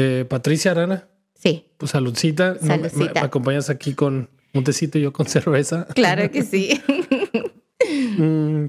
Eh, 0.00 0.24
Patricia 0.24 0.70
Arana, 0.70 1.06
Sí, 1.34 1.66
pues 1.78 1.92
saludcita. 1.92 2.56
No, 2.60 2.76
me- 2.76 2.78
me- 2.82 2.88
Saludcita. 2.90 3.20
me 3.20 3.26
acompañas 3.26 3.70
aquí 3.70 3.94
con 3.94 4.28
un 4.52 4.64
tecito 4.64 4.98
y 4.98 5.02
yo 5.02 5.12
con 5.12 5.26
cerveza. 5.28 5.86
claro 5.94 6.30
que 6.30 6.42
sí. 6.42 6.80
Mm, 8.18 8.66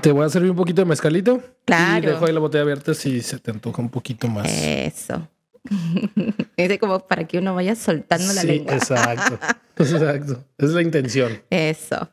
te 0.00 0.12
voy 0.12 0.24
a 0.24 0.28
servir 0.28 0.50
un 0.52 0.56
poquito 0.56 0.80
de 0.82 0.84
mezcalito. 0.86 1.42
Claro. 1.64 2.06
Y 2.06 2.12
dejo 2.12 2.24
ahí 2.26 2.32
la 2.32 2.38
botella 2.40 2.62
abierta 2.62 2.94
si 2.94 3.20
se 3.20 3.38
te 3.40 3.50
antoja 3.50 3.82
un 3.82 3.90
poquito 3.90 4.28
más. 4.28 4.46
Eso. 4.50 5.28
Es 6.56 6.78
como 6.78 7.00
para 7.06 7.24
que 7.26 7.38
uno 7.38 7.54
vaya 7.54 7.74
soltando 7.74 8.32
la 8.32 8.42
sí, 8.42 8.46
lengua. 8.46 8.74
exacto. 8.74 9.38
Exacto. 9.76 10.44
Es 10.56 10.70
la 10.70 10.82
intención. 10.82 11.42
Eso. 11.50 12.08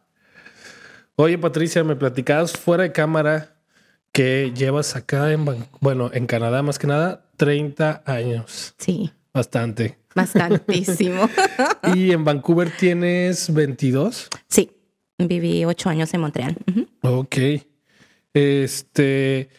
Oye, 1.16 1.38
Patricia, 1.38 1.84
me 1.84 1.96
platicabas 1.96 2.52
fuera 2.54 2.84
de 2.84 2.92
cámara 2.92 3.55
que 4.16 4.54
llevas 4.56 4.96
acá 4.96 5.34
en, 5.34 5.44
bueno, 5.82 6.10
en 6.14 6.26
Canadá 6.26 6.64
más 6.64 6.80
que 6.80 6.88
nada, 6.88 7.26
30 7.36 8.02
años. 8.06 8.74
Sí, 8.78 9.12
Bastante. 9.34 9.98
bastantísimo. 10.16 11.30
Y 11.94 12.14
en 12.14 12.24
Vancouver 12.24 12.72
tienes 12.72 13.54
22. 13.54 14.30
sí, 14.48 14.72
viví 15.18 15.66
ocho 15.66 15.90
años 15.90 16.14
en 16.14 16.22
Montreal. 16.22 16.56
Ok. 17.02 17.36
Este, 18.34 19.50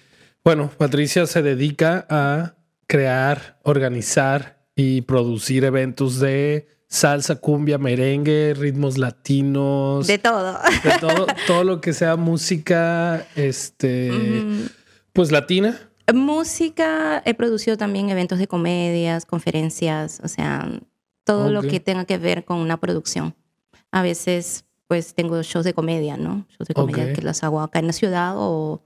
bueno, 0.43 0.71
Patricia 0.79 1.27
se 1.27 1.43
dedica 1.43 2.07
a 2.09 2.55
crear, 2.87 3.59
organizar 3.63 4.65
y 4.75 5.03
producir 5.03 5.65
eventos 5.65 6.19
de 6.19 6.67
salsa, 6.89 7.37
cumbia, 7.37 7.79
merengue, 7.79 8.55
ritmos 8.57 8.99
latinos, 8.99 10.07
De 10.07 10.15
de, 10.15 10.19
todo. 10.19 10.57
todo, 11.01 11.27
todo 11.47 11.65
lo 11.65 11.81
que 11.81 11.93
sea 11.93 12.17
música, 12.17 13.27
este, 13.37 14.11
Mm, 14.13 14.67
pues 15.13 15.33
latina. 15.33 15.91
Música, 16.15 17.23
he 17.25 17.35
producido 17.35 17.77
también 17.77 18.11
eventos 18.11 18.39
de 18.39 18.47
comedias, 18.47 19.27
conferencias, 19.27 20.21
o 20.23 20.29
sea, 20.29 20.69
todo 21.25 21.51
lo 21.51 21.63
que 21.63 21.81
tenga 21.81 22.05
que 22.05 22.19
ver 22.19 22.45
con 22.45 22.59
una 22.59 22.77
producción. 22.79 23.35
A 23.91 24.03
veces, 24.03 24.65
pues, 24.87 25.15
tengo 25.15 25.43
shows 25.43 25.65
de 25.65 25.75
comedia, 25.75 26.17
¿no? 26.17 26.47
Shows 26.51 26.69
de 26.69 26.75
comedia 26.75 27.13
que 27.13 27.23
los 27.23 27.43
hago 27.43 27.61
acá 27.61 27.81
en 27.81 27.89
la 27.89 27.93
ciudad 27.93 28.35
o, 28.37 28.83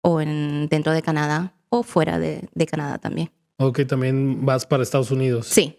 o 0.00 0.20
en, 0.20 0.66
dentro 0.68 0.92
de 0.92 1.02
Canadá 1.02 1.54
o 1.68 1.84
fuera 1.84 2.18
de, 2.18 2.48
de 2.54 2.66
Canadá 2.66 2.98
también. 2.98 3.30
Ok, 3.58 3.80
también 3.86 4.44
vas 4.44 4.66
para 4.66 4.82
Estados 4.82 5.10
Unidos. 5.12 5.46
Sí, 5.46 5.76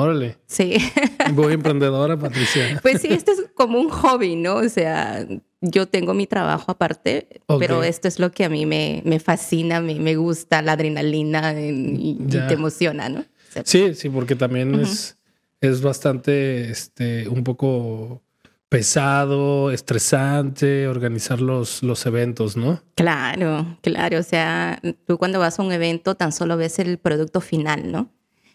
Órale. 0.00 0.38
sí. 0.46 0.76
Muy 1.32 1.52
emprendedora, 1.52 2.16
Patricia. 2.16 2.78
Pues 2.82 3.02
sí, 3.02 3.08
esto 3.10 3.32
es 3.32 3.44
como 3.54 3.78
un 3.78 3.88
hobby, 3.88 4.36
¿no? 4.36 4.56
O 4.56 4.68
sea, 4.68 5.26
yo 5.60 5.86
tengo 5.86 6.14
mi 6.14 6.26
trabajo 6.26 6.72
aparte, 6.72 7.42
pero 7.58 7.82
esto 7.82 8.08
es 8.08 8.18
lo 8.18 8.32
que 8.32 8.44
a 8.44 8.48
mí 8.48 8.66
me, 8.66 9.02
me 9.04 9.20
fascina, 9.20 9.80
me, 9.80 9.94
me 9.96 10.16
gusta, 10.16 10.62
la 10.62 10.72
adrenalina 10.72 11.52
y, 11.60 12.16
te 12.28 12.54
emociona, 12.54 13.08
¿no? 13.08 13.20
O 13.20 13.52
sea, 13.52 13.62
Sí, 13.64 13.94
sí, 13.94 14.08
porque 14.08 14.36
también 14.36 14.74
es, 14.74 15.18
es 15.60 15.82
bastante, 15.82 16.70
este, 16.70 17.28
un 17.28 17.44
poco 17.44 18.22
pesado, 18.70 19.72
estresante 19.72 20.86
organizar 20.86 21.40
los, 21.40 21.82
los 21.82 22.06
eventos, 22.06 22.56
¿no? 22.56 22.80
Claro, 22.94 23.78
claro. 23.82 24.20
O 24.20 24.22
sea, 24.22 24.80
tú 25.06 25.18
cuando 25.18 25.40
vas 25.40 25.58
a 25.58 25.62
un 25.62 25.72
evento 25.72 26.14
tan 26.14 26.30
solo 26.32 26.56
ves 26.56 26.78
el 26.78 26.96
producto 26.98 27.40
final, 27.40 27.90
¿no? 27.90 28.10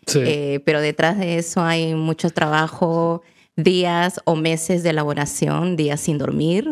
Sí. 0.05 0.19
Eh, 0.23 0.59
pero 0.65 0.81
detrás 0.81 1.17
de 1.17 1.37
eso 1.37 1.61
hay 1.63 1.93
mucho 1.95 2.29
trabajo, 2.29 3.21
días 3.55 4.19
o 4.25 4.35
meses 4.35 4.83
de 4.83 4.89
elaboración, 4.89 5.75
días 5.77 6.01
sin 6.01 6.17
dormir, 6.17 6.67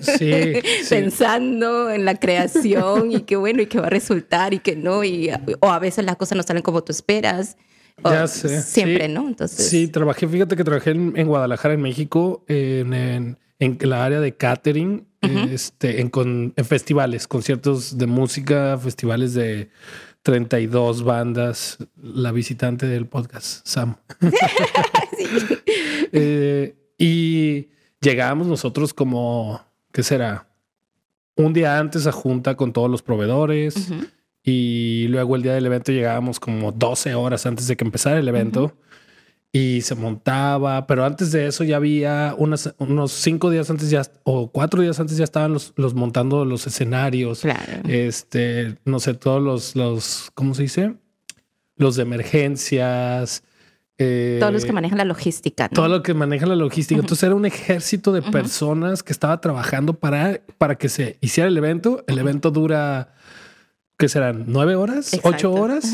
sí, 0.00 0.32
sí. 0.82 0.86
pensando 0.90 1.90
en 1.90 2.04
la 2.04 2.16
creación 2.16 3.12
y 3.12 3.20
qué 3.20 3.36
bueno 3.36 3.62
y 3.62 3.66
qué 3.66 3.78
va 3.80 3.86
a 3.86 3.90
resultar 3.90 4.52
y 4.52 4.58
que 4.58 4.74
no. 4.76 5.04
Y, 5.04 5.30
o 5.60 5.70
a 5.70 5.78
veces 5.78 6.04
las 6.04 6.16
cosas 6.16 6.36
no 6.36 6.42
salen 6.42 6.62
como 6.62 6.82
tú 6.82 6.92
esperas. 6.92 7.56
o 8.02 8.10
Ya 8.10 8.26
sé. 8.26 8.60
Siempre, 8.62 9.06
sí. 9.06 9.12
¿no? 9.12 9.28
Entonces, 9.28 9.68
Sí, 9.68 9.86
trabajé, 9.88 10.26
fíjate 10.26 10.56
que 10.56 10.64
trabajé 10.64 10.90
en, 10.90 11.12
en 11.16 11.26
Guadalajara, 11.28 11.74
en 11.74 11.82
México, 11.82 12.44
en, 12.48 12.92
en- 12.94 13.38
en 13.60 13.78
la 13.82 14.04
área 14.04 14.18
de 14.20 14.34
catering, 14.36 15.06
este, 15.50 16.00
en, 16.00 16.10
con- 16.10 16.52
en 16.56 16.64
festivales, 16.64 17.28
conciertos 17.28 17.96
de 17.96 18.06
música, 18.06 18.76
festivales 18.82 19.32
de 19.32 19.70
32 20.24 21.04
bandas, 21.04 21.78
la 22.02 22.32
visitante 22.32 22.86
del 22.86 23.06
podcast, 23.06 23.64
Sam. 23.66 23.96
Eh, 26.16 26.76
y 26.96 27.70
llegábamos 28.00 28.46
nosotros 28.46 28.94
como, 28.94 29.60
¿qué 29.90 30.04
será? 30.04 30.46
Un 31.34 31.52
día 31.52 31.78
antes 31.78 32.06
a 32.06 32.12
junta 32.12 32.56
con 32.56 32.72
todos 32.72 32.88
los 32.88 33.02
proveedores 33.02 33.90
y 34.44 35.06
luego 35.08 35.34
el 35.34 35.42
día 35.42 35.54
del 35.54 35.66
evento 35.66 35.90
llegábamos 35.90 36.38
como 36.38 36.70
12 36.70 37.16
horas 37.16 37.46
antes 37.46 37.66
de 37.66 37.76
que 37.76 37.84
empezara 37.84 38.20
el 38.20 38.28
evento 38.28 38.76
y 39.56 39.82
se 39.82 39.94
montaba, 39.94 40.84
pero 40.88 41.04
antes 41.04 41.30
de 41.30 41.46
eso 41.46 41.62
ya 41.62 41.76
había 41.76 42.34
unas, 42.36 42.74
unos 42.78 43.12
cinco 43.12 43.50
días 43.50 43.70
antes 43.70 43.88
ya 43.88 44.02
o 44.24 44.50
cuatro 44.50 44.82
días 44.82 44.98
antes 44.98 45.16
ya 45.16 45.22
estaban 45.22 45.52
los, 45.52 45.72
los 45.76 45.94
montando 45.94 46.44
los 46.44 46.66
escenarios, 46.66 47.42
Claro. 47.42 47.60
este, 47.88 48.78
no 48.84 48.98
sé, 48.98 49.14
todos 49.14 49.40
los, 49.40 49.76
los, 49.76 50.30
¿cómo 50.34 50.54
se 50.54 50.62
dice? 50.62 50.94
Los 51.76 51.94
de 51.94 52.02
emergencias. 52.02 53.44
eh, 53.96 54.38
Todos 54.40 54.52
los 54.52 54.64
que 54.64 54.72
manejan 54.72 54.98
la 54.98 55.04
logística, 55.04 55.64
¿no? 55.64 55.70
todo 55.74 55.86
lo 55.88 56.02
que 56.02 56.14
maneja 56.14 56.46
la 56.46 56.56
logística. 56.56 57.00
Entonces 57.00 57.22
era 57.22 57.36
un 57.36 57.46
ejército 57.46 58.12
de 58.12 58.22
personas 58.22 59.04
que 59.04 59.12
estaba 59.12 59.40
trabajando 59.40 59.94
para, 59.94 60.40
para 60.58 60.74
que 60.74 60.88
se 60.88 61.16
hiciera 61.20 61.46
el 61.48 61.56
evento. 61.56 62.02
El 62.08 62.18
evento 62.18 62.50
dura, 62.50 63.14
¿qué 63.98 64.08
serán? 64.08 64.46
¿Nueve 64.48 64.74
horas? 64.74 65.12
Exacto. 65.14 65.28
¿Ocho 65.36 65.52
horas? 65.52 65.92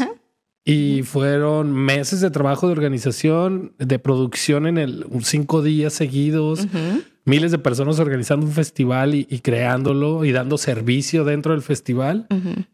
Y 0.72 1.02
fueron 1.02 1.72
meses 1.72 2.20
de 2.20 2.30
trabajo 2.30 2.66
de 2.66 2.72
organización, 2.72 3.72
de 3.78 3.98
producción 3.98 4.66
en 4.66 4.78
el 4.78 5.06
cinco 5.22 5.62
días 5.62 5.92
seguidos, 5.92 6.60
Ujú. 6.64 7.02
miles 7.24 7.50
de 7.50 7.58
personas 7.58 7.98
organizando 7.98 8.46
un 8.46 8.52
festival 8.52 9.14
y, 9.14 9.26
y 9.30 9.40
creándolo 9.40 10.24
y 10.24 10.32
dando 10.32 10.58
servicio 10.58 11.24
dentro 11.24 11.52
del 11.52 11.62
festival. 11.62 12.26
Ujú. 12.30 12.64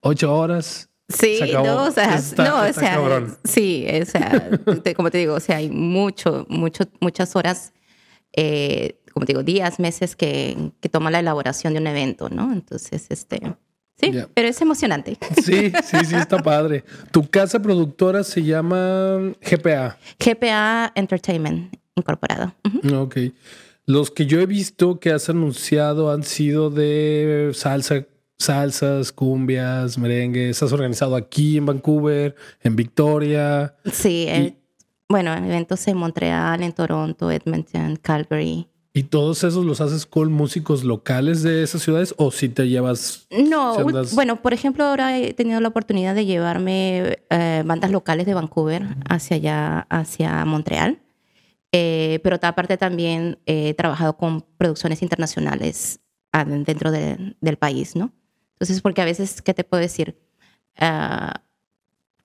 Ocho 0.00 0.34
horas. 0.34 0.90
Sí, 1.08 1.36
Se 1.36 1.44
acabó. 1.44 1.66
no, 1.66 1.82
o 1.84 1.90
sea, 1.90 2.14
Está- 2.16 2.44
no, 2.48 2.60
o 2.60 2.64
está 2.64 2.80
sea, 2.80 2.94
cabrón. 2.94 3.36
sí, 3.44 3.86
o 4.02 4.04
sea, 4.06 4.50
te- 4.82 4.94
como 4.94 5.10
te 5.10 5.18
digo, 5.18 5.34
o 5.34 5.40
sea, 5.40 5.56
hay 5.58 5.68
mucho, 5.70 6.46
mucho, 6.48 6.84
muchas 7.00 7.36
horas, 7.36 7.72
eh, 8.34 9.00
como 9.12 9.26
te 9.26 9.32
digo, 9.32 9.42
días, 9.42 9.78
meses 9.78 10.16
que, 10.16 10.72
que 10.80 10.88
toma 10.88 11.10
la 11.10 11.20
elaboración 11.20 11.74
de 11.74 11.80
un 11.80 11.86
evento, 11.86 12.30
¿no? 12.30 12.52
Entonces, 12.52 13.06
este, 13.10 13.40
sí, 14.00 14.12
pero 14.34 14.48
es 14.48 14.60
emocionante. 14.60 15.16
Sí, 15.42 15.72
sí, 15.84 16.04
sí, 16.04 16.14
está 16.14 16.38
padre. 16.38 16.84
Tu 17.10 17.28
casa 17.28 17.60
productora 17.60 18.24
se 18.24 18.42
llama 18.42 19.34
GPA. 19.40 19.98
GPA 20.18 20.92
Entertainment 20.94 21.74
Incorporado. 21.96 22.54
Ujú. 22.64 22.96
Ok. 22.96 23.16
Los 23.86 24.10
que 24.10 24.26
yo 24.26 24.40
he 24.40 24.46
visto 24.46 24.98
que 24.98 25.12
has 25.12 25.28
anunciado 25.28 26.10
han 26.10 26.24
sido 26.24 26.70
de 26.70 27.50
salsa, 27.52 28.06
salsas, 28.38 29.12
cumbias, 29.12 29.98
merengues. 29.98 30.62
Has 30.62 30.72
organizado 30.72 31.16
aquí 31.16 31.58
en 31.58 31.66
Vancouver, 31.66 32.34
en 32.62 32.76
Victoria. 32.76 33.74
Sí, 33.92 34.26
eh, 34.28 34.56
bueno, 35.08 35.34
eventos 35.34 35.86
en 35.86 35.98
Montreal, 35.98 36.62
en 36.62 36.72
Toronto, 36.72 37.30
Edmonton, 37.30 37.96
Calgary. 37.96 38.68
¿Y 38.96 39.02
todos 39.02 39.42
esos 39.42 39.64
los 39.64 39.80
haces 39.80 40.06
con 40.06 40.32
músicos 40.32 40.84
locales 40.84 41.42
de 41.42 41.64
esas 41.64 41.82
ciudades 41.82 42.14
o 42.16 42.30
si 42.30 42.48
te 42.48 42.68
llevas? 42.68 43.26
No, 43.28 43.74
Si 43.74 43.80
andas- 43.80 44.14
bueno, 44.14 44.40
por 44.40 44.54
ejemplo, 44.54 44.84
ahora 44.84 45.18
he 45.18 45.34
tenido 45.34 45.60
la 45.60 45.66
oportunidad 45.66 46.14
de 46.14 46.26
llevarme 46.26 47.18
eh, 47.28 47.62
bandas 47.66 47.90
locales 47.90 48.24
de 48.24 48.34
Vancouver 48.34 48.84
hacia 49.08 49.36
allá, 49.36 49.78
hacia 49.90 50.44
Montreal. 50.44 51.00
Eh, 51.72 52.20
pero 52.22 52.38
aparte 52.40 52.76
también 52.76 53.40
he 53.46 53.74
trabajado 53.74 54.16
con 54.16 54.42
producciones 54.56 55.02
internacionales 55.02 55.98
dentro 56.46 56.92
de- 56.92 57.34
del 57.40 57.56
país, 57.56 57.96
¿no? 57.96 58.12
Entonces, 58.52 58.80
porque 58.80 59.02
a 59.02 59.04
veces, 59.04 59.42
¿qué 59.42 59.54
te 59.54 59.64
puedo 59.64 59.80
decir? 59.80 60.16
Ah, 60.78 61.42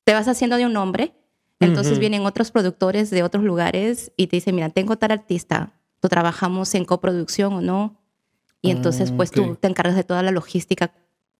te 0.03 0.13
vas 0.13 0.27
haciendo 0.27 0.55
de 0.57 0.67
un 0.67 0.73
nombre, 0.73 1.13
entonces 1.59 1.93
Ujú. 1.93 1.99
vienen 2.01 2.25
otros 2.27 2.51
productores 2.51 3.09
de 3.09 3.23
otros 3.23 3.43
lugares 3.43 4.11
y 4.17 4.27
te 4.27 4.35
dicen, 4.37 4.53
mira, 4.53 4.69
tengo 4.69 4.97
tal 4.97 5.11
artista, 5.11 5.73
tú 5.99 6.07
trabajamos 6.09 6.73
en 6.75 6.85
coproducción 6.85 7.53
o 7.53 7.61
no. 7.61 7.99
Y 8.61 8.71
entonces, 8.71 9.11
Ah, 9.11 9.13
pues 9.17 9.29
ok. 9.29 9.35
tú 9.35 9.55
te 9.55 9.67
encargas 9.67 9.95
de 9.95 10.03
toda 10.03 10.21
la 10.23 10.31
logística. 10.31 10.93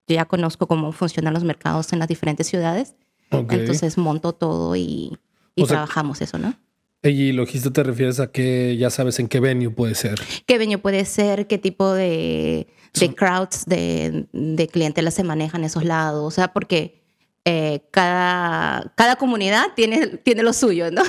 Yo 0.08 0.16
ya 0.16 0.26
conozco 0.26 0.68
cómo 0.68 0.92
funcionan 0.92 1.34
los 1.34 1.44
mercados 1.44 1.92
en 1.94 2.00
las 2.00 2.08
diferentes 2.08 2.48
ciudades. 2.48 2.96
Ok. 3.32 3.52
Entonces 3.54 3.98
monto 3.98 4.34
todo 4.34 4.76
y, 4.76 5.18
y 5.56 5.64
O 5.64 5.66
sea- 5.66 5.76
trabajamos 5.76 6.22
eso, 6.22 6.38
¿no? 6.38 6.54
Y 7.02 7.32
logista 7.32 7.72
te 7.72 7.82
refieres 7.84 8.20
a 8.20 8.30
que 8.30 8.76
ya 8.78 8.90
sabes 8.90 9.20
en 9.20 9.30
qué 9.30 9.40
venue 9.40 9.70
puede 9.70 9.96
ser. 9.96 10.20
¿Qué 10.46 10.58
venue 10.58 10.78
puede 10.80 11.06
ser? 11.06 11.48
¿Qué 11.48 11.58
tipo 11.58 11.94
de, 11.94 12.68
de 13.00 13.16
crowds, 13.16 13.66
de, 13.66 14.28
de 14.34 14.68
clientela 14.68 15.10
se 15.10 15.24
manejan 15.24 15.62
en 15.62 15.66
esos 15.68 15.86
lados? 15.86 16.22
O 16.26 16.32
sea, 16.32 16.52
porque 16.52 17.02
eh, 17.46 17.82
cada, 17.92 18.92
cada 18.96 19.16
comunidad 19.16 19.68
tiene, 19.76 20.08
tiene 20.08 20.44
lo 20.44 20.54
suyo, 20.54 20.92
¿no? 20.92 21.02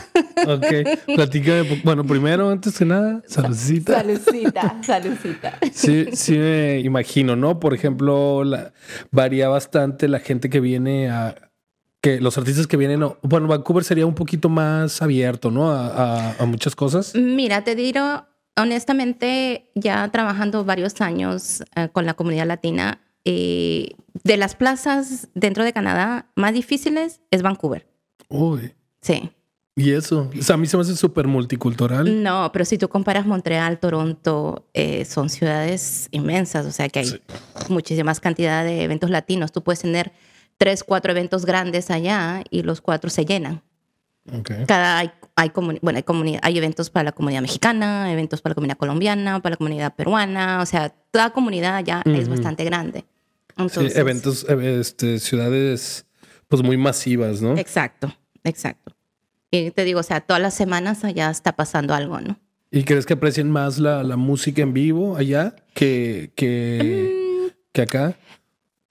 Ok. 0.46 1.14
Platícame. 1.14 1.80
Bueno, 1.84 2.04
primero, 2.04 2.50
antes 2.50 2.78
que 2.78 2.84
nada, 2.84 3.22
saludcita. 3.26 3.96
Salucita, 3.96 4.78
salucita. 4.82 5.58
Sí, 5.72 6.06
sí 6.12 6.38
me 6.38 6.80
imagino, 6.80 7.36
¿no? 7.36 7.60
Por 7.60 7.74
ejemplo, 7.74 8.44
la, 8.44 8.72
varía 9.10 9.48
bastante 9.48 10.08
la 10.08 10.20
gente 10.20 10.48
que 10.48 10.60
viene 10.60 11.10
a, 11.10 11.50
que 12.00 12.20
los 12.20 12.38
artistas 12.38 12.66
que 12.66 12.76
vienen, 12.76 13.04
bueno, 13.22 13.46
Vancouver 13.46 13.84
sería 13.84 14.06
un 14.06 14.14
poquito 14.14 14.48
más 14.48 15.02
abierto, 15.02 15.50
¿no? 15.50 15.70
A, 15.70 16.34
muchas 16.46 16.74
cosas. 16.74 17.14
Mira, 17.14 17.64
te 17.64 17.74
digo, 17.74 18.24
honestamente, 18.56 19.70
ya 19.74 20.08
trabajando 20.10 20.64
varios 20.64 21.00
años 21.00 21.62
eh, 21.76 21.88
con 21.92 22.06
la 22.06 22.14
comunidad 22.14 22.46
latina, 22.46 23.00
eh, 23.24 23.90
de 24.24 24.36
las 24.36 24.54
plazas 24.54 25.28
dentro 25.34 25.64
de 25.64 25.72
Canadá 25.72 26.30
más 26.36 26.52
difíciles 26.52 27.20
es 27.30 27.42
Vancouver. 27.42 27.86
Uy. 28.28 28.72
Sí. 29.00 29.30
¿Y 29.76 29.92
eso? 29.92 30.30
O 30.38 30.42
sea, 30.42 30.54
a 30.54 30.58
mí 30.58 30.66
se 30.66 30.76
me 30.76 30.82
hace 30.82 30.96
súper 30.96 31.26
multicultural. 31.26 32.22
No, 32.22 32.50
pero 32.52 32.64
si 32.64 32.76
tú 32.76 32.88
comparas 32.88 33.24
Montreal, 33.24 33.78
Toronto, 33.78 34.68
eh, 34.74 35.04
son 35.04 35.30
ciudades 35.30 36.08
inmensas, 36.10 36.66
o 36.66 36.72
sea 36.72 36.88
que 36.88 37.00
hay 37.00 37.22
muchísimas 37.68 38.20
cantidad 38.20 38.64
de 38.64 38.82
eventos 38.82 39.10
latinos. 39.10 39.52
Tú 39.52 39.62
puedes 39.62 39.80
tener 39.80 40.12
tres, 40.58 40.84
cuatro 40.84 41.12
eventos 41.12 41.46
grandes 41.46 41.90
allá 41.90 42.44
y 42.50 42.62
los 42.62 42.80
cuatro 42.80 43.08
se 43.08 43.24
llenan. 43.24 43.62
Cada 44.66 44.98
hay, 44.98 45.10
hay, 45.34 45.50
bueno, 45.54 45.98
hay, 45.98 46.38
hay 46.42 46.58
eventos 46.58 46.90
para 46.90 47.04
la 47.04 47.12
comunidad 47.12 47.40
mexicana, 47.40 48.12
eventos 48.12 48.42
para 48.42 48.50
la 48.50 48.54
comunidad 48.56 48.76
colombiana, 48.76 49.40
para 49.40 49.54
la 49.54 49.56
comunidad 49.56 49.94
peruana, 49.94 50.60
o 50.60 50.66
sea, 50.66 50.94
toda 51.10 51.30
comunidad 51.30 51.76
allá 51.76 52.02
es 52.04 52.28
bastante 52.28 52.64
grande. 52.64 53.04
sí, 53.68 53.80
eventos, 53.94 54.46
este, 54.48 55.18
ciudades 55.18 56.06
pues 56.48 56.62
muy 56.62 56.76
masivas, 56.76 57.40
¿no? 57.40 57.56
Exacto, 57.56 58.14
exacto. 58.44 58.94
Y 59.50 59.70
te 59.70 59.84
digo, 59.84 60.00
o 60.00 60.04
sea, 60.04 60.20
todas 60.20 60.42
las 60.42 60.54
semanas 60.54 61.04
allá 61.04 61.30
está 61.30 61.52
pasando 61.52 61.94
algo, 61.94 62.20
¿no? 62.20 62.38
¿Y 62.70 62.84
crees 62.84 63.06
que 63.06 63.14
aprecien 63.14 63.50
más 63.50 63.78
la, 63.78 64.02
la 64.04 64.16
música 64.16 64.62
en 64.62 64.72
vivo 64.72 65.16
allá 65.16 65.56
que, 65.74 66.30
que, 66.36 67.48
mm. 67.48 67.56
que 67.72 67.82
acá? 67.82 68.16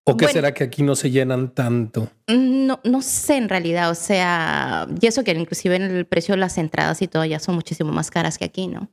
¿O 0.04 0.18
qué 0.18 0.28
será 0.28 0.54
que 0.54 0.64
aquí 0.64 0.84
no 0.84 0.96
se 0.96 1.12
llenan 1.12 1.54
tanto? 1.54 2.10
No, 2.28 2.80
no 2.84 3.02
sé 3.02 3.38
en 3.38 3.48
realidad, 3.48 3.92
o 3.92 3.96
sea, 3.96 4.88
y 5.00 5.06
eso 5.06 5.24
que 5.24 5.32
inclusive 5.32 5.76
en 5.76 5.84
el 5.84 6.06
precio 6.06 6.34
de 6.34 6.40
las 6.40 6.58
entradas 6.58 7.02
y 7.02 7.08
todo 7.08 7.26
ya 7.26 7.40
son 7.40 7.56
muchísimo 7.56 7.92
más 7.92 8.10
caras 8.10 8.38
que 8.38 8.46
aquí, 8.46 8.68
¿no? 8.68 8.90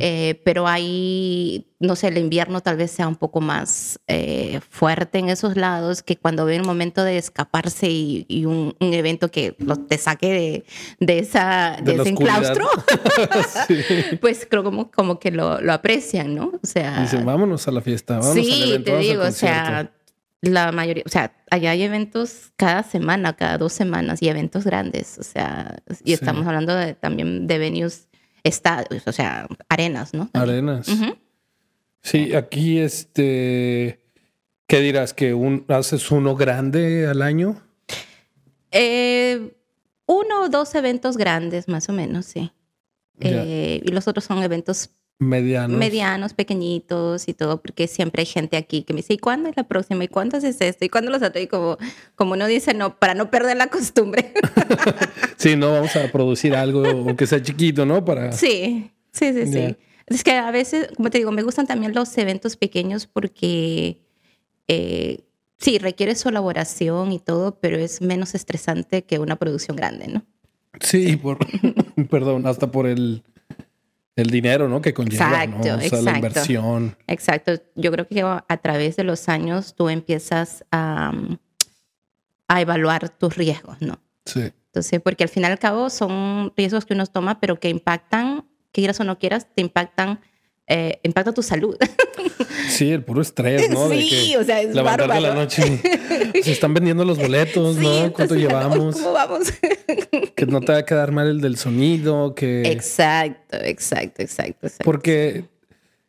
Eh, 0.00 0.40
pero 0.44 0.66
ahí, 0.66 1.66
no 1.78 1.96
sé, 1.96 2.08
el 2.08 2.18
invierno 2.18 2.60
tal 2.60 2.76
vez 2.76 2.90
sea 2.90 3.06
un 3.08 3.16
poco 3.16 3.40
más 3.40 4.00
eh, 4.06 4.60
fuerte 4.68 5.18
en 5.18 5.28
esos 5.28 5.56
lados 5.56 6.02
que 6.02 6.16
cuando 6.16 6.44
ve 6.44 6.56
el 6.56 6.64
momento 6.64 7.04
de 7.04 7.18
escaparse 7.18 7.88
y, 7.90 8.44
un, 8.44 8.74
evento 8.80 9.30
que 9.30 9.56
te 9.88 9.98
saque 9.98 10.32
de, 10.32 10.64
de 11.06 11.18
esa, 11.18 11.78
de, 11.82 11.96
ese 11.96 12.08
enclaustro, 12.10 12.66
pues 14.20 14.46
creo 14.48 14.64
como, 14.64 14.90
como 14.90 15.18
que 15.18 15.30
lo, 15.30 15.60
lo, 15.60 15.72
aprecian, 15.72 16.34
¿no? 16.34 16.52
O 16.62 16.66
sea... 16.66 17.02
Dicen, 17.02 17.24
vámonos 17.24 17.68
a 17.68 17.72
la 17.72 17.80
fiesta, 17.80 18.18
vamos 18.18 18.34
sí, 18.34 18.62
al 18.62 18.68
evento, 18.68 18.92
te 18.92 18.98
digo, 18.98 19.22
o 19.24 19.32
sea 19.32 19.92
la 20.40 20.70
mayoría, 20.70 21.02
o 21.04 21.08
sea, 21.08 21.32
allá 21.50 21.72
hay 21.72 21.82
eventos 21.82 22.52
cada 22.56 22.82
semana, 22.84 23.34
cada 23.34 23.58
dos 23.58 23.72
semanas 23.72 24.22
y 24.22 24.28
eventos 24.28 24.64
grandes, 24.64 25.18
o 25.18 25.24
sea, 25.24 25.78
y 26.04 26.12
estamos 26.12 26.46
hablando 26.46 26.74
de, 26.74 26.94
también 26.94 27.46
de 27.46 27.58
venues, 27.58 28.07
estadios, 28.48 29.06
o 29.06 29.12
sea, 29.12 29.46
arenas, 29.68 30.14
¿no? 30.14 30.30
Arenas. 30.32 30.88
Sí, 32.02 32.34
aquí 32.34 32.78
este, 32.78 34.00
¿qué 34.66 34.80
dirás? 34.80 35.14
¿Que 35.14 35.34
un, 35.34 35.64
haces 35.68 36.10
uno 36.10 36.34
grande 36.34 37.06
al 37.06 37.22
año? 37.22 37.60
Eh, 38.70 39.54
uno 40.06 40.42
o 40.42 40.48
dos 40.48 40.74
eventos 40.74 41.16
grandes, 41.16 41.68
más 41.68 41.88
o 41.88 41.92
menos, 41.92 42.26
sí. 42.26 42.50
Eh, 43.20 43.82
y 43.84 43.90
los 43.90 44.06
otros 44.06 44.24
son 44.24 44.42
eventos 44.42 44.90
Medianos. 45.20 45.76
Medianos, 45.78 46.32
pequeñitos 46.32 47.26
y 47.26 47.34
todo, 47.34 47.60
porque 47.60 47.88
siempre 47.88 48.20
hay 48.20 48.26
gente 48.26 48.56
aquí 48.56 48.82
que 48.82 48.92
me 48.92 48.98
dice, 48.98 49.14
¿y 49.14 49.18
cuándo 49.18 49.48
es 49.48 49.56
la 49.56 49.64
próxima? 49.64 50.04
¿Y 50.04 50.08
cuándo 50.08 50.36
es 50.36 50.44
esto? 50.44 50.84
¿Y 50.84 50.88
cuándo 50.88 51.10
los 51.10 51.22
otros? 51.22 51.42
Y 51.42 51.48
como, 51.48 51.76
como 52.14 52.34
uno 52.34 52.46
dice, 52.46 52.72
no, 52.72 52.96
para 52.98 53.14
no 53.14 53.28
perder 53.28 53.56
la 53.56 53.66
costumbre. 53.66 54.32
sí, 55.36 55.56
no, 55.56 55.72
vamos 55.72 55.96
a 55.96 56.10
producir 56.12 56.54
algo, 56.54 56.86
aunque 56.86 57.26
sea 57.26 57.42
chiquito, 57.42 57.84
¿no? 57.84 58.04
Para... 58.04 58.30
Sí, 58.30 58.92
sí, 59.10 59.32
sí, 59.32 59.52
sí. 59.52 59.76
Es 60.06 60.22
que 60.22 60.32
a 60.32 60.52
veces, 60.52 60.88
como 60.96 61.10
te 61.10 61.18
digo, 61.18 61.32
me 61.32 61.42
gustan 61.42 61.66
también 61.66 61.94
los 61.94 62.16
eventos 62.16 62.56
pequeños 62.56 63.06
porque 63.06 64.00
eh, 64.68 65.24
sí, 65.58 65.78
requiere 65.78 66.14
su 66.14 66.28
elaboración 66.28 67.10
y 67.10 67.18
todo, 67.18 67.58
pero 67.60 67.76
es 67.76 68.00
menos 68.00 68.34
estresante 68.36 69.02
que 69.02 69.18
una 69.18 69.34
producción 69.34 69.76
grande, 69.76 70.06
¿no? 70.08 70.22
Sí, 70.80 71.16
por, 71.16 71.38
perdón, 72.08 72.46
hasta 72.46 72.70
por 72.70 72.86
el 72.86 73.24
el 74.18 74.30
dinero, 74.30 74.68
¿no? 74.68 74.80
Que 74.80 74.92
conlleva, 74.92 75.44
exacto, 75.44 75.68
¿no? 75.68 75.76
O 75.76 75.80
sea, 75.80 76.02
la 76.02 76.16
inversión. 76.16 76.96
Exacto. 77.06 77.52
Yo 77.74 77.90
creo 77.92 78.06
que 78.06 78.22
a 78.22 78.56
través 78.58 78.96
de 78.96 79.04
los 79.04 79.28
años 79.28 79.74
tú 79.74 79.88
empiezas 79.88 80.64
a, 80.70 81.12
a 82.48 82.60
evaluar 82.60 83.08
tus 83.08 83.36
riesgos, 83.36 83.80
¿no? 83.80 84.00
Sí. 84.24 84.52
Entonces, 84.66 85.00
porque 85.00 85.24
al 85.24 85.30
fin 85.30 85.44
y 85.44 85.46
al 85.46 85.58
cabo 85.58 85.88
son 85.88 86.52
riesgos 86.56 86.84
que 86.84 86.94
uno 86.94 87.06
toma, 87.06 87.40
pero 87.40 87.58
que 87.58 87.68
impactan, 87.68 88.44
quieras 88.72 89.00
o 89.00 89.04
no 89.04 89.18
quieras, 89.18 89.46
te 89.54 89.62
impactan 89.62 90.20
eh, 90.68 91.00
impacta 91.02 91.32
tu 91.32 91.42
salud. 91.42 91.76
Sí, 92.68 92.90
el 92.90 93.02
puro 93.02 93.22
estrés, 93.22 93.70
¿no? 93.70 93.88
Sí, 93.90 94.36
o 94.36 94.44
sea, 94.44 94.60
es 94.60 94.74
bárbaro. 94.74 95.20
la 95.20 95.34
noche. 95.34 95.80
Se 96.42 96.52
están 96.52 96.74
vendiendo 96.74 97.04
los 97.04 97.18
boletos, 97.18 97.76
¿no? 97.76 98.12
¿Cuánto 98.12 98.34
llevamos? 98.34 98.96
¿Cómo 98.96 99.12
vamos? 99.14 99.52
que 100.34 100.46
no 100.46 100.60
te 100.60 100.72
va 100.72 100.78
a 100.78 100.84
quedar 100.84 101.12
mal 101.12 101.28
el 101.28 101.40
del 101.40 101.56
sonido, 101.56 102.34
que... 102.34 102.62
Exacto, 102.70 103.56
exacto, 103.60 104.22
exacto. 104.22 104.68
Porque 104.84 105.44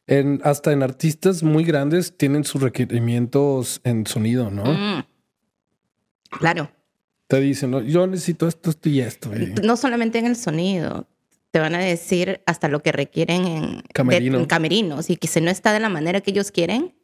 en, 0.08 0.42
hasta 0.44 0.72
en 0.72 0.84
artistas 0.84 1.44
muy 1.44 1.64
grandes 1.64 2.16
tienen 2.18 2.44
sus 2.44 2.62
requerimientos 2.62 3.82
en 3.84 4.06
sonido, 4.06 4.52
¿no? 4.52 4.66
Mm. 4.66 5.06
Claro. 6.32 6.72
Te 7.28 7.40
dicen, 7.40 7.72
¿no? 7.72 7.82
yo 7.82 8.08
necesito 8.08 8.48
esto, 8.48 8.72
esto 8.72 8.90
y 8.90 9.02
esto. 9.02 9.30
No 9.64 9.78
solamente 9.78 10.18
en 10.18 10.26
el 10.26 10.36
sonido, 10.36 11.08
te 11.52 11.60
van 11.60 11.76
a 11.76 11.80
decir 11.80 12.42
hasta 12.46 12.68
lo 12.68 12.82
que 12.82 12.92
requieren 12.92 13.46
en, 13.46 13.82
camerinos. 14.48 15.10
Y 15.10 15.18
que 15.18 15.28
si 15.28 15.42
no 15.42 15.50
está 15.50 15.74
de 15.74 15.80
la 15.80 15.90
manera 15.90 16.22
que 16.22 16.32
ellos 16.32 16.52
quieren, 16.52 16.96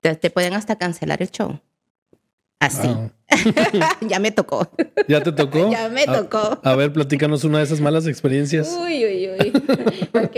te, 0.00 0.30
pueden 0.30 0.54
hasta 0.54 0.76
cancelar 0.76 1.22
el 1.22 1.30
show. 1.30 1.60
Así. 2.60 2.88
ya 4.00 4.18
me 4.20 4.30
tocó. 4.30 4.68
¿Ya 5.08 5.22
te 5.22 5.32
tocó? 5.32 5.70
ya 5.72 5.88
me 5.88 6.04
tocó. 6.06 6.60
A 6.62 6.74
ver, 6.74 6.92
platícanos 6.92 7.44
una 7.44 7.58
de 7.58 7.64
esas 7.64 7.80
malas 7.80 8.06
experiencias. 8.06 8.68
Uy, 8.80 9.04
uy, 9.04 9.30
uy. 9.30 9.52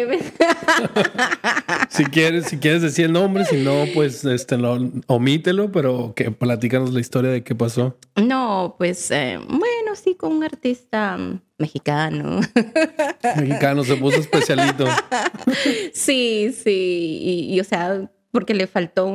si 1.89 2.05
quieres, 2.07 2.47
si 2.47 2.59
quieres 2.59 2.83
decir 2.83 3.07
el 3.07 3.13
nombre, 3.13 3.45
si 3.45 3.63
no, 3.63 3.85
pues 3.95 4.25
este 4.25 4.57
lo, 4.57 4.79
omítelo, 5.07 5.71
pero 5.73 6.15
que 6.15 6.31
platícanos 6.31 6.93
la 6.93 7.01
historia 7.01 7.31
de 7.31 7.43
qué 7.43 7.55
pasó. 7.55 7.99
No, 8.17 8.75
pues 8.79 9.11
eh, 9.11 9.39
bueno, 9.39 9.95
sí, 9.95 10.15
con 10.15 10.33
un 10.33 10.45
artista 10.45 11.19
mexicano. 11.59 12.41
Mexicano, 13.37 13.85
se 13.85 13.97
puso 13.97 14.19
especialito. 14.19 14.87
sí, 15.93 16.53
sí. 16.53 17.49
Y, 17.51 17.61
o 17.61 17.65
sea, 17.65 18.11
porque 18.31 18.55
le 18.55 18.67
faltó 18.67 19.07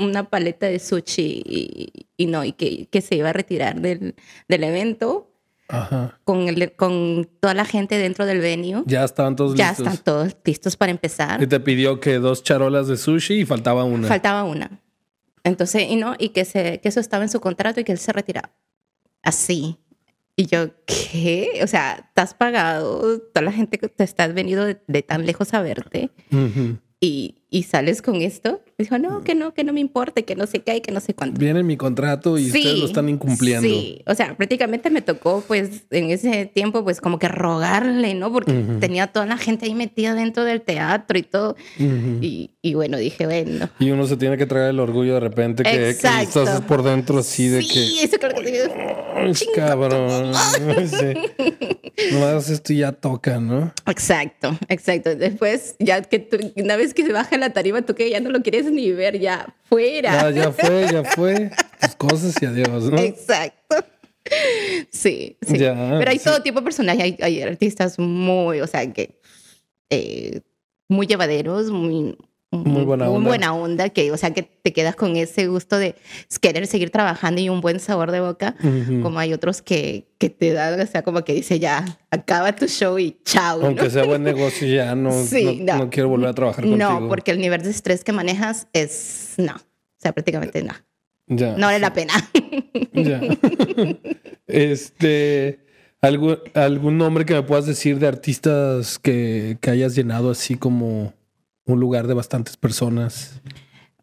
una 0.00 0.28
paleta 0.28 0.66
de 0.66 0.78
sushi 0.78 1.92
y, 2.16 2.26
no, 2.26 2.44
y 2.44 2.52
que, 2.52 2.86
que, 2.86 3.00
se 3.00 3.16
iba 3.16 3.30
a 3.30 3.32
retirar 3.32 3.80
del, 3.80 4.14
del 4.48 4.64
evento. 4.64 5.26
Ajá. 5.68 6.18
Con, 6.24 6.48
el, 6.48 6.72
con 6.72 7.28
toda 7.38 7.54
la 7.54 7.64
gente 7.64 7.96
dentro 7.96 8.26
del 8.26 8.40
venue. 8.40 8.82
Ya 8.86 9.04
estaban 9.04 9.36
todos 9.36 9.54
ya 9.54 9.68
listos. 9.68 9.86
Ya 9.86 9.92
están 9.92 10.04
todos 10.04 10.36
listos 10.44 10.76
para 10.76 10.90
empezar. 10.90 11.40
Y 11.40 11.46
te 11.46 11.60
pidió 11.60 12.00
que 12.00 12.18
dos 12.18 12.42
charolas 12.42 12.88
de 12.88 12.96
sushi 12.96 13.42
y 13.42 13.46
faltaba 13.46 13.84
una. 13.84 14.08
Faltaba 14.08 14.42
una. 14.42 14.80
Entonces, 15.44 15.84
y 15.88 15.96
no, 15.96 16.16
y 16.18 16.30
que, 16.30 16.44
se, 16.44 16.80
que 16.80 16.88
eso 16.88 16.98
estaba 16.98 17.22
en 17.22 17.30
su 17.30 17.40
contrato 17.40 17.80
y 17.80 17.84
que 17.84 17.92
él 17.92 17.98
se 17.98 18.12
retiraba. 18.12 18.50
Así. 19.22 19.78
Y 20.36 20.46
yo, 20.46 20.70
¿qué? 20.86 21.60
O 21.62 21.66
sea, 21.66 22.10
has 22.14 22.34
pagado, 22.34 23.18
toda 23.18 23.42
la 23.42 23.52
gente 23.52 23.78
que 23.78 23.88
te 23.88 24.04
estás 24.04 24.32
venido 24.34 24.64
de, 24.64 25.02
tan 25.02 25.26
lejos 25.26 25.52
a 25.54 25.62
verte 25.62 26.10
y, 27.00 27.39
y, 27.50 27.62
sales 27.64 28.02
con 28.02 28.16
esto. 28.16 28.62
dijo, 28.78 28.98
no, 28.98 29.22
que 29.22 29.34
no, 29.34 29.54
que 29.54 29.64
no 29.64 29.72
me 29.72 29.80
importe, 29.80 30.24
que 30.24 30.36
no 30.36 30.46
sé 30.46 30.60
qué 30.60 30.80
que 30.82 30.92
no 30.92 31.00
sé 31.00 31.14
cuánto. 31.14 31.38
Viene 31.38 31.62
mi 31.62 31.76
contrato 31.76 32.38
y 32.38 32.46
ustedes 32.46 32.78
lo 32.78 32.86
están 32.86 33.08
incumpliendo. 33.08 33.68
Sí, 33.68 34.02
o 34.06 34.14
sea, 34.14 34.36
prácticamente 34.36 34.90
me 34.90 35.02
tocó, 35.02 35.42
pues, 35.46 35.84
en 35.90 36.10
ese 36.10 36.46
tiempo, 36.46 36.84
pues, 36.84 37.00
como 37.00 37.18
que 37.18 37.28
rogarle, 37.28 38.14
¿no? 38.14 38.32
Porque 38.32 38.52
tenía 38.80 39.08
toda 39.08 39.26
la 39.26 39.36
gente 39.36 39.66
ahí 39.66 39.74
metida 39.74 40.14
dentro 40.14 40.44
del 40.44 40.62
teatro 40.62 41.18
y 41.18 41.22
todo. 41.22 41.56
y, 41.78 42.50
y, 42.62 42.74
bueno, 42.74 42.98
dije, 42.98 43.26
bueno. 43.26 43.68
Y 43.78 43.90
uno 43.90 44.06
se 44.06 44.16
tiene 44.16 44.36
que 44.36 44.46
traer 44.46 44.70
el 44.70 44.80
orgullo 44.80 45.14
de 45.14 45.20
repente 45.20 45.62
que, 45.62 45.70
que 45.70 45.90
estás 45.90 46.60
por 46.62 46.82
dentro 46.82 47.18
así 47.18 47.48
de 47.48 47.60
que... 47.60 47.66
Sí, 47.66 47.98
eso 48.00 48.18
claro 48.18 48.40
que 48.42 49.34
sí. 49.34 49.46
cabrón. 49.54 50.32
No 52.12 52.24
hagas 52.24 52.48
esto 52.48 52.72
y 52.72 52.78
ya 52.78 52.92
toca, 52.92 53.40
¿no? 53.40 53.72
Exacto, 53.86 54.58
exacto. 54.68 55.14
Después, 55.14 55.76
ya 55.78 56.00
que 56.02 56.18
tú, 56.18 56.38
una 56.56 56.76
vez 56.76 56.94
que 56.94 57.04
se 57.04 57.12
baja 57.12 57.36
la 57.40 57.52
tarifa, 57.52 57.82
tú 57.82 57.94
que 57.94 58.10
ya 58.10 58.20
no 58.20 58.30
lo 58.30 58.42
quieres 58.42 58.70
ni 58.70 58.92
ver, 58.92 59.18
ya 59.18 59.54
fuera. 59.64 60.30
Ya, 60.30 60.44
ya 60.44 60.52
fue, 60.52 60.86
ya 60.92 61.04
fue. 61.16 61.50
Tus 61.80 61.94
cosas 61.96 62.40
y 62.40 62.46
adiós, 62.46 62.90
¿no? 62.90 62.98
Exacto. 62.98 63.76
Sí, 64.90 65.36
sí. 65.40 65.58
Pero 65.58 66.10
hay 66.10 66.18
todo 66.18 66.42
tipo 66.42 66.60
de 66.60 66.64
personajes. 66.64 67.16
Hay, 67.20 67.42
artistas 67.42 67.98
muy, 67.98 68.60
o 68.60 68.66
sea, 68.66 68.92
que 68.92 69.18
eh, 69.88 70.40
muy 70.88 71.06
llevaderos, 71.06 71.70
muy, 71.70 72.16
Muy 72.52 72.82
buena 72.84 73.04
muy 73.06 73.16
onda. 73.18 73.28
buena 73.28 73.54
onda, 73.54 73.88
que, 73.90 74.10
o 74.10 74.16
sea, 74.16 74.34
que 74.34 74.42
te 74.42 74.72
quedas 74.72 74.96
con 74.96 75.14
ese 75.16 75.46
gusto 75.46 75.78
de 75.78 75.94
querer 76.40 76.66
seguir 76.66 76.90
trabajando 76.90 77.40
y 77.40 77.48
un 77.48 77.60
buen 77.60 77.78
sabor 77.78 78.10
de 78.10 78.18
boca, 78.20 78.56
Ujú. 78.64 79.02
como 79.02 79.20
hay 79.20 79.32
otros 79.32 79.62
que, 79.62 80.08
que 80.18 80.30
te 80.30 80.52
dan, 80.52 80.80
o 80.80 80.86
sea, 80.86 81.02
como 81.02 81.22
que 81.24 81.32
dice 81.32 81.60
ya, 81.60 82.00
acaba 82.10 82.56
tu 82.56 82.66
show 82.66 82.98
y 82.98 83.16
chao. 83.24 83.60
¿no? 83.60 83.66
Aunque 83.66 83.88
sea 83.88 84.02
buen 84.04 84.22
negocio, 84.24 84.66
ya 84.66 84.96
no, 84.96 85.12
Sí, 85.24 85.60
no, 85.62 85.74
no. 85.74 85.84
no 85.84 85.90
quiero 85.90 86.08
volver 86.08 86.28
a 86.30 86.34
trabajar 86.34 86.64
contigo. 86.64 86.90
No, 87.00 87.08
porque 87.08 87.30
el 87.30 87.38
nivel 87.40 87.62
de 87.62 87.70
estrés 87.70 88.02
que 88.02 88.10
manejas 88.12 88.66
es 88.72 89.34
no. 89.36 89.54
O 89.54 90.02
sea, 90.02 90.12
prácticamente 90.12 90.62
no. 90.64 90.74
Ya. 91.28 91.52
No 91.56 91.66
vale 91.66 91.78
la 91.78 91.92
pena. 91.92 92.14
Ya. 92.92 93.20
este. 94.48 95.60
¿algún, 96.00 96.38
¿Algún 96.54 96.98
nombre 96.98 97.24
que 97.24 97.34
me 97.34 97.42
puedas 97.42 97.66
decir 97.66 97.98
de 98.00 98.08
artistas 98.08 98.98
que, 98.98 99.58
que 99.60 99.70
hayas 99.70 99.94
llenado 99.94 100.30
así 100.30 100.56
como 100.56 101.12
un 101.70 101.80
lugar 101.80 102.06
de 102.06 102.14
bastantes 102.14 102.56
personas? 102.56 103.40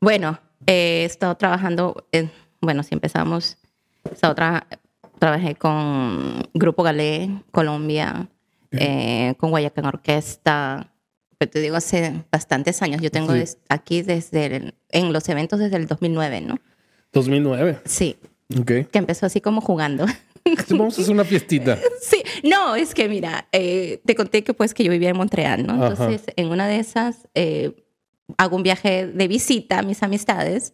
Bueno, 0.01 0.39
eh, 0.65 1.01
he 1.01 1.05
estado 1.05 1.35
trabajando, 1.35 2.07
en- 2.11 2.31
bueno, 2.61 2.83
si 2.83 2.93
empezamos, 2.95 3.57
he 4.09 4.13
estado 4.13 4.35
tra- 4.35 4.65
trabajé 5.19 5.55
con 5.55 6.43
Grupo 6.53 6.83
Galé, 6.83 7.41
Colombia, 7.51 8.29
eh, 8.71 9.33
con 9.37 9.49
Guayacán 9.49 9.85
Orquesta, 9.85 10.93
pero 11.37 11.51
te 11.51 11.59
digo, 11.61 11.75
hace 11.75 12.23
bastantes 12.31 12.81
años. 12.81 13.01
Yo 13.01 13.11
tengo 13.11 13.33
Sí. 13.33 13.39
des- 13.39 13.57
aquí 13.69 14.01
desde, 14.01 14.45
el- 14.47 14.75
en 14.89 15.13
los 15.13 15.27
eventos 15.29 15.59
desde 15.59 15.77
el 15.77 15.87
2009, 15.87 16.41
¿no? 16.41 16.57
2009. 17.13 17.79
Sí, 17.85 18.17
que 18.65 18.87
empezó 18.93 19.25
así 19.25 19.41
como 19.41 19.61
jugando. 19.61 20.05
Entonces 20.49 20.77
vamos 20.77 20.97
a 20.97 21.01
hacer 21.01 21.13
una 21.13 21.23
fiestita. 21.25 21.77
Sí, 22.01 22.21
no, 22.43 22.75
es 22.75 22.93
que 22.93 23.09
mira, 23.09 23.47
eh, 23.51 24.01
te 24.05 24.15
conté 24.15 24.43
que 24.43 24.53
pues 24.53 24.73
que 24.73 24.83
yo 24.83 24.91
vivía 24.91 25.09
en 25.09 25.17
Montreal, 25.17 25.65
¿no? 25.67 25.73
Ajá. 25.73 25.87
Entonces, 25.89 26.23
en 26.35 26.47
una 26.49 26.67
de 26.67 26.77
esas, 26.79 27.27
eh, 27.35 27.83
hago 28.37 28.55
un 28.55 28.63
viaje 28.63 29.07
de 29.07 29.27
visita 29.27 29.79
a 29.79 29.81
mis 29.83 30.03
amistades 30.03 30.73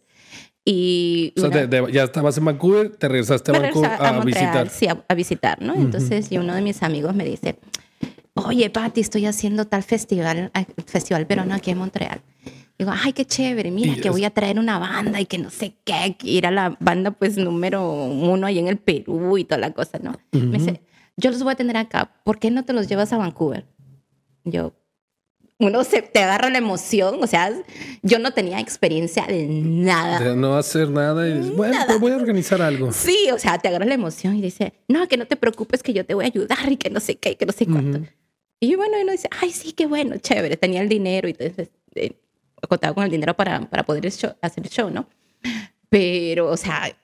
y... 0.64 1.32
O 1.36 1.40
sea, 1.40 1.48
una- 1.50 1.66
de- 1.66 1.80
de- 1.82 1.92
ya 1.92 2.04
estabas 2.04 2.36
en 2.38 2.44
Vancouver, 2.44 2.90
te 2.96 3.08
regresaste 3.08 3.50
a 3.50 3.58
Vancouver 3.58 3.90
regresaba 3.90 4.08
a, 4.08 4.12
Montreal, 4.14 4.46
visitar. 4.64 4.68
Sí, 4.70 4.86
a, 4.88 5.04
a 5.08 5.14
visitar, 5.14 5.60
¿no? 5.62 5.74
Entonces, 5.74 6.30
y 6.32 6.38
uno 6.38 6.54
de 6.54 6.62
mis 6.62 6.82
amigos 6.82 7.14
me 7.14 7.24
dice, 7.24 7.56
oye, 8.34 8.70
Pati, 8.70 9.00
estoy 9.00 9.26
haciendo 9.26 9.66
tal 9.66 9.82
festival, 9.82 10.50
festival 10.86 11.26
peruano 11.26 11.54
aquí 11.54 11.70
en 11.70 11.78
Montreal. 11.78 12.20
Digo, 12.78 12.90
ay, 12.92 13.12
qué 13.12 13.24
chévere, 13.24 13.70
mira, 13.70 13.92
Y 13.92 14.00
que 14.00 14.08
es- 14.08 14.12
voy 14.12 14.24
a 14.24 14.30
traer 14.30 14.58
una 14.58 14.78
banda 14.78 15.20
y 15.20 15.26
que 15.26 15.38
no 15.38 15.50
sé 15.50 15.76
qué, 15.84 16.16
que 16.18 16.28
ir 16.28 16.46
a 16.46 16.50
la 16.50 16.76
banda 16.80 17.12
pues 17.12 17.36
número 17.36 17.88
uno 17.92 18.46
ahí 18.46 18.58
en 18.58 18.66
el 18.68 18.78
Perú 18.78 19.38
y 19.38 19.44
toda 19.44 19.58
la 19.58 19.72
cosa, 19.72 19.98
¿no? 20.02 20.16
Me 20.32 20.58
dice, 20.58 20.80
yo 21.16 21.30
los 21.30 21.42
voy 21.42 21.52
a 21.52 21.56
tener 21.56 21.76
acá, 21.76 22.12
¿por 22.24 22.38
qué 22.40 22.50
no 22.50 22.64
te 22.64 22.72
los 22.72 22.88
llevas 22.88 23.12
a 23.12 23.16
Vancouver? 23.18 23.64
Yo, 24.44 24.72
uno 25.60 25.84
se 25.84 26.02
te 26.02 26.20
agarra 26.20 26.50
la 26.50 26.58
emoción, 26.58 27.18
o 27.22 27.26
sea, 27.28 27.52
yo 28.02 28.18
no 28.18 28.32
tenía 28.32 28.58
experiencia 28.58 29.24
de 29.26 29.46
nada. 29.46 30.18
De 30.18 30.34
no 30.34 30.56
hacer 30.56 30.90
nada 30.90 31.28
y 31.28 31.32
dices, 31.38 31.56
bueno, 31.56 31.78
pues 31.86 32.00
voy 32.00 32.10
a 32.10 32.16
organizar 32.16 32.60
algo. 32.60 32.90
Sí, 32.92 33.16
o 33.32 33.38
sea, 33.38 33.56
te 33.58 33.68
agarra 33.68 33.84
la 33.86 33.94
emoción 33.94 34.34
y 34.36 34.42
dice, 34.42 34.74
no, 34.88 35.06
que 35.06 35.16
no 35.16 35.26
te 35.26 35.36
preocupes, 35.36 35.82
que 35.84 35.92
yo 35.92 36.04
te 36.04 36.14
voy 36.14 36.24
a 36.24 36.26
ayudar 36.28 36.70
y 36.72 36.76
que 36.76 36.90
no 36.90 36.98
sé 36.98 37.14
qué, 37.18 37.36
que 37.36 37.46
no 37.46 37.52
sé 37.52 37.66
cuánto. 37.66 37.98
Ujú. 37.98 38.06
Y 38.60 38.74
bueno, 38.74 38.96
uno 39.00 39.12
dice, 39.12 39.28
ay, 39.40 39.52
sí, 39.52 39.72
qué 39.72 39.86
bueno, 39.86 40.16
chévere, 40.18 40.56
tenía 40.56 40.80
el 40.82 40.88
dinero 40.88 41.28
y 41.28 41.36
entonces 41.38 41.70
eh, 41.94 42.20
contaba 42.66 42.94
con 42.94 43.04
el 43.04 43.10
dinero 43.10 43.34
para, 43.34 43.60
para 43.68 43.82
poder 43.84 44.04
show- 44.10 44.34
hacer 44.42 44.64
el 44.64 44.70
show, 44.70 44.90
¿no? 44.90 45.06
Pero, 45.88 46.48
o 46.50 46.56
sea, 46.56 46.96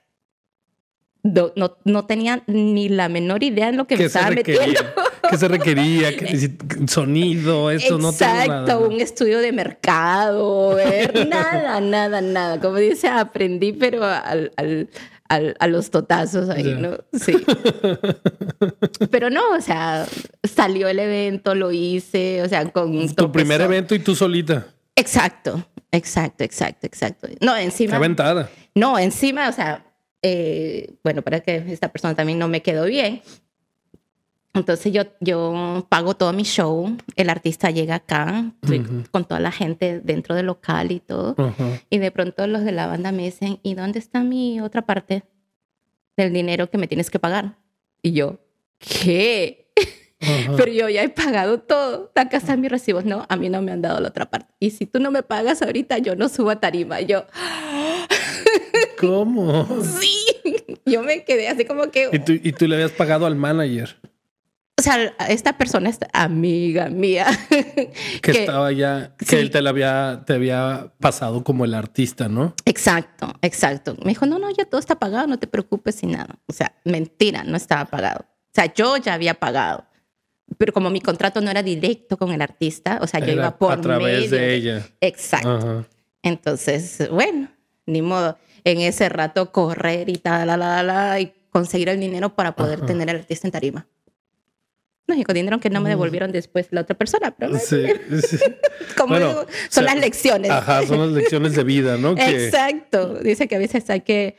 no, 1.23 1.51
no, 1.55 1.77
no 1.85 2.05
tenía 2.05 2.41
ni 2.47 2.89
la 2.89 3.07
menor 3.07 3.43
idea 3.43 3.69
en 3.69 3.77
lo 3.77 3.85
que 3.85 3.95
me 3.95 4.03
¿Qué 4.03 4.09
se 4.09 4.17
estaba 4.19 4.33
metiendo. 4.35 4.81
¿Qué 5.29 5.37
se 5.37 5.47
requería? 5.47 6.17
¿Qué 6.17 6.51
sonido, 6.87 7.69
esto 7.71 7.97
no 7.99 8.11
tengo 8.11 8.31
Exacto, 8.41 8.79
un 8.79 8.99
estudio 8.99 9.39
de 9.39 9.51
mercado, 9.51 10.75
ver, 10.75 11.27
nada, 11.29 11.79
nada, 11.79 12.21
nada. 12.21 12.59
Como 12.59 12.77
dice, 12.77 13.07
aprendí, 13.07 13.71
pero 13.73 14.03
al, 14.03 14.51
al- 14.57 14.89
al- 15.29 15.55
a 15.59 15.67
los 15.67 15.91
totazos 15.91 16.49
ahí, 16.49 16.63
Ya. 16.63 16.75
¿no? 16.75 16.97
Sí. 17.13 17.33
pero 19.11 19.29
no, 19.29 19.41
o 19.55 19.61
sea, 19.61 20.05
salió 20.43 20.87
el 20.89 20.99
evento, 20.99 21.55
lo 21.55 21.71
hice, 21.71 22.41
o 22.41 22.49
sea, 22.49 22.69
con... 22.71 23.07
Tu 23.15 23.31
primer 23.31 23.61
evento 23.61 23.95
y 23.95 23.99
tú 23.99 24.15
solita. 24.15 24.65
Exacto, 24.95 25.65
exacto, 25.91 26.43
exacto, 26.43 26.85
exacto. 26.87 27.27
No, 27.41 27.55
Qué 27.55 27.61
encima... 27.63 27.95
aventada. 27.95 28.49
No, 28.75 28.97
encima, 28.99 29.49
o 29.49 29.51
sea, 29.51 29.85
eh, 30.21 30.95
bueno, 31.03 31.21
para 31.21 31.39
que 31.41 31.57
esta 31.71 31.89
persona 31.91 32.15
también 32.15 32.39
no 32.39 32.47
me 32.47 32.61
quedó 32.61 32.85
bien. 32.85 33.21
Entonces 34.53 34.91
yo, 34.91 35.03
yo 35.21 35.85
pago 35.87 36.15
todo 36.15 36.33
mi 36.33 36.43
show, 36.43 36.97
el 37.15 37.29
artista 37.29 37.71
llega 37.71 37.95
acá, 37.95 38.51
estoy 38.61 38.79
Ujú. 38.81 39.03
con 39.09 39.23
toda 39.25 39.39
la 39.39 39.51
gente 39.51 40.01
dentro 40.01 40.35
del 40.35 40.47
local 40.47 40.91
y 40.91 40.99
todo. 40.99 41.35
Y 41.89 41.99
de 41.99 42.11
pronto 42.11 42.45
los 42.47 42.63
de 42.65 42.73
la 42.73 42.87
banda 42.87 43.13
me 43.13 43.23
dicen, 43.23 43.59
¿y 43.63 43.75
dónde 43.75 43.99
está 43.99 44.23
mi 44.23 44.59
otra 44.59 44.81
parte 44.81 45.23
del 46.17 46.33
dinero 46.33 46.69
que 46.69 46.77
me 46.77 46.87
tienes 46.87 47.09
que 47.09 47.17
pagar? 47.17 47.55
Y 48.01 48.11
yo, 48.11 48.39
¿qué? 48.77 49.60
Ajá. 50.21 50.53
Pero 50.55 50.71
yo 50.71 50.89
ya 50.89 51.03
he 51.03 51.09
pagado 51.09 51.59
todo. 51.59 52.11
Acá 52.15 52.37
están 52.37 52.61
mis 52.61 52.69
recibos. 52.71 53.05
No, 53.05 53.25
a 53.27 53.35
mí 53.35 53.49
no 53.49 53.61
me 53.61 53.71
han 53.71 53.81
dado 53.81 53.99
la 53.99 54.09
otra 54.09 54.29
parte. 54.29 54.53
Y 54.59 54.71
si 54.71 54.85
tú 54.85 54.99
no 54.99 55.11
me 55.11 55.23
pagas 55.23 55.61
ahorita, 55.61 55.97
yo 55.97 56.15
no 56.15 56.29
subo 56.29 56.51
a 56.51 56.59
tarima. 56.59 57.01
Yo, 57.01 57.25
¿Cómo? 58.99 59.67
sí. 59.83 60.25
Yo 60.85 61.03
me 61.03 61.23
quedé 61.23 61.47
así 61.47 61.65
como 61.65 61.89
que, 61.91 62.09
Y 62.11 62.19
tú, 62.19 62.33
y 62.33 62.51
tú 62.51 62.67
le 62.67 62.75
habías 62.75 62.91
pagado 62.91 63.25
al 63.25 63.35
manager 63.35 63.97
o 64.81 64.83
sea, 64.83 65.13
esta 65.29 65.59
persona 65.59 65.89
es 65.91 65.99
amiga 66.11 66.89
mía. 66.89 67.27
que, 68.23 68.31
estaba 68.31 68.71
ya, 68.71 69.15
que 69.15 69.25
Sí. 69.25 69.35
él 69.35 69.51
te, 69.51 69.61
la 69.61 69.69
había, 69.69 70.23
te 70.25 70.33
había 70.33 70.91
pasado 70.99 71.43
como 71.43 71.65
el 71.65 71.75
artista, 71.75 72.29
¿no? 72.29 72.55
Exacto, 72.65 73.31
exacto. 73.43 73.95
Me 74.03 74.09
dijo, 74.09 74.25
no, 74.25 74.39
no, 74.39 74.49
ya 74.49 74.65
todo 74.65 74.79
está 74.79 74.97
pagado, 74.97 75.27
no 75.27 75.37
te 75.37 75.45
preocupes 75.45 76.01
y 76.01 76.07
nada. 76.07 76.39
O 76.47 76.53
sea, 76.53 76.73
mentira, 76.83 77.43
no 77.43 77.57
estaba 77.57 77.85
pagado. 77.85 78.21
O 78.21 78.53
sea, 78.55 78.73
yo 78.73 78.97
ya 78.97 79.13
había 79.13 79.35
pagado. 79.35 79.85
Pero 80.57 80.73
como 80.73 80.89
mi 80.89 81.01
contrato 81.01 81.39
no 81.41 81.49
era 81.49 81.63
directo 81.63 82.17
con 82.17 82.31
el 82.31 82.41
artista, 82.41 82.99
o 83.01 83.07
sea, 83.07 83.19
yo 83.19 83.27
Era 83.27 83.33
iba 83.33 83.57
por 83.57 83.71
a 83.73 83.81
través 83.81 84.29
medio 84.29 84.29
de 84.31 84.53
ella. 84.55 84.87
Exacto. 84.99 85.49
Ajá. 85.57 85.85
Entonces, 86.23 87.09
bueno, 87.09 87.49
ni 87.85 88.01
modo. 88.01 88.37
En 88.63 88.79
ese 88.79 89.09
rato 89.09 89.51
correr 89.51 90.07
y 90.09 90.17
tal, 90.17 90.45
la, 90.47 90.55
la, 90.57 90.83
la, 90.83 91.19
y 91.19 91.33
conseguir 91.49 91.89
el 91.89 91.99
dinero 91.99 92.35
para 92.35 92.55
poder 92.55 92.77
Ajá. 92.79 92.85
tener 92.85 93.09
al 93.09 93.15
artista 93.17 93.47
en 93.47 93.51
tarima. 93.51 93.87
No, 95.07 95.15
y 95.15 95.23
con 95.23 95.33
dinero 95.33 95.59
que 95.59 95.69
no 95.71 95.81
me 95.81 95.89
devolvieron 95.89 96.31
después 96.31 96.67
la 96.71 96.81
otra 96.81 96.95
persona, 96.95 97.31
pero 97.31 97.57
Sí, 97.57 97.83
sí. 98.27 98.37
como 98.95 99.15
Bueno, 99.15 99.27
digo, 99.29 99.39
o 99.41 99.45
son 99.69 99.83
sea, 99.83 99.95
las 99.95 99.95
lecciones. 99.97 100.51
Ajá, 100.51 100.85
son 100.85 100.99
las 100.99 101.09
lecciones 101.09 101.55
de 101.55 101.63
vida, 101.63 101.97
¿no? 101.97 102.13
Que, 102.15 102.45
Exacto. 102.45 103.15
Dice 103.15 103.47
que 103.47 103.55
a 103.55 103.59
veces 103.59 103.89
hay 103.89 104.01
que 104.01 104.37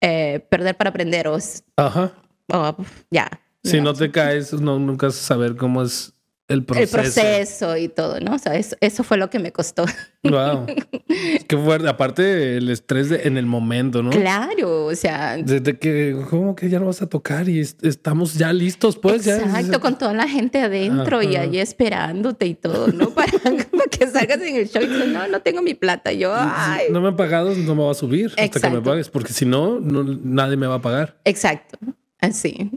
eh, 0.00 0.46
perder 0.48 0.76
para 0.76 0.90
aprender 0.90 1.26
o, 1.28 1.36
s- 1.36 1.62
ajá. 1.76 2.12
o, 2.52 2.76
ya. 3.10 3.28
Si 3.70 3.80
no 3.80 3.94
te 3.94 4.10
caes, 4.10 4.52
no, 4.54 4.78
nunca 4.78 5.06
vas 5.06 5.18
a 5.18 5.22
saber 5.22 5.56
cómo 5.56 5.82
es 5.82 6.12
el 6.48 6.64
proceso. 6.64 6.96
El 6.98 7.02
proceso 7.02 7.76
y 7.76 7.88
todo, 7.88 8.20
¿no? 8.20 8.34
O 8.34 8.38
sea, 8.38 8.54
eso, 8.54 8.76
eso 8.80 9.02
fue 9.02 9.16
lo 9.16 9.28
que 9.30 9.40
me 9.40 9.50
costó. 9.52 9.84
Wow. 10.22 10.66
Qué 11.48 11.56
fuerte. 11.58 11.88
Aparte, 11.88 12.56
el 12.58 12.68
estrés 12.70 13.08
de- 13.08 13.22
en 13.26 13.36
el 13.36 13.46
momento, 13.46 14.00
¿no? 14.00 14.10
Claro, 14.10 14.86
o 14.86 14.94
sea, 14.94 15.36
Desde 15.38 15.76
que, 15.78 16.16
¿cómo 16.30 16.54
que 16.54 16.68
ya 16.68 16.78
no 16.78 16.86
vas 16.86 17.02
a 17.02 17.08
tocar? 17.08 17.48
Y 17.48 17.58
est- 17.58 17.84
estamos 17.84 18.34
ya 18.34 18.52
listos, 18.52 18.96
pues. 18.96 19.24
ya- 19.24 19.38
Exacto, 19.38 19.80
con 19.80 19.98
toda 19.98 20.12
la 20.14 20.28
gente 20.28 20.60
adentro 20.60 21.20
y 21.22 21.34
ahí 21.34 21.58
esperándote 21.58 22.46
y 22.46 22.54
todo, 22.54 22.88
¿no? 22.92 23.10
Para, 23.14 23.32
para 23.32 23.84
que 23.90 24.06
salgas 24.06 24.40
en 24.40 24.54
el 24.56 24.68
show 24.68 24.82
y 24.82 24.86
dices, 24.86 25.08
no, 25.08 25.26
no 25.26 25.40
tengo 25.42 25.62
mi 25.62 25.74
plata. 25.74 26.12
Yo, 26.12 26.32
ay. 26.32 26.86
No 26.92 27.00
me 27.00 27.08
han 27.08 27.16
pagado, 27.16 27.54
no 27.56 27.74
me 27.74 27.82
va 27.82 27.90
a 27.90 27.94
subir 27.94 28.32
hasta 28.38 28.60
que 28.60 28.70
me 28.70 28.80
pagues, 28.82 29.08
porque 29.08 29.32
si 29.32 29.46
no, 29.46 29.80
no, 29.80 30.04
nadie 30.04 30.56
me 30.56 30.68
va 30.68 30.76
a 30.76 30.80
pagar. 30.82 31.18
Exacto, 31.24 31.76
así, 32.20 32.70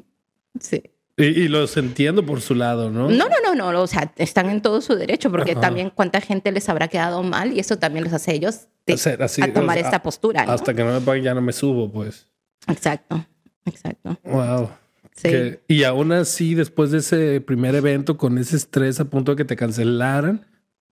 sí. 0.60 0.84
Y, 1.18 1.26
y 1.26 1.48
los 1.50 1.76
entiendo 1.76 2.26
por 2.26 2.40
su 2.40 2.56
lado, 2.56 2.90
¿no? 2.90 3.10
No, 3.10 3.28
no, 3.28 3.54
no, 3.54 3.72
no, 3.74 3.82
o 3.82 3.88
sea, 3.88 4.14
están 4.16 4.50
en 4.50 4.62
todo 4.62 4.80
su 4.80 4.96
derecho, 4.96 5.30
porque 5.30 5.52
Ajá. 5.52 5.60
también 5.62 5.92
cuánta 5.94 6.22
gente 6.22 6.50
les 6.54 6.70
habrá 6.70 6.88
quedado 6.88 7.22
mal 7.24 7.52
y 7.52 7.60
eso 7.60 7.78
también 7.78 8.06
los 8.06 8.14
hace 8.14 8.34
ellos 8.34 8.68
de- 8.86 8.94
Hacer 8.94 9.22
así, 9.22 9.42
a 9.42 9.52
tomar 9.54 9.78
o 9.78 9.80
sea, 9.82 9.90
esta 9.90 10.02
postura, 10.02 10.46
¿no? 10.46 10.54
Hasta 10.54 10.74
que 10.74 10.82
no 10.84 10.94
me 10.94 11.02
paguen 11.02 11.26
ya 11.26 11.34
no 11.34 11.42
me 11.42 11.52
subo, 11.52 11.92
pues. 11.92 12.28
Exacto, 12.68 13.26
exacto. 13.66 14.18
Wow. 14.24 14.70
Sí. 15.14 15.30
Que- 15.30 15.60
y 15.68 15.84
aún 15.84 16.14
así, 16.14 16.56
después 16.56 16.92
de 16.92 17.00
ese 17.00 17.42
primer 17.42 17.76
evento, 17.76 18.16
con 18.16 18.38
ese 18.38 18.56
estrés 18.56 19.02
a 19.02 19.06
punto 19.06 19.34
de 19.34 19.36
que 19.38 19.46
te 19.46 19.58
cancelaran, 19.58 20.46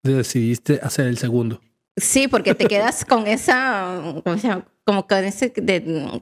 decidiste 0.03 0.79
hacer 0.83 1.07
el 1.07 1.17
segundo. 1.17 1.61
Sí, 1.95 2.27
porque 2.27 2.53
te 2.53 2.65
quedas 2.65 3.05
con 3.05 3.27
esa, 3.27 4.01
¿cómo 4.23 4.37
se 4.37 4.47
llama? 4.49 4.67
Como 4.83 5.07
con 5.07 5.23
ese 5.23 5.53
de, 5.55 6.21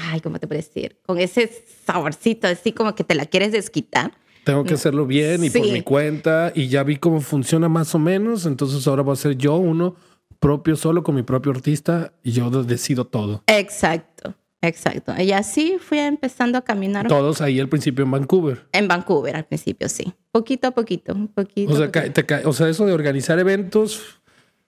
ay, 0.00 0.20
¿cómo 0.20 0.38
te 0.38 0.46
puedo 0.46 0.60
decir? 0.60 0.98
Con 1.06 1.18
ese 1.18 1.50
saborcito, 1.86 2.46
así 2.48 2.72
como 2.72 2.94
que 2.94 3.04
te 3.04 3.14
la 3.14 3.26
quieres 3.26 3.52
desquitar. 3.52 4.12
Tengo 4.44 4.64
que 4.64 4.74
hacerlo 4.74 5.06
bien 5.06 5.42
y 5.44 5.50
por 5.50 5.64
Sí. 5.64 5.72
mi 5.72 5.80
cuenta 5.82 6.52
y 6.54 6.68
ya 6.68 6.82
vi 6.82 6.96
cómo 6.96 7.20
funciona 7.20 7.68
más 7.68 7.94
o 7.94 7.98
menos, 7.98 8.44
entonces 8.46 8.86
ahora 8.86 9.02
voy 9.02 9.14
a 9.14 9.16
ser 9.16 9.36
yo 9.36 9.56
uno 9.56 9.96
propio 10.38 10.76
solo 10.76 11.02
con 11.02 11.14
mi 11.14 11.22
propio 11.22 11.52
artista 11.52 12.12
y 12.22 12.32
yo 12.32 12.50
decido 12.50 13.06
todo. 13.06 13.42
Exacto, 13.46 14.34
exacto. 14.60 15.14
Y 15.18 15.32
así 15.32 15.78
fui 15.80 15.98
empezando 15.98 16.58
a 16.58 16.62
caminar 16.62 17.08
Todos 17.08 17.40
ahí 17.40 17.58
al 17.58 17.68
principio 17.70 18.04
en 18.04 18.10
Vancouver. 18.10 18.66
en 18.72 18.86
Vancouver 18.86 19.34
al 19.36 19.44
principio, 19.46 19.88
sí. 19.88 20.12
Poquito 20.30 20.68
a 20.68 20.70
poquito, 20.72 21.14
poquito. 21.34 21.72
O 21.72 21.76
sea, 21.76 21.90
poquito. 21.90 22.24
te 22.24 22.46
o 22.46 22.52
sea, 22.52 22.68
eso 22.68 22.84
de 22.84 22.92
organizar 22.92 23.38
eventos 23.38 24.20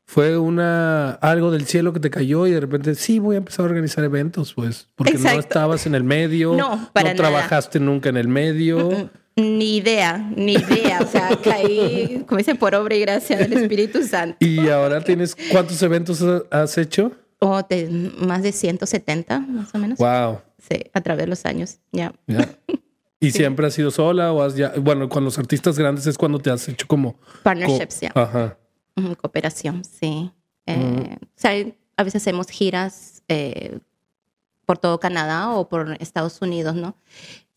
fue 0.06 0.38
una 0.38 1.10
algo 1.14 1.50
del 1.50 1.66
cielo 1.66 1.92
que 1.92 2.00
te 2.00 2.10
cayó 2.10 2.46
y 2.46 2.52
de 2.52 2.60
repente 2.60 2.94
sí 2.94 3.18
voy 3.18 3.34
a 3.34 3.38
empezar 3.38 3.64
a 3.64 3.68
organizar 3.68 4.04
eventos, 4.04 4.54
pues, 4.54 4.88
porque 4.94 5.14
no 5.18 5.30
estabas 5.30 5.86
en 5.86 5.94
el 5.94 6.04
medio, 6.04 6.54
No, 6.54 6.88
para 6.92 7.08
nada. 7.12 7.16
trabajaste 7.16 7.80
nunca 7.80 8.08
en 8.08 8.16
el 8.16 8.28
medio. 8.28 9.10
Ni 9.34 9.76
idea, 9.76 10.16
ni 10.34 10.54
idea. 10.54 11.00
O 11.02 11.06
sea, 11.06 11.28
caí, 11.44 12.24
como 12.26 12.38
dicen, 12.38 12.56
por 12.56 12.74
obra 12.74 12.94
y 12.94 13.00
gracia 13.00 13.36
del 13.36 13.52
Espíritu 13.52 14.02
Santo. 14.04 14.36
Y 14.40 14.68
ahora 14.70 15.02
tienes 15.02 15.36
cuántos 15.52 15.82
eventos 15.82 16.22
ha- 16.22 16.42
has 16.50 16.78
hecho? 16.78 17.12
O 17.40 17.62
de 17.68 17.88
más 18.18 18.42
de 18.42 18.52
170, 18.52 19.40
más 19.40 19.74
o 19.74 19.78
menos. 19.78 19.98
Wow. 19.98 20.40
Sí, 20.58 20.84
a 20.94 21.00
través 21.02 21.24
de 21.24 21.28
los 21.28 21.44
años. 21.44 21.78
Ya. 21.92 22.14
¿Y 23.20 23.30
siempre 23.32 23.66
has 23.66 23.74
sido 23.74 23.90
sola 23.90 24.32
o 24.32 24.42
has 24.42 24.56
ya 24.56 24.72
bueno, 24.78 25.08
con 25.08 25.24
los 25.24 25.38
artistas 25.38 25.78
grandes 25.78 26.06
es 26.06 26.16
cuando 26.16 26.38
te 26.38 26.50
has 26.50 26.66
hecho 26.68 26.86
como 26.86 27.18
Partnerships, 27.42 27.96
co- 27.96 28.00
ya. 28.02 28.12
Ajá. 28.14 28.56
Cooperación, 29.20 29.84
sí. 29.84 30.30
Eh, 30.66 31.16
O 31.22 31.26
sea, 31.34 31.52
a 31.96 32.02
veces 32.02 32.22
hacemos 32.22 32.48
giras 32.48 33.22
eh, 33.28 33.78
por 34.64 34.78
todo 34.78 34.98
Canadá 35.00 35.50
o 35.50 35.68
por 35.68 35.96
Estados 36.00 36.40
Unidos, 36.42 36.74
¿no? 36.74 36.96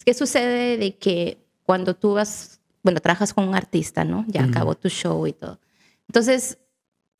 ¿Qué 0.06 0.14
sucede 0.14 0.78
de 0.78 0.98
que 0.98 1.38
cuando 1.64 1.96
tú 1.96 2.14
vas, 2.14 2.62
bueno, 2.84 3.00
trabajas 3.00 3.34
con 3.34 3.48
un 3.48 3.56
artista, 3.56 4.04
¿no? 4.04 4.26
Ya 4.28 4.44
acabó 4.44 4.76
tu 4.76 4.90
show 4.90 5.26
y 5.28 5.34
todo. 5.34 5.60
Entonces, 6.08 6.58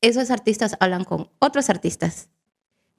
esos 0.02 0.32
artistas 0.32 0.76
hablan 0.80 1.04
con 1.04 1.30
otros 1.40 1.70
artistas 1.70 2.30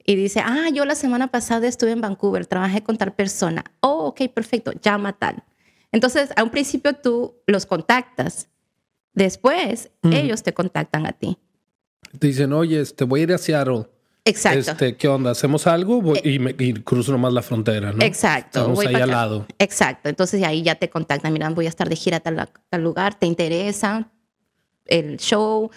y 0.05 0.15
dice, 0.15 0.41
ah, 0.43 0.69
yo 0.73 0.85
la 0.85 0.95
semana 0.95 1.27
pasada 1.27 1.67
estuve 1.67 1.91
en 1.91 2.01
Vancouver, 2.01 2.45
trabajé 2.45 2.83
con 2.83 2.97
tal 2.97 3.13
persona. 3.13 3.63
Oh, 3.81 4.07
ok, 4.07 4.29
perfecto, 4.33 4.71
llama 4.81 5.13
tal. 5.13 5.43
Entonces, 5.91 6.29
a 6.35 6.43
un 6.43 6.49
principio 6.49 6.93
tú 6.93 7.35
los 7.47 7.65
contactas. 7.65 8.47
Después, 9.13 9.91
ellos 10.03 10.43
te 10.43 10.53
contactan 10.53 11.05
a 11.05 11.11
ti. 11.11 11.37
Te 12.17 12.27
dicen, 12.27 12.53
"Oye, 12.53 12.79
este 12.81 13.03
voy 13.03 13.21
a 13.21 13.23
ir 13.23 13.33
a 13.33 13.37
Seattle." 13.37 13.87
Exacto. 14.23 14.71
Este, 14.71 14.95
¿qué 14.97 15.07
onda? 15.07 15.31
¿Hacemos 15.31 15.65
algo? 15.65 15.99
Voy- 16.01 16.21
y, 16.23 16.37
me, 16.37 16.53
y 16.57 16.73
cruzo 16.73 17.11
nomás 17.11 17.33
la 17.33 17.41
frontera, 17.41 17.91
¿no? 17.91 18.03
Exacto. 18.05 18.59
Estamos 18.59 18.75
voy 18.75 18.85
ahí 18.85 18.95
al 19.01 19.09
lado. 19.09 19.47
Exacto. 19.57 20.09
Entonces 20.09 20.43
ahí 20.43 20.61
ya 20.61 20.75
te 20.75 20.89
contactan. 20.89 21.33
Mira, 21.33 21.49
voy 21.49 21.65
a 21.65 21.69
estar 21.69 21.89
de 21.89 21.95
gira 21.95 22.17
a 22.17 22.19
tal, 22.19 22.49
tal 22.69 22.83
lugar. 22.83 23.15
¿Te 23.15 23.25
interesa? 23.25 24.11
El 24.85 25.17
show 25.17 25.71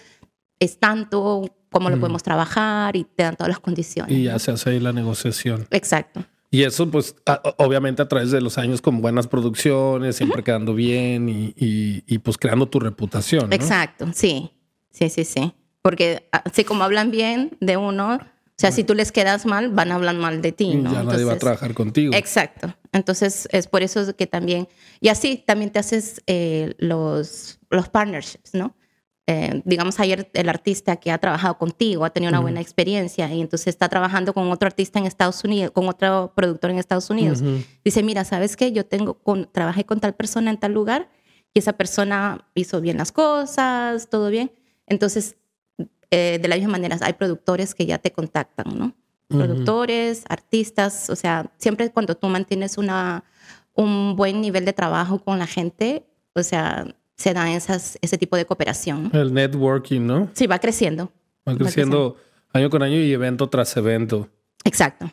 es 0.59 0.77
tanto. 0.79 1.45
¿Cómo 1.71 1.89
lo 1.89 1.99
podemos 1.99 2.23
trabajar? 2.23 2.95
Y 2.95 3.03
te 3.03 3.23
dan 3.23 3.35
todas 3.35 3.49
las 3.49 3.59
condiciones. 3.59 4.15
Y 4.15 4.23
ya 4.23 4.37
se 4.39 4.51
hace 4.51 4.69
ahí 4.69 4.79
la 4.79 4.93
negociación. 4.93 5.67
Exacto. 5.71 6.23
Y 6.51 6.63
eso, 6.63 6.89
pues, 6.89 7.15
a- 7.25 7.41
obviamente 7.57 8.01
a 8.01 8.07
través 8.07 8.31
de 8.31 8.39
los 8.41 8.57
años 8.57 8.81
con 8.81 9.01
buenas 9.01 9.27
producciones, 9.27 10.15
siempre 10.15 10.43
quedando 10.43 10.73
bien 10.73 11.27
y, 11.27 11.53
y- 11.57 12.03
y, 12.07 12.17
pues 12.19 12.37
creando 12.37 12.67
tu 12.67 12.79
reputación. 12.79 13.49
¿no? 13.49 13.55
Exacto. 13.55 14.07
Sí. 14.13 14.51
Sí, 14.91 15.09
sí, 15.09 15.25
sí. 15.25 15.53
Porque 15.81 16.27
así 16.31 16.63
como 16.63 16.83
hablan 16.83 17.11
bien 17.11 17.57
de 17.59 17.75
uno, 17.77 18.15
o 18.15 18.57
sea, 18.57 18.71
si 18.71 18.83
tú 18.85 18.95
les 18.95 19.11
quedas 19.11 19.45
mal, 19.45 19.69
van 19.69 19.91
a 19.91 19.95
hablar 19.95 20.15
mal 20.15 20.41
de 20.41 20.51
ti, 20.53 20.75
¿no? 20.75 20.91
ya 20.93 21.03
nadie 21.03 21.03
va 21.03 21.09
a 21.09 21.11
Entonces- 21.33 21.39
trabajar 21.39 21.73
contigo. 21.73 22.13
Exacto. 22.15 22.73
Entonces 22.93 23.49
es 23.51 23.67
por 23.67 23.83
eso 23.83 24.15
que 24.15 24.25
también, 24.25 24.69
y 25.01 25.09
así 25.09 25.43
también 25.45 25.71
te 25.71 25.79
haces 25.79 26.21
eh, 26.27 26.73
los, 26.77 27.59
los 27.69 27.89
partnerships, 27.89 28.53
¿no? 28.53 28.73
Eh, 29.27 29.63
digamos, 29.65 29.99
ayer 29.99 30.29
el 30.33 30.49
artista 30.49 30.97
que 30.97 31.11
ha 31.11 31.17
trabajado 31.17 31.57
contigo 31.57 32.05
ha 32.05 32.11
tenido 32.11 32.29
una 32.29 32.41
buena 32.41 32.61
experiencia 32.61 33.33
y 33.33 33.41
entonces 33.41 33.67
está 33.67 33.89
trabajando 33.89 34.33
con 34.33 34.51
otro 34.51 34.67
artista 34.67 34.99
en 34.99 35.07
Estados 35.07 35.43
Unidos, 35.43 35.71
con 35.71 35.87
otro 35.87 36.31
productor 36.35 36.69
en 36.69 36.77
Estados 36.77 37.09
Unidos. 37.09 37.41
Dice, 37.83 38.03
mira, 38.03 38.23
¿sabes 38.23 38.55
qué? 38.55 38.71
Yo 38.71 38.85
tengo 38.85 39.15
con, 39.15 39.49
trabajé 39.51 39.83
con 39.83 39.99
tal 39.99 40.13
persona 40.13 40.51
en 40.51 40.57
tal 40.57 40.73
lugar 40.73 41.09
y 41.55 41.59
esa 41.59 41.73
persona 41.73 42.45
hizo 42.53 42.81
bien 42.81 42.97
las 42.97 43.11
cosas, 43.11 44.09
todo 44.09 44.29
bien. 44.29 44.51
Entonces, 44.85 45.37
eh, 46.11 46.37
de 46.39 46.47
la 46.47 46.55
misma 46.55 46.73
manera, 46.73 46.97
hay 47.01 47.13
productores 47.13 47.73
que 47.73 47.87
ya 47.87 47.97
te 47.97 48.11
contactan, 48.11 48.77
¿no? 48.77 48.95
Productores, 49.27 50.23
artistas, 50.29 51.09
o 51.09 51.15
sea, 51.15 51.51
siempre 51.57 51.91
cuando 51.91 52.15
tú 52.15 52.27
mantienes 52.27 52.77
una, 52.77 53.23
un 53.73 54.15
buen 54.15 54.39
nivel 54.39 54.65
de 54.65 54.73
trabajo 54.73 55.17
con 55.17 55.39
la 55.39 55.47
gente, 55.47 56.05
o 56.33 56.43
sea, 56.43 56.85
se 57.15 57.33
da 57.33 57.53
esas, 57.53 57.97
ese 58.01 58.17
tipo 58.17 58.35
de 58.35 58.45
cooperación. 58.45 59.09
El 59.13 59.33
networking, 59.33 60.01
¿no? 60.01 60.29
Sí, 60.33 60.47
va 60.47 60.59
creciendo. 60.59 61.11
Va 61.47 61.55
creciendo 61.55 62.17
año 62.53 62.69
con 62.69 62.83
año 62.83 62.97
y 62.97 63.11
evento 63.11 63.49
tras 63.49 63.75
evento. 63.77 64.29
Exacto. 64.63 65.11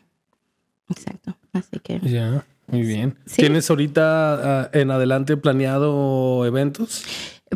Exacto. 0.89 1.37
Así 1.53 1.79
que 1.83 2.01
Ya, 2.01 2.45
muy 2.67 2.83
bien. 2.83 3.19
Sí. 3.27 3.43
¿Tienes 3.43 3.69
ahorita 3.71 4.63
ah, 4.63 4.71
en 4.73 4.91
adelante 4.91 5.37
planeado 5.37 6.45
eventos? 6.47 7.05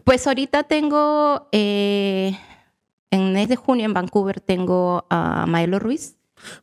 Pues 0.04 0.26
ahorita 0.26 0.64
tengo, 0.64 1.48
eh, 1.52 2.36
en 3.10 3.20
el 3.20 3.32
mes 3.32 3.48
de 3.48 3.56
junio 3.56 3.86
en 3.86 3.94
Vancouver 3.94 4.40
tengo 4.40 5.06
a 5.08 5.46
Maelo 5.46 5.78
Ruiz, 5.78 6.16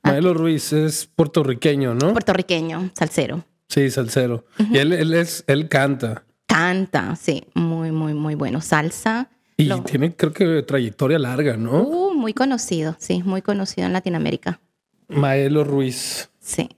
Maelo 0.04 0.34
Ruiz 0.34 0.74
es 0.74 1.08
puertorriqueño, 1.08 1.94
¿no? 1.96 2.12
puertorriqueño, 2.12 2.92
salsero. 2.94 3.44
Sí, 3.68 3.90
salsero. 3.90 4.46
Y 4.72 4.78
él, 4.78 4.94
él 4.94 5.14
es, 5.14 5.44
él 5.48 5.68
canta. 5.68 6.24
Canta, 6.54 7.16
sí, 7.16 7.44
muy, 7.56 7.92
muy, 7.92 8.14
muy 8.14 8.36
bueno. 8.36 8.62
Salsa. 8.62 9.30
Y 9.58 9.66
Lo- 9.66 9.82
tiene, 9.84 10.16
creo 10.16 10.34
que, 10.34 10.62
trayectoria 10.62 11.18
larga, 11.18 11.58
¿no? 11.58 11.82
Uh, 11.82 12.14
muy 12.14 12.34
conocido, 12.34 12.96
sí, 13.00 13.24
muy 13.24 13.42
conocido 13.42 13.88
en 13.88 13.94
Latinoamérica. 13.94 14.60
Maelo 15.08 15.64
Ruiz. 15.64 16.30
Sí. 16.40 16.70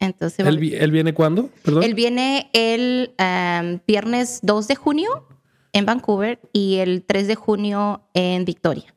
Entonces, 0.00 0.46
¿Él, 0.46 0.58
vi- 0.58 0.74
él 0.74 0.90
viene 0.90 1.12
cuándo? 1.14 1.48
Perdón. 1.62 1.82
él 1.84 1.94
viene 1.94 2.50
el 2.54 3.12
em, 3.18 3.78
viernes 3.86 4.40
2 4.42 4.66
de 4.66 4.74
junio 4.74 5.28
en 5.72 5.86
Vancouver 5.86 6.40
y 6.52 6.76
el 6.76 7.04
3 7.04 7.28
de 7.28 7.34
junio 7.36 8.02
en 8.14 8.44
Victoria. 8.44 8.94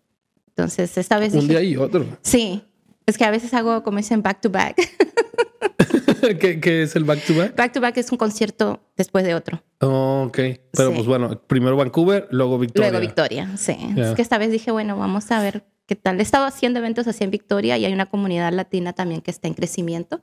Entonces, 0.48 0.98
esta 0.98 1.20
vez 1.20 1.34
Un 1.34 1.42
dije, 1.42 1.52
día 1.60 1.62
y 1.62 1.76
otro. 1.78 2.06
sí, 2.22 2.64
es 3.06 3.18
que 3.18 3.26
a 3.26 3.32
veces 3.32 3.54
hago 3.54 3.84
como 3.84 3.98
dicen 3.98 4.22
back 4.24 4.42
to 4.42 4.50
back. 4.50 4.78
¿Qué, 6.40 6.60
qué 6.60 6.84
es 6.84 6.96
el 6.96 7.04
back 7.04 7.26
to 7.26 7.36
back? 7.36 7.56
back 7.56 7.74
to 7.74 7.82
back 7.82 7.98
es 7.98 8.12
un 8.12 8.18
concierto 8.18 8.82
después 8.98 9.24
de 9.26 9.36
otro. 9.36 9.64
Oh, 9.82 10.26
ok. 10.28 10.36
Pero 10.36 10.90
Sí. 10.90 10.96
pues 10.96 11.06
bueno, 11.06 11.42
primero 11.48 11.76
Vancouver, 11.76 12.28
luego 12.32 12.58
Victoria. 12.60 12.90
Luego 12.92 13.02
Victoria, 13.06 13.58
sí. 13.58 13.76
Ya. 13.96 14.10
Es 14.10 14.16
que 14.16 14.22
esta 14.22 14.38
vez 14.38 14.52
dije, 14.52 14.72
bueno, 14.72 14.98
vamos 14.98 15.30
a 15.32 15.42
ver 15.42 15.66
qué 15.86 15.96
tal. 15.96 16.20
He 16.20 16.24
estado 16.24 16.46
haciendo 16.46 16.80
eventos 16.80 17.08
así 17.08 17.24
en 17.24 17.32
Victoria 17.32 17.78
y 17.78 17.86
hay 17.86 17.94
una 17.94 18.06
comunidad 18.08 18.52
latina 18.54 18.94
también 18.94 19.22
que 19.22 19.32
está 19.32 19.48
en 19.48 19.54
crecimiento. 19.54 20.22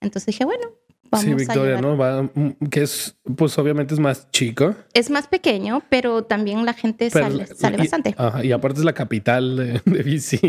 Entonces 0.00 0.26
dije, 0.26 0.44
bueno, 0.44 0.66
vamos 1.10 1.24
sí, 1.24 1.34
Victoria, 1.34 1.80
¿no? 1.80 1.96
Va, 1.96 2.22
mm, 2.22 2.68
que 2.70 2.82
es, 2.82 3.16
pues 3.36 3.56
obviamente 3.58 3.94
es 3.94 4.00
más 4.00 4.30
chico. 4.30 4.74
Es 4.94 5.10
más 5.10 5.26
pequeño, 5.28 5.82
pero 5.88 6.24
también 6.24 6.64
la 6.64 6.72
gente 6.72 7.08
pero- 7.12 7.26
sale, 7.26 7.46
sale 7.46 7.76
y- 7.76 7.78
bastante. 7.78 8.14
Ajá, 8.18 8.44
y 8.44 8.52
aparte 8.52 8.78
es 8.80 8.84
la 8.84 8.92
capital 8.92 9.56
de, 9.56 9.80
de. 9.84 10.18
Sí, 10.20 10.40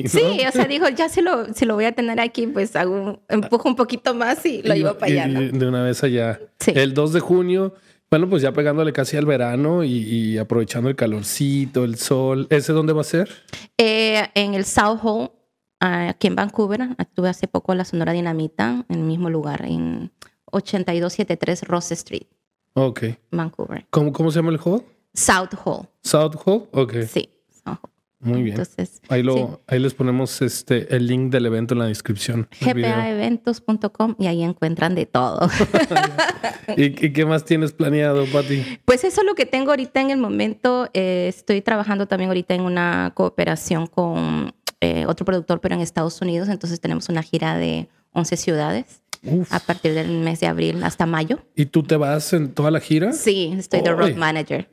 o 0.47 0.51
sea, 0.51 0.65
dijo, 0.65 0.87
ya 0.89 1.09
si 1.09 1.21
lo, 1.21 1.53
si 1.53 1.65
lo 1.65 1.75
voy 1.75 1.85
a 1.85 1.91
tener 1.93 2.19
aquí, 2.19 2.47
pues 2.47 2.75
hago, 2.75 2.93
un- 2.95 3.19
empujo 3.29 3.67
un 3.69 3.75
poquito 3.75 4.13
más 4.15 4.45
y 4.45 4.61
lo 4.63 4.75
Y- 4.75 4.79
llevo 4.79 4.93
para 4.97 5.11
allá, 5.11 5.27
de 5.27 5.67
una 5.67 5.83
vez 5.83 6.03
allá. 6.03 6.39
Sí. 6.59 6.71
El 6.75 6.93
2 6.93 7.13
de 7.13 7.19
junio, 7.19 7.73
bueno, 8.09 8.29
pues 8.29 8.41
ya 8.41 8.53
pegándole 8.53 8.93
casi 8.93 9.17
al 9.17 9.25
verano 9.25 9.83
y, 9.83 10.37
aprovechando 10.37 10.89
el 10.89 10.95
calorcito, 10.95 11.83
el 11.83 11.97
sol. 11.97 12.47
¿Ese 12.49 12.71
dónde 12.73 12.93
va 12.93 13.01
a 13.01 13.03
ser? 13.03 13.29
Eh, 13.77 14.27
en 14.33 14.53
el 14.53 14.63
South 14.63 14.99
Hall, 15.03 15.31
aquí 15.79 16.27
en 16.27 16.35
Vancouver, 16.35 16.87
estuve 16.97 17.29
hace 17.29 17.47
poco 17.47 17.73
en 17.73 17.79
la 17.79 17.85
Sonora 17.85 18.13
Dinamita, 18.13 18.85
en 18.87 18.99
el 18.99 19.03
mismo 19.03 19.29
lugar, 19.29 19.65
en 19.65 20.11
8273 20.51 21.63
Ross 21.67 21.91
Street, 21.91 22.27
Ok. 22.73 23.03
Vancouver. 23.31 23.86
¿Cómo, 23.89 24.12
cómo 24.13 24.31
se 24.31 24.39
llama 24.39 24.51
el 24.51 24.60
hall? 24.63 24.83
South 25.13 25.53
Hall, 25.65 25.88
South 26.03 26.36
Hall. 26.45 26.67
Ok. 26.71 26.93
sí. 27.10 27.29
South 27.63 27.79
Hall. 27.83 27.91
Muy 28.19 28.41
bien. 28.41 28.60
Entonces, 28.60 28.99
Ahí, 29.10 29.21
lo, 29.21 29.36
sí. 29.36 29.45
ahí 29.67 29.79
les 29.79 29.93
ponemos 29.93 30.41
este, 30.41 30.95
el 30.95 31.05
link 31.05 31.31
del 31.31 31.45
evento 31.45 31.75
en 31.75 31.79
la 31.79 31.86
descripción. 31.86 32.47
gpaeventos.com 32.62 34.15
y 34.17 34.25
ahí 34.25 34.41
encuentran 34.43 34.95
de 34.95 35.05
todo. 35.05 35.47
¿Y, 36.77 36.83
y 37.05 37.13
qué 37.13 37.25
más 37.25 37.45
tienes 37.45 37.71
planeado, 37.73 38.25
Pati? 38.25 38.79
Pues 38.86 39.03
eso 39.03 39.21
es 39.21 39.27
lo 39.27 39.36
que 39.36 39.45
tengo 39.45 39.69
ahorita 39.69 40.01
en 40.01 40.10
el 40.10 40.17
momento. 40.17 40.89
Eh, 40.93 41.27
estoy 41.29 41.62
trabajando 41.62 42.07
también 42.07 42.29
ahorita 42.29 42.55
en 42.55 42.62
una 42.62 43.12
cooperación 43.15 43.86
con 43.88 44.51
eh, 44.81 45.05
otro 45.07 45.23
productor, 45.25 45.62
pero 45.62 45.75
en 45.75 45.81
Estados 45.81 46.19
Unidos. 46.21 46.49
Entonces 46.49 46.79
tenemos 46.81 47.10
una 47.10 47.21
gira 47.21 47.55
de 47.57 47.88
11 48.13 48.36
ciudades 48.38 49.01
Uf. 49.23 49.51
a 49.53 49.60
partir 49.60 49.93
del 49.93 50.10
mes 50.19 50.39
de 50.39 50.47
abril 50.47 50.84
hasta 50.84 51.06
mayo. 51.06 51.39
¿Y 51.56 51.65
tú 51.67 51.84
te 51.84 51.95
vas 51.97 52.34
en 52.34 52.53
toda 52.53 52.71
la 52.71 52.80
gira? 52.80 53.13
Sí, 53.13 53.53
estoy 53.58 53.82
de 53.82 53.91
road 53.93 54.15
manager. 54.15 54.69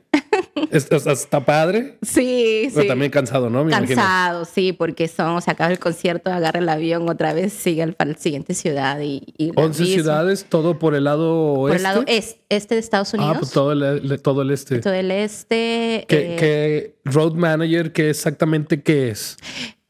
¿Estás, 0.71 1.05
está 1.05 1.43
padre? 1.45 1.97
Sí, 2.01 2.69
Pero 2.69 2.81
sí. 2.83 2.87
también 2.87 3.11
cansado, 3.11 3.49
¿no? 3.49 3.63
Me 3.65 3.71
imagino. 3.71 3.95
Cansado, 3.95 4.45
sí, 4.45 4.71
porque 4.73 5.07
son, 5.07 5.41
se 5.41 5.51
acaba 5.51 5.71
el 5.71 5.79
concierto, 5.79 6.31
agarra 6.31 6.59
el 6.59 6.69
avión 6.69 7.07
otra 7.09 7.33
vez, 7.33 7.51
sigue 7.53 7.83
al- 7.83 7.93
para 7.93 8.11
la 8.11 8.17
siguiente 8.17 8.53
ciudad 8.53 8.99
y, 9.01 9.21
y 9.37 9.51
lo 9.51 9.61
11 9.63 9.81
mismo. 9.83 9.95
ciudades, 9.95 10.45
todo 10.47 10.79
por 10.79 10.95
el 10.95 11.03
lado 11.03 11.33
oeste. 11.53 11.67
Por 11.69 11.75
el 11.77 11.83
lado 11.83 12.03
es- 12.07 12.37
este 12.49 12.75
de 12.75 12.79
Estados 12.79 13.13
Unidos. 13.13 13.33
Ah, 13.35 13.39
pues 13.39 13.51
todo 13.51 13.71
el, 13.73 14.21
todo 14.21 14.41
el 14.41 14.51
este. 14.51 14.79
todo 14.79 14.93
el 14.93 15.11
este. 15.11 16.05
¿Qué, 16.07 16.33
eh, 16.33 16.35
qué 16.39 16.95
road 17.05 17.33
manager, 17.33 17.91
qué 17.91 18.09
exactamente 18.09 18.81
qué 18.81 19.09
es? 19.09 19.37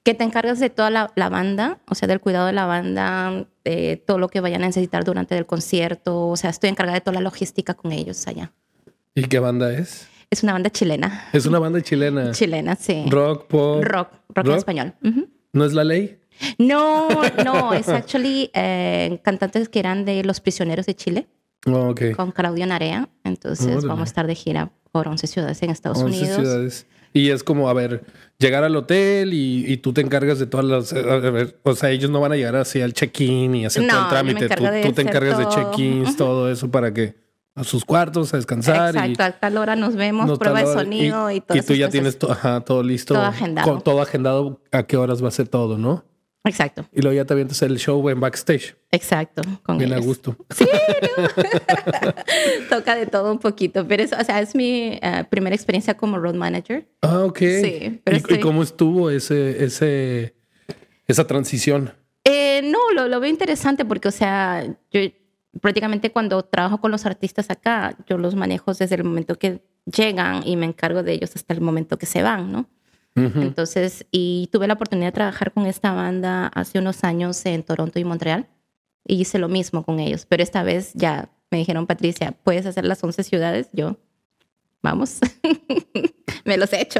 Que 0.06 0.14
te 0.14 0.24
encargas 0.24 0.60
de 0.60 0.70
toda 0.70 0.90
la, 0.92 1.12
la 1.16 1.28
banda, 1.30 1.80
o 1.90 1.96
sea, 1.96 2.08
del 2.08 2.20
cuidado 2.22 2.46
de 2.46 2.54
la 2.54 2.66
banda, 2.68 3.48
de 3.66 4.02
todo 4.06 4.20
lo 4.20 4.30
que 4.30 4.40
vayan 4.40 4.62
a 4.64 4.68
necesitar 4.68 5.04
durante 5.04 5.36
el 5.38 5.46
concierto. 5.48 6.28
O 6.30 6.38
sea, 6.38 6.52
estoy 6.52 6.70
encargada 6.70 6.96
de 7.00 7.02
toda 7.02 7.16
la 7.16 7.22
logística 7.22 7.74
con 7.74 7.92
ellos 7.92 8.26
allá. 8.28 8.54
¿Y 9.16 9.24
qué 9.24 9.40
banda 9.40 9.74
es? 9.74 10.08
Es 10.30 10.44
una 10.44 10.54
banda 10.54 10.70
chilena. 10.70 11.28
Es 11.34 11.46
una 11.48 11.58
banda 11.60 11.82
chilena. 11.82 12.32
Chilena, 12.34 12.76
sí. 12.76 13.06
Rock, 13.10 13.48
pop. 13.48 13.84
Rock, 13.84 14.10
rock, 14.30 14.46
en 14.48 14.54
español. 14.54 14.94
¿No 15.54 15.66
es 15.66 15.74
la 15.74 15.84
ley? 15.84 16.20
No, 16.60 17.08
no, 17.44 17.74
es 17.74 17.90
actually 17.90 18.52
eh, 18.54 19.20
cantantes 19.24 19.70
que 19.70 19.80
eran 19.80 20.06
de 20.06 20.24
Los 20.24 20.40
Prisioneros 20.40 20.86
de 20.86 20.96
Chile, 20.96 21.28
Oh, 21.66 21.90
ok. 21.90 22.12
con 22.16 22.32
Claudio 22.32 22.68
Narea. 22.68 23.10
Entonces 23.24 23.84
vamos 23.86 24.02
a 24.02 24.04
estar 24.04 24.28
de 24.28 24.36
gira 24.36 24.72
por 24.92 25.08
11 25.08 25.26
ciudades 25.26 25.64
en 25.64 25.72
Estados 25.72 25.98
11 25.98 26.18
Unidos. 26.20 26.36
ciudades. 26.42 26.88
Y 27.14 27.30
es 27.30 27.44
como, 27.44 27.70
a 27.70 27.74
ver, 27.74 28.04
llegar 28.38 28.64
al 28.64 28.76
hotel 28.76 29.34
y, 29.34 29.66
y 29.72 29.78
tú 29.78 29.94
te 29.94 30.02
encargas 30.02 30.40
de 30.40 30.46
todas 30.48 30.66
las... 30.66 30.94
a 30.94 31.18
ver, 31.18 31.60
o 31.64 31.76
sea, 31.76 31.92
ellos 31.92 32.10
no 32.12 32.20
van 32.20 32.34
a 32.34 32.36
llegar 32.36 32.56
así 32.56 32.82
al 32.82 32.94
check-in 32.94 33.56
y 33.56 33.66
hacer 33.66 33.84
No, 33.84 33.94
todo 33.94 34.02
el 34.04 34.10
trámite. 34.10 34.50
Tú, 34.50 34.64
tú 34.84 34.92
te 34.94 35.02
encargas 35.02 35.38
de 35.38 35.48
check-ins, 35.48 36.18
todo 36.18 36.52
eso 36.52 36.70
para 36.70 36.94
que 36.94 37.16
a 37.56 37.64
sus 37.64 37.86
cuartos 37.86 38.34
a 38.34 38.38
descansar. 38.38 38.96
Exacto, 38.96 39.24
a 39.24 39.32
tal 39.32 39.58
hora 39.58 39.76
nos 39.78 39.96
vemos, 39.96 40.26
y, 40.26 40.30
no 40.32 40.38
prueba 40.38 40.60
de 40.60 40.66
sonido 40.74 41.32
y, 41.32 41.40
todo 41.40 41.58
Y 41.58 41.62
tú 41.62 41.74
ya 41.74 41.90
tienes 41.90 42.20
to- 42.20 42.30
ajá, 42.32 42.60
todo 42.62 42.84
listo. 42.84 43.14
Todo 43.14 43.24
agendado. 43.24 43.72
con- 43.72 43.82
todo 43.82 44.02
agendado 44.02 44.60
a 44.72 44.84
qué 44.84 44.98
horas 44.98 45.24
va 45.24 45.30
a 45.30 45.32
ser 45.32 45.48
todo, 45.48 45.78
¿no? 45.78 46.04
Exacto, 46.46 46.86
Y 46.94 47.02
luego 47.02 47.16
ya 47.16 47.26
te 47.26 47.34
avientas 47.34 47.60
el 47.64 47.78
show 47.80 48.08
en 48.10 48.20
backstage. 48.20 48.76
exacto. 48.92 49.42
Con 49.64 49.78
Bien 49.80 49.94
a 49.94 49.98
gusto. 50.00 50.36
Toca 52.70 52.96
de 52.96 53.06
todo 53.08 53.32
un 53.32 53.40
poquito, 53.40 53.88
pero 53.88 54.04
eso, 54.04 54.16
o 54.20 54.24
sea, 54.24 54.42
es 54.42 54.56
mi 54.56 55.00
eh, 55.02 55.26
primera 55.30 55.56
experiencia 55.56 55.96
como 55.96 56.18
road 56.20 56.36
manager. 56.36 56.88
Ah, 57.02 57.24
ok. 57.24 57.38
Sí, 57.40 58.02
pero 58.04 58.18
¿Y, 58.18 58.20
estoy- 58.20 58.38
y 58.38 58.42
cómo 58.42 58.64
estuvo 58.64 59.10
ese, 59.10 59.64
ese, 59.64 60.36
esa 61.08 61.26
transición? 61.28 61.94
Eh, 62.24 62.62
no, 62.64 62.92
lo, 62.94 63.08
lo 63.08 63.20
veo 63.20 63.30
interesante 63.30 63.86
porque, 63.86 64.08
o 64.08 64.12
sea, 64.12 64.66
yo 64.92 65.00
prácticamente 65.62 66.12
cuando 66.12 66.44
trabajo 66.44 66.80
con 66.82 66.92
los 66.92 67.06
artistas 67.06 67.50
acá, 67.50 67.96
yo 68.08 68.18
los 68.18 68.36
manejo 68.36 68.74
desde 68.74 68.96
el 68.96 69.04
momento 69.04 69.38
que 69.38 69.62
llegan 69.86 70.42
y 70.46 70.56
me 70.56 70.66
encargo 70.66 71.04
de 71.04 71.14
ellos 71.14 71.36
hasta 71.36 71.54
el 71.54 71.62
momento 71.62 71.98
que 71.98 72.08
se 72.08 72.24
van, 72.24 72.52
¿no? 72.52 72.70
Ujú. 73.16 73.42
Entonces, 73.42 74.06
y 74.12 74.50
tuve 74.52 74.68
la 74.68 74.74
oportunidad 74.74 75.08
de 75.08 75.12
trabajar 75.14 75.52
con 75.54 75.66
esta 75.66 75.94
banda 75.94 76.48
hace 76.48 76.80
unos 76.80 77.04
años 77.04 77.46
en 77.46 77.64
Toronto 77.64 77.98
y 78.00 78.04
Montreal 78.04 78.48
y 79.08 79.16
hice 79.22 79.40
lo 79.40 79.48
mismo 79.48 79.84
con 79.84 80.00
ellos, 80.00 80.26
pero 80.26 80.44
esta 80.44 80.64
vez 80.64 80.92
ya 80.96 81.30
me 81.52 81.58
dijeron, 81.60 81.88
Patricia, 81.88 82.34
¿puedes 82.44 82.66
hacer 82.66 82.86
las 82.86 83.02
11 83.04 83.24
ciudades? 83.24 83.70
Yo, 83.72 83.98
vamos, 84.82 85.20
me 86.46 86.58
los 86.58 86.74
he 86.74 86.82
hecho. 86.82 87.00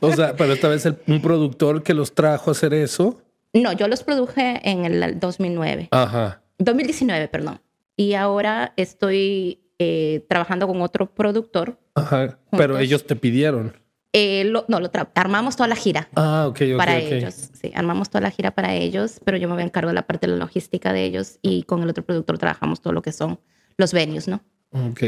O 0.00 0.12
sea, 0.12 0.36
pero 0.36 0.52
esta 0.52 0.68
vez 0.68 0.84
el- 0.86 0.98
un 1.06 1.22
productor 1.22 1.82
que 1.82 1.94
los 1.94 2.14
trajo 2.14 2.50
a 2.50 2.52
hacer 2.52 2.74
eso. 2.74 3.22
no, 3.54 3.72
yo 3.72 3.88
los 3.88 4.02
produje 4.02 4.60
en 4.68 4.84
el 4.84 5.18
2009. 5.18 5.88
Ajá. 5.90 6.42
2019, 6.58 7.28
perdón. 7.28 7.60
Y 7.96 8.12
ahora 8.14 8.72
estoy 8.76 9.60
eh, 9.78 10.26
trabajando 10.28 10.66
con 10.66 10.82
otro 10.82 11.06
productor. 11.14 11.78
Ajá. 11.94 12.38
Pero 12.50 12.74
Juntos. 12.74 12.80
ellos 12.80 13.06
te 13.06 13.16
pidieron. 13.16 13.74
Eh, 14.18 14.44
lo- 14.44 14.64
no, 14.68 14.80
lo 14.80 14.90
armamos 15.14 15.56
toda 15.56 15.68
la 15.68 15.76
gira 15.76 16.08
Ah, 16.16 16.50
para 16.78 16.96
ellos. 16.98 17.50
Sí, 17.60 17.70
armamos 17.74 18.08
toda 18.08 18.22
la 18.22 18.30
gira 18.30 18.50
para 18.52 18.74
ellos, 18.74 19.20
pero 19.24 19.36
yo 19.36 19.46
me 19.46 19.52
voy 19.54 19.62
a 19.62 19.66
encargo 19.66 19.88
de 19.88 19.94
la 19.94 20.06
parte 20.06 20.26
de 20.26 20.32
la 20.32 20.38
logística 20.38 20.94
de 20.94 21.04
ellos 21.04 21.38
y 21.42 21.64
con 21.64 21.82
el 21.82 21.90
otro 21.90 22.02
productor 22.02 22.38
trabajamos 22.38 22.80
todo 22.80 22.94
lo 22.94 23.02
que 23.02 23.12
son 23.12 23.38
los 23.76 23.92
venues, 23.92 24.26
¿no? 24.26 24.40
Ok. 24.70 25.00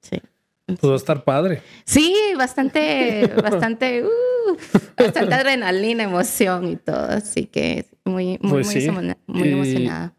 Sí. 0.00 0.20
Pues 0.66 0.80
va 0.82 0.94
a 0.94 0.96
estar 0.96 1.22
padre. 1.22 1.62
Sí, 1.84 2.12
bastante, 2.36 3.28
bastante, 3.40 4.02
uh, 4.02 4.56
bastante 4.96 5.34
adrenalina, 5.36 6.02
emoción 6.02 6.66
y 6.66 6.74
todo. 6.76 7.06
Así 7.08 7.46
que 7.46 7.86
muy, 8.04 8.38
muy, 8.42 8.64
Pues 8.64 8.66
muy, 8.66 8.80
sí. 8.80 8.88
emocionada. 9.52 10.12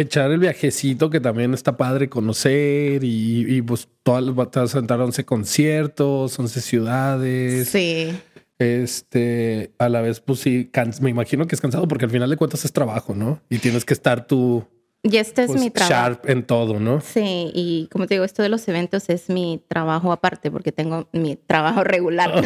Echar 0.00 0.30
el 0.30 0.38
viajecito 0.38 1.10
que 1.10 1.20
también 1.20 1.52
está 1.52 1.76
padre 1.76 2.08
conocer 2.08 3.04
y, 3.04 3.56
y 3.56 3.60
pues 3.60 3.86
todas 4.02 4.24
las 4.24 4.74
a 4.74 5.04
11 5.04 5.24
conciertos, 5.26 6.38
11 6.38 6.60
ciudades. 6.62 7.68
Sí. 7.68 8.18
Este, 8.58 9.72
a 9.78 9.90
la 9.90 10.00
vez, 10.00 10.20
pues 10.20 10.40
sí, 10.40 10.70
me 11.02 11.10
imagino 11.10 11.46
que 11.46 11.54
es 11.54 11.60
cansado 11.60 11.86
porque 11.86 12.06
al 12.06 12.10
final 12.10 12.30
de 12.30 12.36
cuentas 12.36 12.64
es 12.64 12.72
trabajo, 12.72 13.14
¿no? 13.14 13.42
Y 13.50 13.58
tienes 13.58 13.84
que 13.84 13.92
estar 13.92 14.26
tú 14.26 14.66
Y 15.02 15.18
este 15.18 15.42
es 15.42 15.48
pues, 15.48 15.60
mi 15.60 15.70
trabajo. 15.70 15.92
sharp 15.92 16.28
en 16.28 16.44
todo, 16.44 16.80
¿no? 16.80 17.02
Sí, 17.02 17.50
y 17.54 17.88
como 17.90 18.06
te 18.06 18.14
digo, 18.14 18.24
esto 18.24 18.42
de 18.42 18.48
los 18.48 18.66
eventos 18.68 19.08
es 19.08 19.28
mi 19.28 19.62
trabajo 19.68 20.12
aparte 20.12 20.50
porque 20.50 20.72
tengo 20.72 21.08
mi 21.12 21.36
trabajo 21.36 21.84
regular. 21.84 22.32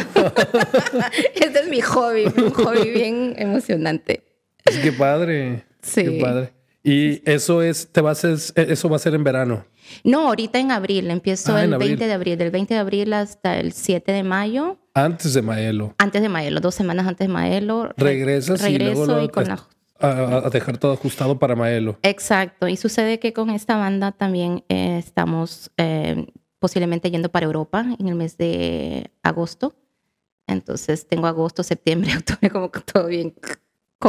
este 1.35 1.59
es 1.59 1.69
mi 1.69 1.79
hobby, 1.79 2.25
un 2.25 2.51
hobby 2.51 2.89
bien 2.89 3.33
emocionante. 3.37 4.23
Es 4.65 4.77
que 4.77 4.91
padre. 4.91 5.63
Sí. 5.81 6.03
Qué 6.03 6.19
padre. 6.21 6.54
Y 6.87 7.21
eso 7.29 7.63
es, 7.63 7.87
te 7.91 7.99
vas 8.01 8.23
a, 8.25 8.33
eso 8.61 8.89
va 8.89 8.95
a 8.97 8.99
ser 8.99 9.15
en 9.15 9.23
verano. 9.23 9.65
No, 10.03 10.27
ahorita 10.27 10.59
en 10.59 10.71
abril, 10.71 11.09
empiezo 11.09 11.55
Ah, 11.55 11.63
el 11.63 11.73
abril. 11.73 11.89
20 11.89 12.05
de 12.07 12.13
abril, 12.13 12.37
del 12.37 12.51
20 12.51 12.73
de 12.75 12.79
abril 12.79 13.13
hasta 13.13 13.59
el 13.59 13.71
7 13.73 14.11
de 14.11 14.21
mayo, 14.23 14.77
Antes 14.93 15.33
de 15.33 15.41
Maelo. 15.41 15.95
antes 15.97 16.21
de 16.21 16.29
Maelo, 16.29 16.59
dos 16.61 16.75
semanas 16.75 17.07
antes 17.07 17.27
de 17.27 17.33
Maelo. 17.33 17.89
Regresas 17.97 18.61
y 18.61 18.77
Regreso 18.77 19.05
luego 19.07 19.21
y 19.23 19.25
lo- 19.25 19.31
con 19.31 19.47
la... 19.47 19.67
a, 19.99 20.45
a 20.45 20.49
dejar 20.51 20.77
todo 20.77 20.93
ajustado 20.93 21.39
para 21.39 21.55
Maelo. 21.55 21.97
Exacto, 22.03 22.67
y 22.67 22.77
sucede 22.77 23.19
que 23.19 23.33
con 23.33 23.49
esta 23.49 23.77
banda 23.77 24.11
también 24.11 24.63
eh, 24.69 24.97
estamos 24.99 25.71
eh, 25.77 26.27
posiblemente 26.59 27.09
yendo 27.09 27.29
para 27.29 27.47
Europa 27.47 27.83
en 27.99 28.07
el 28.07 28.15
mes 28.15 28.37
de 28.37 29.09
agosto. 29.23 29.73
Entonces 30.47 31.07
tengo 31.07 31.25
agosto, 31.27 31.63
septiembre, 31.63 32.11
octubre, 32.17 32.49
como 32.51 32.69
que 32.71 32.79
todo 32.81 33.07
bien 33.07 33.33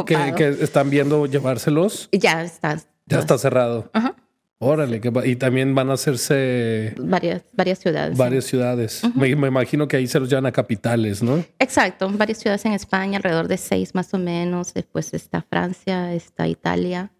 Que, 0.04 0.48
están 0.60 0.90
viendo 0.90 1.26
llevárselos. 1.26 2.08
Ya 2.12 2.42
está. 2.42 2.78
Ya 3.06 3.18
está 3.20 3.38
cerrado. 3.38 3.88
Ajá. 3.92 4.14
Órale. 4.58 5.00
que 5.02 5.10
va- 5.10 5.26
y 5.26 5.36
también 5.36 5.74
van 5.74 5.90
a 5.90 5.94
hacerse 5.94 6.94
Varias, 6.98 7.42
varias 7.52 7.78
ciudades. 7.78 8.14
sí. 8.16 8.18
varias 8.18 8.44
ciudades. 8.46 9.02
me, 9.14 9.34
me 9.36 9.48
imagino 9.48 9.86
que 9.86 9.96
ahí 9.98 10.06
se 10.06 10.18
los 10.18 10.28
llevan 10.30 10.46
a 10.46 10.52
capitales, 10.52 11.22
¿no? 11.22 11.44
Exacto, 11.58 12.08
varias 12.10 12.38
ciudades 12.38 12.64
en 12.64 12.72
España, 12.72 13.18
alrededor 13.18 13.48
de 13.48 13.58
seis 13.58 13.94
más 13.94 14.12
o 14.14 14.18
menos. 14.18 14.72
Después 14.74 15.12
está 15.14 15.42
Francia, 15.42 16.12
está 16.14 16.48
Italia. 16.48 17.12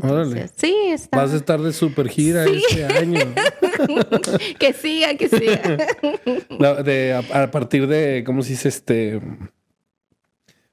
Órale. 0.00 0.22
Entonces, 0.40 0.52
sí, 0.56 0.74
está. 0.90 1.16
Vas 1.18 1.32
a 1.32 1.36
estar 1.36 1.60
de 1.60 1.72
super 1.72 2.08
gira 2.08 2.44
Sí. 2.44 2.62
este 2.70 2.84
año. 2.86 3.20
que 4.58 4.72
siga, 4.72 5.14
que 5.16 5.28
siga. 5.28 6.82
De, 6.84 7.12
a, 7.32 7.42
a 7.42 7.50
partir 7.50 7.86
de, 7.88 8.22
¿cómo 8.24 8.42
se 8.42 8.50
dice? 8.50 8.68
Este, 8.68 9.20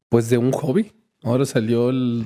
pues 0.08 0.30
de 0.30 0.38
un 0.38 0.52
hobby. 0.52 0.94
Ahora 1.24 1.46
salió 1.46 1.90
el 1.90 2.24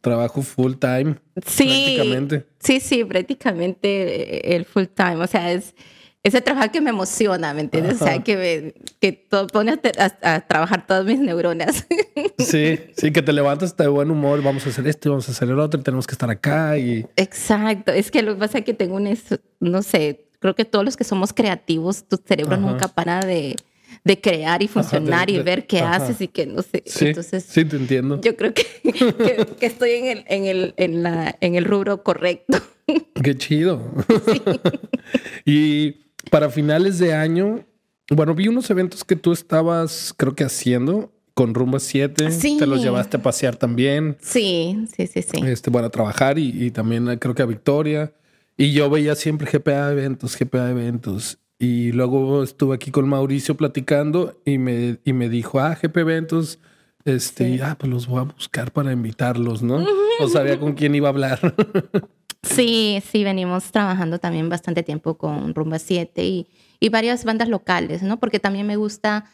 trabajo 0.00 0.42
full 0.42 0.74
time. 0.74 1.16
Sí. 1.46 1.64
Prácticamente. 1.96 2.46
Sí, 2.60 2.80
sí, 2.80 3.04
prácticamente 3.04 4.48
eh, 4.52 4.56
el 4.56 4.64
full 4.64 4.84
time. 4.94 5.16
O 5.16 5.26
sea, 5.26 5.52
es 5.52 5.74
ese 6.22 6.40
trabajo 6.40 6.70
que 6.72 6.80
me 6.80 6.90
emociona, 6.90 7.54
¿me 7.54 7.60
entiendes? 7.60 8.00
O 8.00 8.04
sea, 8.04 8.22
que, 8.24 8.36
me, 8.36 8.74
que 9.00 9.12
todo, 9.12 9.46
pone 9.48 9.72
a, 9.72 9.80
a- 10.22 10.34
a 10.34 10.40
trabajar 10.46 10.86
todas 10.86 11.04
mis 11.04 11.18
neuronas. 11.18 11.86
Sí, 12.38 12.78
sí, 12.96 13.12
que 13.12 13.22
te 13.22 13.32
levantas 13.32 13.76
de 13.76 13.88
buen 13.88 14.10
humor. 14.10 14.42
Vamos 14.42 14.64
a 14.66 14.68
hacer 14.70 14.86
esto, 14.86 15.08
y 15.08 15.10
vamos 15.10 15.28
a 15.28 15.32
hacer 15.32 15.48
el 15.48 15.58
otro, 15.58 15.80
y 15.80 15.82
tenemos 15.82 16.06
que 16.06 16.12
estar 16.12 16.30
acá. 16.30 16.78
Y 16.78 17.04
Exacto. 17.16 17.92
Es 17.92 18.10
que 18.10 18.22
lo 18.22 18.34
que 18.34 18.40
pasa 18.40 18.58
es 18.58 18.64
que 18.64 18.74
tengo 18.74 18.96
un, 18.96 19.16
no 19.60 19.82
sé, 19.82 20.26
creo 20.38 20.54
que 20.54 20.64
todos 20.64 20.84
los 20.84 20.96
que 20.96 21.04
somos 21.04 21.32
creativos, 21.32 22.04
tu 22.08 22.16
cerebro 22.24 22.54
Ajá. 22.54 22.62
nunca 22.64 22.88
para 22.88 23.20
de, 23.20 23.56
de 24.04 24.20
crear 24.20 24.62
y 24.62 24.68
funcionar 24.68 25.26
de- 25.26 25.32
y 25.32 25.36
de- 25.38 25.42
ver 25.42 25.66
qué 25.66 25.80
ajá. 25.80 25.96
haces 26.04 26.20
y 26.20 26.28
qué 26.28 26.46
no 26.46 26.62
sé. 26.62 26.82
sí, 26.86 27.06
Entonces, 27.06 27.44
sí, 27.48 27.64
te 27.64 27.76
entiendo. 27.76 28.20
yo 28.20 28.36
creo 28.36 28.52
que, 28.54 28.64
que, 28.82 29.46
que 29.58 29.66
estoy 29.66 29.90
en 29.92 30.06
el, 30.06 30.24
en, 30.28 30.44
el, 30.46 30.74
en, 30.76 31.02
la, 31.02 31.36
en 31.40 31.54
el 31.54 31.64
rubro 31.64 32.02
correcto. 32.02 32.58
Qué 33.22 33.36
chido. 33.36 33.82
y 35.44 35.92
para 36.30 36.50
finales 36.50 36.98
de 36.98 37.14
año, 37.14 37.64
bueno, 38.10 38.34
vi 38.34 38.48
unos 38.48 38.70
eventos 38.70 39.04
que 39.04 39.16
tú 39.16 39.32
estabas, 39.32 40.14
creo 40.16 40.34
que 40.34 40.44
haciendo 40.44 41.12
con 41.34 41.54
Rumba 41.54 41.80
7. 41.80 42.30
Sí. 42.30 42.56
Te 42.58 42.66
los 42.66 42.82
llevaste 42.82 43.18
a 43.18 43.22
pasear 43.22 43.56
también. 43.56 44.16
Sí, 44.22 44.86
sí, 44.96 45.06
sí, 45.06 45.22
sí. 45.22 45.40
Este, 45.44 45.70
bueno, 45.70 45.88
a 45.88 45.90
trabajar 45.90 46.38
y, 46.38 46.64
y 46.64 46.70
también 46.70 47.08
eh, 47.10 47.18
creo 47.18 47.34
que 47.34 47.42
a 47.42 47.46
Victoria. 47.46 48.12
Y 48.56 48.72
yo 48.72 48.88
veía 48.88 49.14
siempre 49.14 49.50
GPA 49.50 49.92
eventos, 49.92 50.36
GPA 50.38 50.70
eventos. 50.70 51.38
Y 51.58 51.92
luego 51.92 52.42
estuve 52.42 52.74
aquí 52.74 52.90
con 52.90 53.08
Mauricio 53.08 53.56
platicando 53.56 54.40
y 54.44 54.58
me, 54.58 54.98
y 55.04 55.12
me 55.12 55.28
dijo, 55.28 55.58
ah, 55.60 55.74
GP 55.80 55.96
eventos. 56.00 56.58
Este, 57.04 57.56
Sí. 57.56 57.60
ah, 57.62 57.76
pues 57.78 57.90
los 57.90 58.06
voy 58.08 58.20
a 58.20 58.24
buscar 58.24 58.72
para 58.72 58.92
invitarlos, 58.92 59.62
¿no? 59.62 59.78
No 60.20 60.28
sabía 60.28 60.58
con 60.58 60.74
quién 60.74 60.94
iba 60.94 61.08
a 61.08 61.10
hablar. 61.10 61.38
Sí, 62.42 63.02
sí, 63.10 63.24
venimos 63.24 63.72
trabajando 63.72 64.20
también 64.20 64.48
bastante 64.48 64.84
tiempo 64.84 65.18
con 65.18 65.52
Rumba 65.52 65.80
7 65.80 66.24
y, 66.24 66.46
y 66.78 66.90
varias 66.90 67.24
bandas 67.24 67.48
locales, 67.48 68.04
¿no? 68.04 68.20
Porque 68.20 68.38
también 68.38 68.68
me 68.68 68.76
gusta 68.76 69.24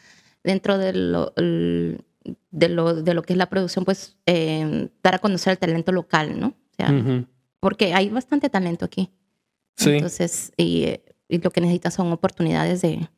dentro 0.43 0.79
de 0.79 0.93
lo, 0.93 1.31
de 1.35 2.69
lo, 2.69 2.95
de 3.03 3.13
lo 3.13 3.21
que 3.21 3.33
es 3.33 3.37
la 3.37 3.49
producción, 3.51 3.85
pues 3.85 4.17
eh, 4.25 4.89
dar 5.03 5.13
a 5.15 5.19
conocer 5.19 5.51
el 5.51 5.59
talento 5.59 5.91
local, 5.91 6.39
¿no? 6.39 6.47
O 6.47 6.75
sea, 6.75 7.25
porque 7.59 7.93
hay 7.93 8.09
bastante 8.09 8.49
talento 8.49 8.83
aquí. 8.85 9.11
Sí. 9.77 9.91
Entonces, 9.91 10.51
y, 10.57 10.83
eh, 10.85 11.03
y 11.33 11.39
lo 11.39 11.51
que 11.51 11.61
necesitas 11.61 11.93
son 11.93 12.11
oportunidades 12.11 12.81
de, 12.81 13.09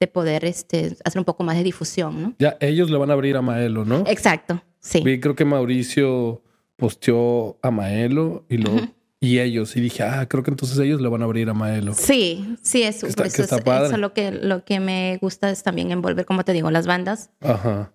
de 0.00 0.06
poder 0.06 0.44
este, 0.44 0.96
hacer 1.04 1.18
un 1.18 1.24
poco 1.24 1.44
más 1.44 1.56
de 1.56 1.62
difusión, 1.62 2.22
¿no? 2.22 2.34
Ya 2.38 2.56
ellos 2.60 2.90
le 2.90 2.98
van 2.98 3.10
a 3.10 3.14
abrir 3.14 3.36
a 3.36 3.42
Maelo, 3.42 3.84
¿no? 3.84 4.04
Exacto, 4.06 4.62
sí. 4.78 5.00
Vi, 5.04 5.20
creo 5.20 5.34
que 5.34 5.44
Mauricio 5.44 6.42
posteó 6.76 7.58
a 7.62 7.70
Maelo 7.70 8.44
y 8.48 8.56
luego 8.58 8.80
y 9.22 9.38
ellos. 9.38 9.76
Y 9.76 9.80
dije, 9.82 10.02
ah, 10.02 10.26
creo 10.26 10.42
que 10.42 10.50
entonces 10.50 10.78
ellos 10.78 11.00
le 11.02 11.08
van 11.08 11.20
a 11.20 11.26
abrir 11.26 11.48
a 11.50 11.54
Maelo. 11.54 11.92
Sí, 11.94 12.56
sí, 12.62 12.82
eso, 12.84 13.06
está- 13.06 13.26
eso 13.26 13.42
es, 13.42 13.52
eso 13.52 13.96
lo 13.98 14.14
que, 14.14 14.30
lo 14.32 14.64
que 14.64 14.80
me 14.80 15.18
gusta 15.20 15.50
es 15.50 15.62
también 15.62 15.90
envolver, 15.90 16.24
como 16.24 16.42
te 16.44 16.54
digo, 16.54 16.70
las 16.70 16.86
bandas, 16.86 17.28
Ajá. 17.40 17.92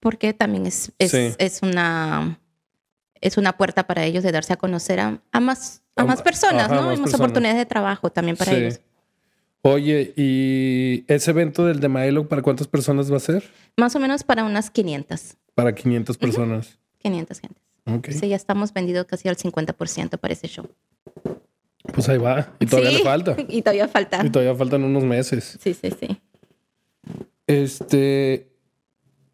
porque 0.00 0.34
también 0.34 0.66
es, 0.66 0.92
es, 0.98 1.10
Sí. 1.10 1.34
es 1.38 1.62
una 1.62 2.38
es 3.22 3.38
una 3.38 3.56
puerta 3.56 3.86
para 3.86 4.04
ellos 4.04 4.22
de 4.22 4.30
darse 4.30 4.52
a 4.52 4.56
conocer 4.56 5.00
a, 5.00 5.22
a 5.32 5.40
más, 5.40 5.82
a 5.96 6.02
A 6.02 6.04
más 6.04 6.20
personas, 6.20 6.64
ajá, 6.66 6.74
¿no? 6.74 6.82
más 6.82 6.98
Y 6.98 7.00
más 7.00 7.10
personas. 7.10 7.20
oportunidades 7.20 7.56
de 7.58 7.64
trabajo 7.64 8.10
también 8.12 8.36
para 8.36 8.52
Sí. 8.52 8.58
ellos. 8.58 8.80
Oye, 9.66 10.12
¿y 10.16 11.04
ese 11.08 11.32
evento 11.32 11.66
del 11.66 11.80
de 11.80 11.88
Maelo 11.88 12.28
para 12.28 12.40
cuántas 12.40 12.68
personas 12.68 13.10
va 13.10 13.16
a 13.16 13.20
ser? 13.20 13.42
Más 13.76 13.96
o 13.96 14.00
menos 14.00 14.22
para 14.22 14.44
unas 14.44 14.70
500, 14.70 15.36
Para 15.56 15.74
500 15.74 16.16
personas. 16.18 16.78
500 16.98 17.40
gentes. 17.40 17.62
Ok. 17.84 18.08
Sí, 18.10 18.28
ya 18.28 18.36
estamos 18.36 18.72
vendidos 18.72 19.06
casi 19.06 19.28
al 19.28 19.36
50% 19.36 20.18
para 20.18 20.32
ese 20.32 20.46
show. 20.46 20.68
Pues 21.92 22.08
ahí 22.08 22.18
va. 22.18 22.54
Y 22.60 22.66
todavía 22.66 22.90
Sí, 22.90 22.96
le 22.98 23.02
falta. 23.02 23.36
Y 23.48 23.62
todavía 23.62 23.88
falta. 23.88 24.24
Y 24.24 24.30
todavía 24.30 24.54
faltan 24.54 24.84
unos 24.84 25.02
meses. 25.02 25.58
Sí, 25.60 25.74
sí, 25.74 25.90
sí. 25.98 26.20
Este, 27.48 28.48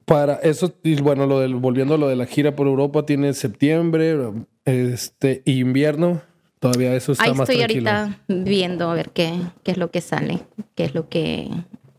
para 0.06 0.36
eso, 0.36 0.74
y 0.82 1.00
bueno, 1.02 1.26
lo 1.26 1.40
del, 1.40 1.56
volviendo 1.56 1.94
a 1.94 1.98
lo 1.98 2.08
de 2.08 2.16
la 2.16 2.24
gira 2.24 2.56
por 2.56 2.66
Europa, 2.66 3.04
tiene 3.04 3.34
septiembre, 3.34 4.16
este, 4.64 5.42
invierno, 5.44 6.22
todavía 6.62 6.94
eso 6.94 7.12
está 7.12 7.24
Ahí 7.24 7.34
más 7.34 7.48
estoy 7.48 7.58
tranquilo. 7.64 7.90
ahorita 7.90 8.18
viendo 8.28 8.88
a 8.90 8.94
ver 8.94 9.10
qué, 9.10 9.38
qué 9.64 9.72
es 9.72 9.76
lo 9.78 9.90
que 9.90 10.00
sale, 10.00 10.46
qué 10.76 10.84
es 10.84 10.94
lo 10.94 11.08
que 11.08 11.50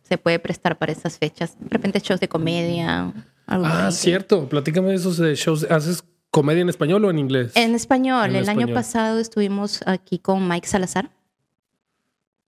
se 0.04 0.17
puede 0.17 0.39
prestar 0.39 0.78
para 0.78 0.91
esas 0.93 1.17
fechas. 1.19 1.58
De 1.60 1.67
repente 1.69 1.99
shows 1.99 2.19
de 2.21 2.30
comedia, 2.30 3.13
algo 3.45 3.65
Ah, 3.67 3.91
cierto. 3.91 4.47
Platícame 4.47 4.89
de 4.89 4.95
esos 4.95 5.19
eh, 5.19 5.36
shows. 5.36 5.65
¿Haces 5.69 6.04
comedia 6.32 6.62
en 6.62 6.69
español 6.69 7.04
o 7.04 7.10
en 7.12 7.19
inglés? 7.19 7.52
En 7.56 7.76
español, 7.76 8.30
En 8.30 8.38
el 8.38 8.49
año 8.49 8.73
pasado 8.73 9.19
estuvimos 9.19 9.82
aquí 9.86 10.17
con 10.17 10.47
Mike 10.47 10.67
Salazar. 10.67 11.12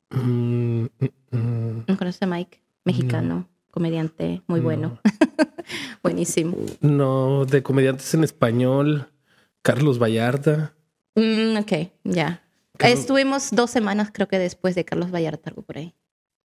Mm, 0.10 0.86
mm, 1.00 1.06
mm. 1.32 1.84
¿No 1.88 1.98
conoces 1.98 2.22
a 2.22 2.28
Mike? 2.28 2.62
Mexicano, 2.86 3.48
comediante, 3.72 4.42
muy 4.48 4.60
bueno. 4.62 5.00
Buenísimo. 6.04 6.56
No, 6.82 7.46
de 7.46 7.64
comediantes 7.64 8.14
en 8.14 8.24
español. 8.24 9.08
Carlos 9.64 9.98
Vallarta. 10.00 10.74
Mm, 11.16 11.58
ok, 11.58 11.90
ya. 12.04 12.42
Carlos- 12.78 13.00
Estuvimos 13.00 13.50
dos 13.52 13.72
semanas, 13.72 14.10
creo 14.12 14.28
que 14.28 14.38
después 14.40 14.76
de 14.76 14.84
Carlos 14.86 15.12
Vallarta, 15.12 15.50
algo 15.50 15.62
por 15.62 15.78
ahí. 15.78 15.94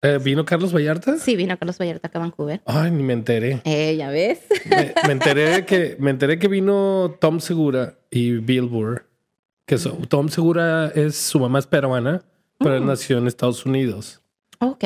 Eh, 0.03 0.19
¿Vino 0.21 0.45
Carlos 0.45 0.73
Vallarta? 0.75 1.17
Sí, 1.17 1.35
vino 1.35 1.57
Carlos 1.57 1.77
Vallarta 1.79 2.07
acá 2.07 2.19
a 2.19 2.21
Vancouver. 2.21 2.61
Ay, 2.65 2.91
ni 2.91 3.01
me 3.01 3.13
enteré. 3.13 3.61
Eh, 3.65 3.95
ya 3.97 4.09
ves. 4.09 4.39
Me, 4.69 4.93
me 5.07 5.11
enteré 5.13 5.65
que 5.65 5.95
me 5.99 6.11
enteré 6.11 6.37
que 6.37 6.47
vino 6.47 7.15
Tom 7.19 7.39
Segura 7.39 7.97
y 8.11 8.33
Bill 8.33 8.63
Burr. 8.67 9.05
Que 9.65 9.77
so- 9.77 9.97
Tom 10.07 10.29
Segura 10.29 10.87
es 10.93 11.15
su 11.17 11.39
mamá 11.39 11.59
es 11.59 11.65
peruana, 11.67 12.21
pero 12.59 12.75
él 12.75 12.83
Mm. 12.83 12.87
nació 12.87 13.17
en 13.17 13.27
Estados 13.27 13.65
Unidos. 13.65 14.21
Ok. 14.59 14.83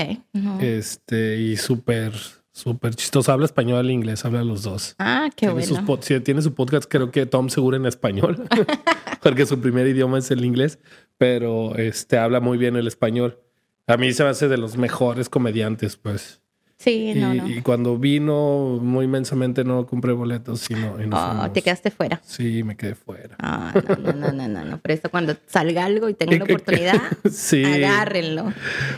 Este, 0.61 1.37
y 1.37 1.57
súper, 1.57 2.13
súper 2.53 2.95
chistoso. 2.95 3.31
Habla 3.31 3.45
español 3.45 3.89
e 3.89 3.93
inglés, 3.93 4.25
habla 4.25 4.43
los 4.43 4.63
dos. 4.63 4.95
Ah, 4.99 5.29
qué 5.35 5.47
tiene, 5.47 5.61
sus 5.63 5.77
bueno. 5.79 5.87
pod- 5.87 6.01
sí, 6.03 6.19
tiene 6.19 6.41
su 6.41 6.53
podcast, 6.53 6.89
creo 6.89 7.11
que 7.11 7.25
Tom 7.25 7.49
Segura 7.49 7.77
en 7.77 7.85
español, 7.85 8.43
porque 9.21 9.45
su 9.45 9.59
primer 9.59 9.87
idioma 9.87 10.17
es 10.19 10.31
el 10.31 10.43
inglés, 10.45 10.79
pero 11.17 11.75
este 11.75 12.17
habla 12.17 12.39
muy 12.39 12.57
bien 12.57 12.75
el 12.75 12.87
español. 12.87 13.39
A 13.87 13.97
mí 13.97 14.13
se 14.13 14.23
me 14.23 14.29
hace 14.29 14.47
de 14.47 14.57
los 14.57 14.77
mejores 14.77 15.27
comediantes, 15.29 15.97
pues. 15.97 16.41
Sí, 16.83 17.11
Y, 17.11 17.19
no, 17.19 17.33
no. 17.35 17.47
y 17.47 17.61
cuando 17.61 17.95
vino, 17.99 18.79
muy 18.81 19.05
inmensamente 19.05 19.63
no 19.63 19.85
compré 19.85 20.13
boletos, 20.13 20.61
sino 20.61 20.99
y 20.99 21.05
nos 21.05 21.19
Oh, 21.21 21.27
fuimos. 21.27 21.53
te 21.53 21.61
quedaste 21.61 21.91
fuera. 21.91 22.19
Sí, 22.25 22.63
me 22.63 22.75
quedé 22.75 22.95
fuera. 22.95 23.35
Ah, 23.39 23.71
no, 23.87 23.95
no, 23.97 24.13
no, 24.13 24.31
no, 24.31 24.47
no, 24.47 24.65
no. 24.65 24.77
Por 24.79 24.91
eso 24.91 25.09
cuando 25.11 25.35
salga 25.45 25.85
algo 25.85 26.09
y 26.09 26.15
tengan 26.15 26.39
la 26.39 26.45
oportunidad, 26.45 26.95
Sí. 27.31 27.63
agárrenlo. 27.63 28.51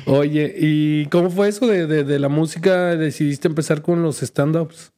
Oye, 0.06 0.56
¿y 0.58 1.08
cómo 1.08 1.30
fue 1.30 1.50
eso 1.50 1.67
de, 1.67 1.86
de- 1.88 2.06
de 2.06 2.19
la 2.19 2.30
música? 2.30 2.96
¿Decidiste 2.96 3.50
empezar 3.50 3.82
con 3.82 4.02
los 4.02 4.24
stand-ups? 4.24 4.93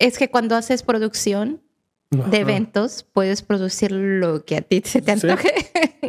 Es 0.00 0.18
que 0.18 0.28
cuando 0.28 0.56
haces 0.56 0.82
producción 0.82 1.62
de 2.10 2.20
Ajá. 2.22 2.36
eventos, 2.38 3.04
puedes 3.12 3.42
producir 3.42 3.92
lo 3.92 4.44
que 4.44 4.56
a 4.56 4.60
ti 4.62 4.82
se 4.84 5.02
te 5.02 5.16
Sí. 5.16 5.28
antoje. 5.28 5.52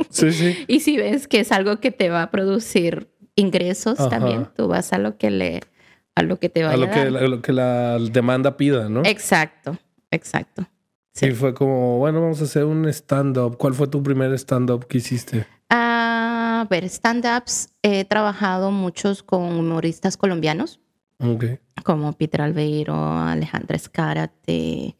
Sí, 0.10 0.32
sí. 0.32 0.58
y 0.68 0.80
si 0.80 0.98
ves 0.98 1.28
que 1.28 1.40
es 1.42 1.52
algo 1.52 1.80
que 1.80 1.92
te 1.92 2.10
va 2.10 2.24
a 2.24 2.32
producir 2.32 3.10
ingresos 3.38 3.98
Ajá. 4.00 4.10
también, 4.10 4.50
tú 4.56 4.68
vas 4.68 4.92
a 4.92 4.98
lo 4.98 5.18
que 5.18 5.32
le 5.32 5.62
a 6.16 6.24
lo 6.24 6.38
que 6.40 6.50
te 6.50 6.64
vaya 6.64 6.72
A 6.74 6.74
a, 6.74 6.78
lo 6.78 6.90
que, 6.92 7.00
dar. 7.00 7.12
la, 7.12 7.22
lo 7.28 7.42
que 7.42 7.54
la 7.54 7.98
demanda 8.00 8.58
pida, 8.58 8.90
¿no? 8.90 9.04
Exacto, 9.06 9.78
exacto. 10.12 10.68
Sí, 11.14 11.32
fue 11.32 11.54
como, 11.54 12.00
bueno, 12.00 12.22
vamos 12.22 12.42
a 12.42 12.44
hacer 12.44 12.66
un 12.66 12.86
stand-up. 12.90 13.58
¿Cuál 13.58 13.74
fue 13.76 13.88
tu 13.88 14.04
primer 14.04 14.34
stand-up 14.34 14.86
que 14.88 14.98
hiciste? 14.98 15.46
A 15.70 16.66
ver, 16.70 16.84
stand-ups, 16.90 17.70
he 17.84 18.04
trabajado 18.06 18.72
muchos 18.72 19.22
con 19.24 19.44
humoristas 19.58 20.18
colombianos, 20.18 20.80
Ok. 21.20 21.46
como 21.84 22.14
Peter 22.14 22.42
Albeiro, 22.42 22.96
Alejandra 22.96 23.76
Escárate, 23.76 24.96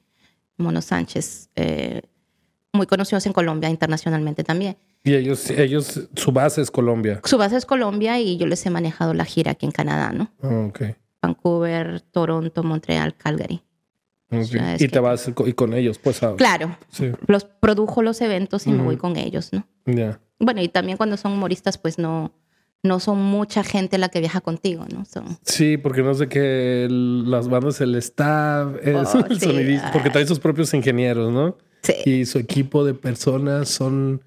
Mono 0.58 0.82
Sánchez, 0.82 1.50
eh, 1.56 2.02
muy 2.74 2.86
conocidos 2.88 3.26
en 3.26 3.34
Colombia 3.34 3.70
internacionalmente 3.70 4.44
también. 4.44 4.78
Y 5.04 5.14
ellos, 5.16 5.50
ellos, 5.50 6.02
su 6.16 6.32
base 6.32 6.62
es 6.62 6.70
Colombia. 6.72 7.22
Su 7.24 7.38
base 7.38 7.56
es 7.58 7.66
Colombia 7.66 8.20
y 8.20 8.38
yo 8.38 8.46
les 8.46 8.66
he 8.66 8.70
manejado 8.70 9.14
la 9.14 9.26
gira 9.26 9.52
aquí 9.52 9.66
en 9.66 9.72
Canadá, 9.72 10.12
¿no? 10.12 10.32
Ah, 10.42 10.66
Ok. 10.68 10.82
Vancouver, 11.22 12.02
Toronto, 12.02 12.64
Montreal, 12.64 13.16
Calgary. 13.16 13.62
ok. 14.32 14.44
sea, 14.44 14.76
es 14.76 14.82
y 14.82 14.86
que- 14.86 14.92
te 14.92 15.00
vas 15.00 15.30
y 15.46 15.54
con 15.54 15.74
ellos, 15.74 15.98
pues. 15.98 16.22
a- 16.24 16.36
Claro, 16.36 16.78
Sí, 16.90 17.12
los 17.28 17.46
produjo 17.46 18.02
los 18.02 18.22
eventos 18.22 18.68
y 18.68 18.72
me 18.72 18.84
voy 18.84 18.98
con 18.98 19.16
ellos, 19.18 19.52
¿no? 19.54 19.66
ya. 19.86 20.20
Bueno, 20.40 20.62
y 20.62 20.68
también 20.68 20.98
cuando 20.98 21.18
son 21.18 21.32
humoristas, 21.34 21.78
pues 21.80 21.98
no, 21.98 22.32
no 22.84 23.00
son 23.00 23.20
mucha 23.24 23.64
gente 23.64 23.98
la 23.98 24.10
que 24.10 24.20
viaja 24.20 24.40
contigo, 24.42 24.86
¿no? 24.94 25.04
Son, 25.06 25.40
Sí, 25.44 25.78
porque 25.78 26.04
no 26.04 26.14
sé 26.14 26.28
el- 26.86 27.30
las 27.32 27.48
bandas, 27.50 27.82
el 27.82 27.96
staff, 27.96 28.68
Oh, 28.76 28.78
el 29.30 29.40
sí, 29.40 29.46
sonidista, 29.48 29.92
porque 29.92 30.10
traen 30.12 30.28
sus 30.28 30.40
propios 30.40 30.72
ingenieros, 30.76 31.32
¿no? 31.34 31.58
Sí, 31.84 31.94
Y 32.06 32.26
su 32.26 32.38
equipo 32.40 32.84
de 32.86 32.94
personas 32.94 33.70
son, 33.70 34.22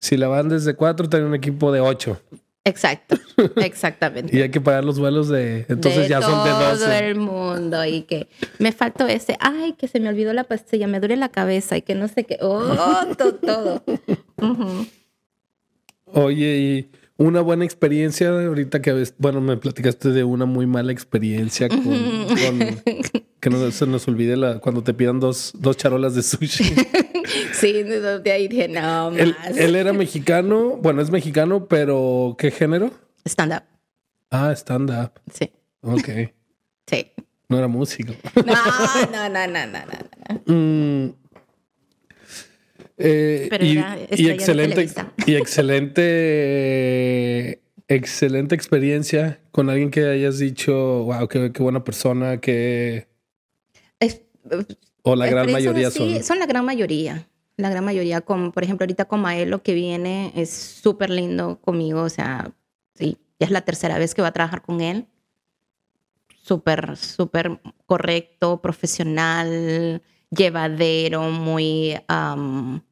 si 0.00 0.16
la 0.16 0.28
banda 0.28 0.56
es 0.56 0.64
de 0.64 0.74
cuatro, 0.74 1.08
traen 1.08 1.26
un 1.26 1.34
equipo 1.34 1.70
de 1.72 1.80
ocho. 1.80 2.20
exacto, 2.64 3.16
exactamente. 3.56 4.36
Y 4.36 4.40
hay 4.42 4.50
que 4.50 4.60
pagar 4.60 4.84
los 4.84 4.98
vuelos 4.98 5.28
de, 5.28 5.66
entonces 5.68 6.02
de 6.04 6.08
ya 6.08 6.22
son 6.22 6.44
de 6.44 6.50
todo 6.50 6.70
doce. 6.70 6.98
el 7.08 7.14
mundo 7.16 7.84
y 7.84 8.02
que 8.02 8.28
me 8.58 8.72
faltó 8.72 9.06
ese, 9.06 9.36
ay, 9.40 9.72
que 9.74 9.88
se 9.88 10.00
me 10.00 10.08
olvidó 10.08 10.32
la 10.32 10.44
pastilla, 10.44 10.86
me 10.86 11.00
duele 11.00 11.16
la 11.16 11.28
cabeza 11.30 11.76
y 11.76 11.82
que 11.82 11.94
no 11.94 12.08
sé 12.08 12.24
qué, 12.24 12.38
oh, 12.40 13.04
to- 13.18 13.34
todo. 13.36 13.82
Ujú. 14.40 14.86
Oye, 16.14 16.56
y 16.58 16.90
una 17.22 17.40
buena 17.40 17.64
experiencia 17.64 18.28
ahorita 18.30 18.82
que, 18.82 18.92
ves- 18.92 19.14
bueno, 19.18 19.40
me 19.40 19.56
platicaste 19.56 20.10
de 20.10 20.24
una 20.24 20.44
muy 20.44 20.66
mala 20.66 20.92
experiencia 20.92 21.68
con, 21.68 21.78
con- 21.82 22.82
que 23.40 23.50
no 23.50 23.70
se 23.70 23.86
nos 23.86 24.06
olvide 24.08 24.36
la, 24.36 24.58
cuando 24.60 24.82
te 24.82 24.94
pidan 24.94 25.20
dos, 25.20 25.52
dos 25.58 25.76
charolas 25.76 26.14
de 26.14 26.22
sushi. 26.22 26.64
Sí, 27.52 27.72
de 27.84 28.32
ahí 28.32 28.48
dije, 28.48 28.66
no 28.68 29.10
más. 29.12 29.18
él, 29.20 29.36
él 29.56 29.76
era 29.76 29.92
mexicano, 29.92 30.76
bueno, 30.82 31.00
es 31.00 31.10
mexicano, 31.10 31.66
pero 31.66 32.34
¿qué 32.36 32.50
género? 32.50 32.90
Stand 33.24 33.52
up, 33.54 33.62
Ah, 34.30 34.50
stand-up. 34.56 35.12
sí, 35.32 35.50
Ok. 35.82 36.08
sí. 36.86 37.06
No 37.48 37.58
era 37.58 37.68
músico. 37.68 38.12
No, 38.44 38.52
no, 39.12 39.28
no, 39.28 39.46
no, 39.46 39.66
no, 39.66 39.78
no. 40.46 40.52
Mm. 40.54 41.14
Eh, 43.04 43.48
Pero 43.50 43.64
y, 43.64 43.78
era 43.78 43.98
y 44.10 44.28
excelente, 44.28 44.88
y 45.26 45.34
excelente, 45.34 46.02
excelente 47.88 48.54
experiencia 48.54 49.40
con 49.50 49.70
alguien 49.70 49.90
que 49.90 50.06
hayas 50.06 50.38
dicho, 50.38 51.04
wow, 51.04 51.26
qué, 51.28 51.52
qué 51.52 51.62
buena 51.62 51.84
persona, 51.84 52.40
que 52.40 53.06
o 55.02 55.16
la 55.16 55.26
gran 55.26 55.50
mayoría 55.50 55.88
así, 55.88 56.14
son. 56.14 56.22
Son 56.22 56.38
la 56.38 56.46
gran 56.46 56.64
mayoría. 56.64 57.28
La 57.56 57.68
gran 57.70 57.84
mayoría, 57.84 58.22
con, 58.22 58.52
por 58.52 58.64
ejemplo, 58.64 58.84
ahorita 58.84 59.04
con 59.06 59.20
Maelo 59.20 59.62
que 59.62 59.74
viene, 59.74 60.32
es 60.34 60.50
súper 60.50 61.10
lindo 61.10 61.60
conmigo. 61.60 62.02
O 62.02 62.08
sea, 62.08 62.52
sí, 62.94 63.18
ya 63.38 63.46
es 63.46 63.50
la 63.50 63.62
tercera 63.62 63.98
vez 63.98 64.14
que 64.14 64.22
va 64.22 64.28
a 64.28 64.32
trabajar 64.32 64.62
con 64.62 64.80
él. 64.80 65.06
Súper, 66.42 66.96
súper 66.96 67.60
correcto, 67.86 68.60
profesional, 68.62 70.02
llevadero, 70.30 71.30
muy, 71.30 71.94
am, 72.08 72.82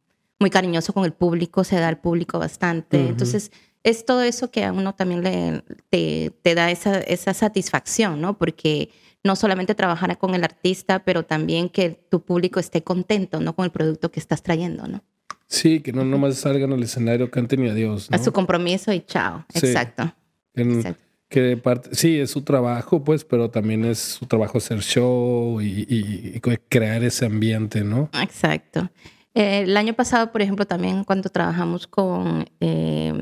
muy 0.40 0.50
cariñoso 0.50 0.92
con 0.92 1.04
el 1.04 1.12
público, 1.12 1.62
se 1.64 1.76
da 1.76 1.86
al 1.88 1.98
público 2.00 2.38
bastante. 2.38 2.98
Ujú. 2.98 3.08
Entonces, 3.10 3.52
es 3.84 4.04
todo 4.04 4.22
eso 4.22 4.50
que 4.50 4.64
a 4.64 4.72
uno 4.72 4.94
también 4.94 5.22
le, 5.22 5.62
te, 5.90 6.32
te 6.42 6.54
da 6.54 6.70
esa, 6.70 6.98
esa 7.00 7.32
satisfacción, 7.34 8.20
¿no? 8.20 8.36
Porque 8.36 8.90
no 9.22 9.36
solamente 9.36 9.74
trabajar 9.74 10.16
con 10.18 10.34
el 10.34 10.42
artista, 10.44 11.04
pero 11.04 11.24
también 11.24 11.68
que 11.68 11.90
tu 12.10 12.22
público 12.24 12.58
esté 12.58 12.82
contento, 12.82 13.38
¿no? 13.40 13.54
Con 13.54 13.66
el 13.66 13.70
producto 13.70 14.10
que 14.10 14.18
estás 14.18 14.42
trayendo, 14.42 14.86
¿no? 14.88 15.02
Sí, 15.46 15.80
que 15.80 15.92
no 15.92 16.04
nomás 16.04 16.36
salgan 16.36 16.72
al 16.72 16.82
escenario, 16.82 17.30
canten 17.30 17.64
y 17.66 17.68
adiós. 17.68 18.08
A 18.10 18.16
¿no? 18.16 18.24
su 18.24 18.32
compromiso 18.32 18.92
y 18.92 19.00
chao. 19.00 19.44
Sí. 19.52 19.66
Exacto. 19.66 20.14
Que, 20.54 20.62
exacto. 20.62 21.02
que 21.28 21.40
de 21.40 21.56
parte, 21.56 21.90
sí, 21.94 22.18
es 22.18 22.30
su 22.30 22.42
trabajo, 22.42 23.02
pues, 23.04 23.24
pero 23.24 23.50
también 23.50 23.84
es 23.84 23.98
su 23.98 24.26
trabajo 24.26 24.58
hacer 24.58 24.80
show 24.80 25.60
y, 25.60 25.86
y- 25.88 26.32
y 26.36 26.40
crear 26.68 27.02
ese 27.04 27.26
ambiente, 27.26 27.82
¿no? 27.84 28.08
Exacto. 28.22 28.90
Eh, 29.34 29.62
el 29.62 29.76
año 29.76 29.94
pasado, 29.94 30.32
por 30.32 30.42
ejemplo, 30.42 30.66
también 30.66 31.04
cuando 31.04 31.28
trabajamos 31.28 31.86
con, 31.86 32.46
eh, 32.60 33.12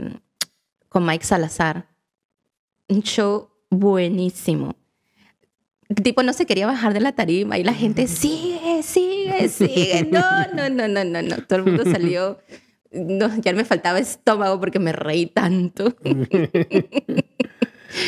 con 0.89 1.05
Mike 1.05 1.25
Salazar, 1.25 1.87
un 2.89 3.03
show 3.03 3.51
buenísimo. 3.71 4.75
Tipo, 6.03 6.23
no 6.23 6.33
se 6.35 6.45
quería 6.45 6.67
bajar 6.67 6.93
de 6.93 7.01
la 7.01 7.13
tarima 7.13 7.59
y 7.59 7.65
la 7.65 7.73
gente 7.73 8.07
sigue, 8.09 8.83
sigue, 8.83 9.49
sigue. 9.49 10.09
No, 10.13 10.47
no, 10.55 10.69
no, 10.69 10.87
no, 10.87 11.05
no, 11.05 11.23
no. 11.23 11.37
Todo 11.47 11.61
el 11.61 11.65
mundo 11.65 11.85
salió. 11.91 12.39
No, 12.91 13.31
ya 13.41 13.53
me 13.53 13.65
faltaba 13.65 13.99
estómago 13.99 14.61
porque 14.61 14.79
me 14.79 14.93
reí 14.93 15.27
tanto. 15.27 15.95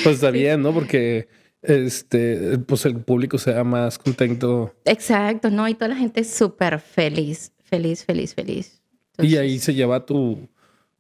pues 0.05 0.15
está 0.15 0.31
bien, 0.31 0.63
¿no? 0.63 0.73
Porque 0.73 1.29
este, 1.63 2.59
pues 2.59 2.87
el 2.87 2.97
público 3.01 3.39
sea 3.39 3.65
más 3.65 3.99
contento. 3.99 4.75
Exacto, 4.85 5.51
¿no? 5.51 5.69
Y 5.69 5.75
toda 5.75 5.89
la 5.89 5.97
gente 5.97 6.21
es 6.21 6.33
súper 6.33 6.81
feliz, 6.81 7.53
feliz, 7.71 8.05
feliz, 8.05 8.35
feliz. 8.35 8.83
Y 9.19 9.37
ahí 9.37 9.59
se 9.59 9.75
lleva 9.75 10.05
tu 10.05 10.49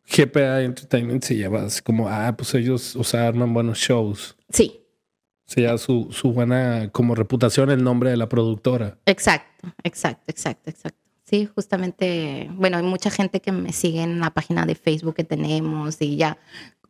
GPA 0.06 0.62
Entertainment, 0.62 1.22
se 1.22 1.36
lleva 1.36 1.62
así 1.62 1.82
como, 1.82 2.08
ah, 2.08 2.34
pues 2.36 2.54
ellos, 2.54 2.96
o 2.96 3.04
sea, 3.04 3.28
arman 3.28 3.52
buenos 3.52 3.78
shows. 3.78 4.36
Sí. 4.48 4.80
Se 5.46 5.62
lleva 5.62 5.78
su, 5.78 6.08
su 6.10 6.32
buena 6.32 6.90
como 6.92 7.14
reputación 7.14 7.70
el 7.70 7.82
nombre 7.82 8.10
de 8.10 8.16
la 8.16 8.28
productora. 8.28 8.98
Exacto, 9.06 9.68
exacto, 9.82 10.24
exacto, 10.28 10.70
exacto. 10.70 10.98
Sí, 11.24 11.48
justamente, 11.54 12.50
bueno, 12.54 12.76
hay 12.76 12.82
mucha 12.82 13.10
gente 13.10 13.40
que 13.40 13.52
me 13.52 13.72
sigue 13.72 14.02
en 14.02 14.18
la 14.18 14.30
página 14.30 14.66
de 14.66 14.74
Facebook 14.74 15.14
que 15.14 15.24
tenemos 15.24 16.00
y 16.00 16.16
ya 16.16 16.38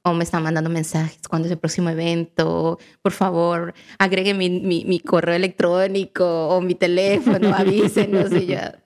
o 0.02 0.14
me 0.14 0.24
están 0.24 0.42
mandando 0.42 0.70
mensajes 0.70 1.20
cuando 1.28 1.46
es 1.46 1.52
el 1.52 1.58
próximo 1.58 1.90
evento, 1.90 2.78
por 3.02 3.12
favor, 3.12 3.74
agregue 3.98 4.32
mi, 4.32 4.48
mi, 4.50 5.00
correo 5.00 5.34
electrónico 5.34 6.48
o 6.48 6.60
mi 6.60 6.74
teléfono, 6.74 7.54
avísenos 7.56 8.32
y 8.32 8.46
ya. 8.46 8.78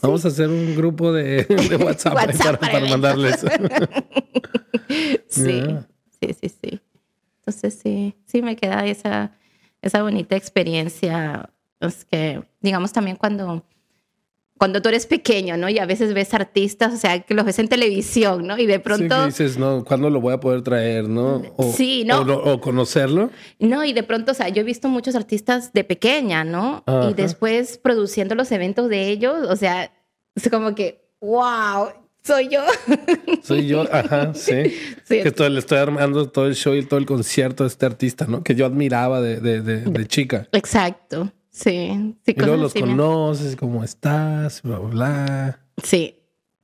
Vamos 0.00 0.24
a 0.24 0.28
hacer 0.28 0.48
un 0.48 0.76
grupo 0.76 1.12
de, 1.12 1.46
WhatsApp, 1.84 2.60
para, 2.60 2.80
mandarles. 2.86 3.40
sí, 5.28 5.62
sí, 6.20 6.36
sí, 6.40 6.48
sí. 6.48 6.80
Entonces 7.38 7.80
sí, 7.82 8.14
sí 8.26 8.40
me 8.40 8.54
queda 8.54 8.86
esa, 8.86 9.36
esa 9.80 10.02
bonita 10.02 10.36
experiencia. 10.36 11.50
Es 11.80 12.04
que, 12.04 12.44
digamos, 12.60 12.92
también 12.92 13.16
cuando 13.16 13.64
cuando 14.62 14.80
tú 14.80 14.90
eres 14.90 15.06
pequeño, 15.06 15.56
¿no? 15.56 15.68
Y 15.68 15.80
a 15.80 15.86
veces 15.86 16.14
ves 16.14 16.34
artistas, 16.34 16.94
o 16.94 16.96
sea, 16.96 17.18
que 17.18 17.34
los 17.34 17.44
ves 17.44 17.58
en 17.58 17.66
televisión, 17.66 18.46
¿no? 18.46 18.56
Y 18.56 18.66
de 18.66 18.78
pronto... 18.78 19.20
Sí, 19.22 19.26
dices, 19.26 19.58
¿no? 19.58 19.84
¿Cuándo 19.84 20.08
lo 20.08 20.20
voy 20.20 20.34
a 20.34 20.38
poder 20.38 20.62
traer, 20.62 21.08
no? 21.08 21.42
O, 21.56 21.72
sí, 21.72 22.04
¿no? 22.04 22.20
O, 22.20 22.60
conocerlo. 22.60 23.30
No, 23.58 23.84
y 23.84 23.92
de 23.92 24.04
pronto, 24.04 24.30
o 24.30 24.34
sea, 24.36 24.50
yo 24.50 24.60
he 24.60 24.64
visto 24.64 24.88
muchos 24.88 25.16
artistas 25.16 25.72
de 25.72 25.82
pequeña, 25.82 26.44
¿no? 26.44 26.84
Y 27.10 27.14
después 27.14 27.76
produciendo 27.76 28.36
los 28.36 28.52
eventos 28.52 28.88
de 28.88 29.08
ellos, 29.08 29.48
o 29.48 29.56
sea, 29.56 29.90
es 30.36 30.48
como 30.48 30.76
que, 30.76 31.10
wow, 31.20 31.88
soy 32.22 32.48
yo. 32.48 32.60
Soy 33.42 33.66
yo, 33.66 33.84
ajá, 33.92 34.32
sí. 34.32 34.76
Que 35.08 35.26
estoy, 35.26 35.50
le 35.50 35.58
estoy 35.58 35.78
armando 35.78 36.30
todo 36.30 36.46
el 36.46 36.54
show 36.54 36.72
y 36.72 36.84
todo 36.84 37.00
el 37.00 37.06
concierto 37.06 37.64
de 37.64 37.68
este 37.68 37.84
artista, 37.84 38.26
¿no? 38.28 38.44
Que 38.44 38.54
yo 38.54 38.64
admiraba 38.64 39.20
de, 39.20 39.40
de, 39.40 39.60
de 39.60 40.06
chica. 40.06 40.46
Exacto. 40.52 41.32
Sí, 41.52 42.16
sí. 42.24 42.34
Y 42.34 42.40
luego 42.40 42.56
los 42.56 42.72
conoces, 42.72 43.56
cómo 43.56 43.84
estás, 43.84 44.62
bla, 44.62 44.78
bla, 44.78 44.88
bla. 44.88 45.60
Sí. 45.82 46.18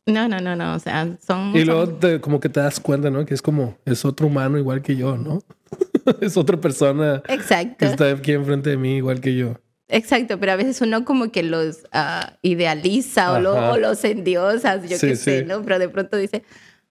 No, 0.07 0.27
no, 0.27 0.41
no, 0.41 0.57
no. 0.57 0.75
O 0.75 0.79
sea, 0.79 1.07
son. 1.25 1.55
Y 1.55 1.65
luego 1.65 1.99
como 2.23 2.41
que 2.41 2.49
te 2.49 2.61
das 2.61 2.81
cuenta, 2.81 3.11
¿no? 3.11 3.27
Que 3.27 3.35
es 3.35 3.43
como, 3.43 3.77
es 3.85 4.07
otro 4.07 4.27
humano 4.27 4.57
igual 4.57 4.81
que 4.81 4.97
yo, 4.97 5.19
¿no? 5.19 5.43
es 6.23 6.39
otra 6.39 6.57
persona. 6.57 7.23
Exacto. 7.29 7.77
Que 7.79 7.85
está 7.87 8.11
aquí 8.11 8.33
enfrente 8.33 8.71
de 8.71 8.79
mí 8.79 8.97
igual 8.97 9.21
que 9.21 9.37
yo. 9.37 9.57
Exacto, 9.91 10.39
pero 10.39 10.53
a 10.53 10.57
veces 10.57 10.81
uno 10.83 11.05
como 11.05 11.31
que 11.31 11.43
los 11.43 11.85
uh, 11.95 12.31
idealiza 12.43 13.33
o, 13.33 13.41
lo, 13.41 13.77
los 13.79 14.05
endiosas, 14.05 14.83
yo 14.89 14.99
qué 14.99 15.17
sé, 15.17 15.45
¿no? 15.45 15.63
Pero 15.63 15.79
de 15.79 15.89
pronto 15.89 16.17
dice, 16.19 16.45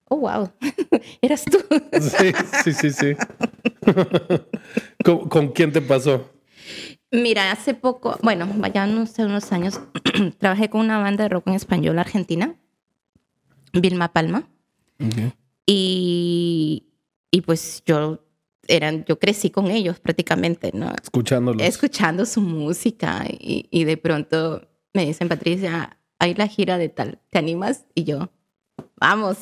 oh, 0.05 0.17
wow, 0.17 0.51
eras 1.21 1.45
tú. 1.45 1.59
sí, 1.99 2.31
sí, 2.63 2.73
sí, 2.73 2.91
sí. 2.91 3.15
¿Con, 5.03 5.29
¿Con 5.29 5.47
quién 5.49 5.71
te 5.71 5.81
pasó? 5.81 6.27
Mira, 7.11 7.51
hace 7.51 7.73
poco, 7.73 8.17
bueno, 8.21 8.47
vaya 8.55 8.83
unos, 8.83 9.17
unos 9.19 9.51
años, 9.51 9.79
trabajé 10.39 10.69
con 10.69 10.81
una 10.81 10.99
banda 10.99 11.23
de 11.23 11.29
rock 11.29 11.47
en 11.47 11.53
español 11.53 11.99
argentina, 11.99 12.55
Vilma 13.73 14.11
Palma. 14.11 14.49
Y, 15.65 16.87
y 17.31 17.41
pues 17.41 17.83
yo 17.85 18.23
eran, 18.67 19.05
yo 19.05 19.19
crecí 19.19 19.49
con 19.49 19.67
ellos 19.67 19.99
prácticamente, 19.99 20.71
¿no? 20.73 20.91
Escuchándolos. 21.01 21.61
Escuchando 21.61 22.25
su 22.25 22.41
música 22.41 23.25
y, 23.29 23.67
y, 23.69 23.83
de 23.83 23.97
pronto 23.97 24.67
me 24.93 25.05
dicen, 25.05 25.29
Patricia, 25.29 25.97
hay 26.19 26.33
la 26.35 26.47
gira 26.47 26.77
de 26.77 26.89
tal, 26.89 27.19
¿te 27.29 27.37
animas? 27.37 27.85
Y 27.93 28.03
yo, 28.03 28.31
vamos. 28.99 29.37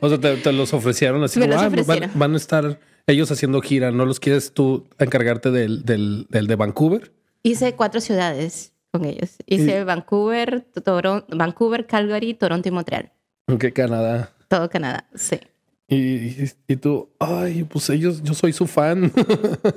O 0.00 0.08
sea, 0.08 0.18
te, 0.18 0.52
los 0.52 0.72
ofrecieron 0.72 1.22
así, 1.22 1.40
como, 1.40 1.52
ah, 1.54 1.68
van, 2.14 2.34
a 2.34 2.36
estar 2.36 2.80
ellos 3.08 3.30
haciendo 3.30 3.60
gira, 3.60 3.90
¿no 3.90 4.04
los 4.04 4.20
quieres 4.20 4.52
tú 4.52 4.86
encargarte 4.98 5.50
del, 5.50 5.84
del, 5.84 6.26
del 6.28 6.46
de 6.46 6.56
Vancouver? 6.56 7.12
Hice 7.42 7.74
cuatro 7.74 8.00
ciudades 8.00 8.72
con 8.92 9.04
ellos. 9.04 9.36
Hice 9.46 9.82
Vancouver, 9.84 10.66
Toronto, 10.84 11.26
Vancouver, 11.34 11.86
Calgary, 11.86 12.34
Toronto 12.34 12.68
y 12.68 12.72
Montreal. 12.72 13.12
¿Qué 13.58 13.72
Canadá? 13.72 14.30
Todo 14.48 14.68
Canadá, 14.68 15.08
sí. 15.14 15.38
Y, 15.88 16.50
y, 16.66 16.76
tú, 16.76 17.08
ay, 17.18 17.64
pues 17.64 17.88
ellos, 17.88 18.22
yo 18.22 18.34
soy 18.34 18.52
su 18.52 18.66
fan. 18.66 19.10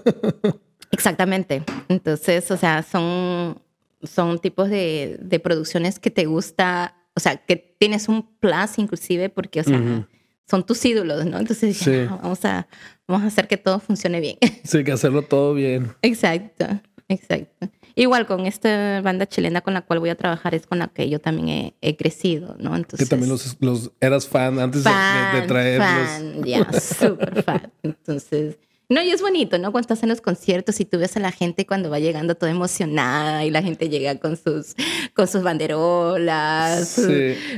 Exactamente. 0.91 1.63
Entonces, 1.87 2.51
o 2.51 2.57
sea, 2.57 2.83
son, 2.83 3.61
son 4.03 4.39
tipos 4.39 4.69
de, 4.69 5.17
de 5.21 5.39
producciones 5.39 5.99
que 5.99 6.11
te 6.11 6.25
gusta, 6.25 6.97
o 7.15 7.21
sea, 7.21 7.37
que 7.37 7.55
tienes 7.55 8.09
un 8.09 8.27
plus 8.39 8.77
inclusive 8.77 9.29
porque, 9.29 9.61
o 9.61 9.63
sea, 9.63 10.05
son 10.51 10.65
tus 10.65 10.83
ídolos, 10.83 11.25
¿no? 11.25 11.39
Entonces 11.39 11.79
dije, 11.79 12.07
vamos, 12.07 12.43
a, 12.43 12.67
vamos 13.07 13.23
a 13.23 13.27
hacer 13.27 13.47
que 13.47 13.55
todo 13.55 13.79
funcione 13.79 14.19
bien. 14.19 14.37
Sí, 14.65 14.83
que 14.83 14.91
hacerlo 14.91 15.21
todo 15.21 15.53
bien. 15.53 15.93
Exacto, 16.01 16.65
exacto. 17.07 17.69
Igual 17.95 18.25
con 18.27 18.45
esta 18.45 18.99
banda 18.99 19.25
chilena 19.25 19.61
con 19.61 19.73
la 19.73 19.81
cual 19.81 19.99
voy 19.99 20.09
a 20.09 20.15
trabajar 20.15 20.53
es 20.53 20.67
con 20.67 20.79
la 20.79 20.89
que 20.89 21.09
yo 21.09 21.19
también 21.19 21.73
he, 21.79 21.95
crecido, 21.95 22.57
¿no? 22.59 22.75
Entonces, 22.75 23.07
que 23.07 23.09
también 23.09 23.29
los, 23.29 23.55
los 23.61 23.91
eras 24.01 24.27
fan 24.27 24.59
antes 24.59 24.83
de, 24.83 24.91
de, 25.39 25.47
traerlos. 25.47 26.09
Fan, 26.09 26.43
ya, 26.43 26.67
súper 26.81 27.43
fan. 27.43 27.71
Entonces, 27.81 28.57
no, 28.91 29.01
y 29.01 29.09
es 29.09 29.21
bonito, 29.21 29.57
¿no? 29.57 29.71
Cuando 29.71 29.85
estás 29.85 30.03
en 30.03 30.09
los 30.09 30.19
conciertos 30.19 30.79
y 30.81 30.85
tú 30.85 30.99
ves 30.99 31.15
a 31.15 31.21
la 31.21 31.31
gente 31.31 31.65
cuando 31.65 31.89
va 31.89 31.99
llegando 31.99 32.35
toda 32.35 32.51
emocionada 32.51 33.45
y 33.45 33.49
la 33.49 33.61
gente 33.63 33.87
llega 33.87 34.19
con 34.19 34.35
sus, 34.35 34.75
con 35.13 35.27
sus 35.29 35.43
banderolas, 35.43 36.99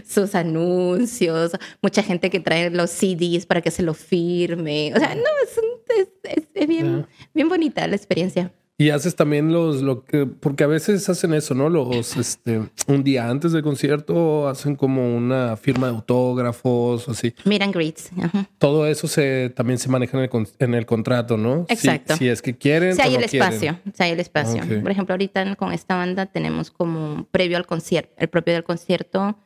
sus, 0.07 0.35
anuncios, 0.35 1.51
mucha 1.81 2.03
gente 2.03 2.29
que 2.29 2.39
trae 2.39 2.69
los 2.69 2.91
CDs 2.91 3.47
para 3.47 3.61
que 3.61 3.71
se 3.71 3.81
lo 3.81 3.95
firme. 3.95 4.93
O 4.95 4.99
sea, 4.99 5.15
no, 5.15 5.23
es, 5.43 6.47
es, 6.53 6.67
bien, 6.67 7.07
bien 7.33 7.49
bonita 7.49 7.87
la 7.87 7.95
experiencia. 7.95 8.53
Y 8.75 8.89
haces 8.89 9.15
también 9.15 9.53
los, 9.53 9.83
lo 9.83 10.03
que, 10.03 10.25
porque 10.25 10.63
a 10.63 10.67
veces 10.67 11.07
hacen 11.07 11.35
eso, 11.35 11.53
¿no? 11.53 11.69
Los, 11.69 12.17
este, 12.17 12.69
un 12.87 13.03
día 13.03 13.29
antes 13.29 13.51
del 13.51 13.61
concierto 13.61 14.47
hacen 14.47 14.75
como 14.75 15.15
una 15.15 15.55
firma 15.57 15.87
de 15.87 15.93
autógrafos, 15.93 17.07
así. 17.07 17.35
Meet 17.45 17.61
and 17.61 17.73
greets. 17.73 18.09
Todo 18.57 18.87
eso 18.87 19.07
se, 19.07 19.51
también 19.55 19.77
se 19.77 19.89
maneja 19.89 20.17
en 20.17 20.23
el, 20.23 20.47
en 20.57 20.73
el 20.73 20.87
contrato, 20.87 21.37
¿no? 21.37 21.67
Exacto. 21.69 22.17
Si, 22.17 22.27
es 22.27 22.41
que 22.41 22.57
quieren. 22.57 22.95
Si 22.95 23.01
hay 23.01 23.13
el 23.13 23.23
espacio, 23.23 23.79
si 23.93 24.03
hay 24.03 24.11
el 24.11 24.19
espacio. 24.19 24.63
Por 24.81 24.91
ejemplo, 24.91 25.13
ahorita 25.13 25.55
con 25.55 25.71
esta 25.71 25.95
banda 25.95 26.25
tenemos 26.25 26.71
como 26.71 27.27
previo 27.29 27.57
al 27.57 27.67
concierto, 27.67 28.11
el 28.17 28.27
propio 28.27 28.55
del 28.55 28.63
concierto, 28.63 29.37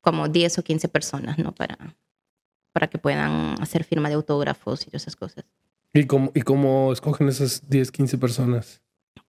como 0.00 0.28
10 0.28 0.58
o 0.58 0.62
15 0.62 0.88
personas, 0.88 1.36
¿no? 1.38 1.52
Para, 1.52 1.96
para 2.72 2.86
que 2.86 2.98
puedan 2.98 3.60
hacer 3.60 3.82
firma 3.82 4.08
de 4.08 4.14
autógrafos 4.14 4.82
y 4.82 4.86
todas 4.86 5.02
esas 5.02 5.16
cosas. 5.16 5.44
¿Y 5.92 6.04
cómo, 6.04 6.30
y 6.34 6.42
cómo 6.42 6.92
escogen 6.92 7.28
esas 7.28 7.68
10, 7.68 7.90
15 7.90 8.18
personas? 8.18 8.82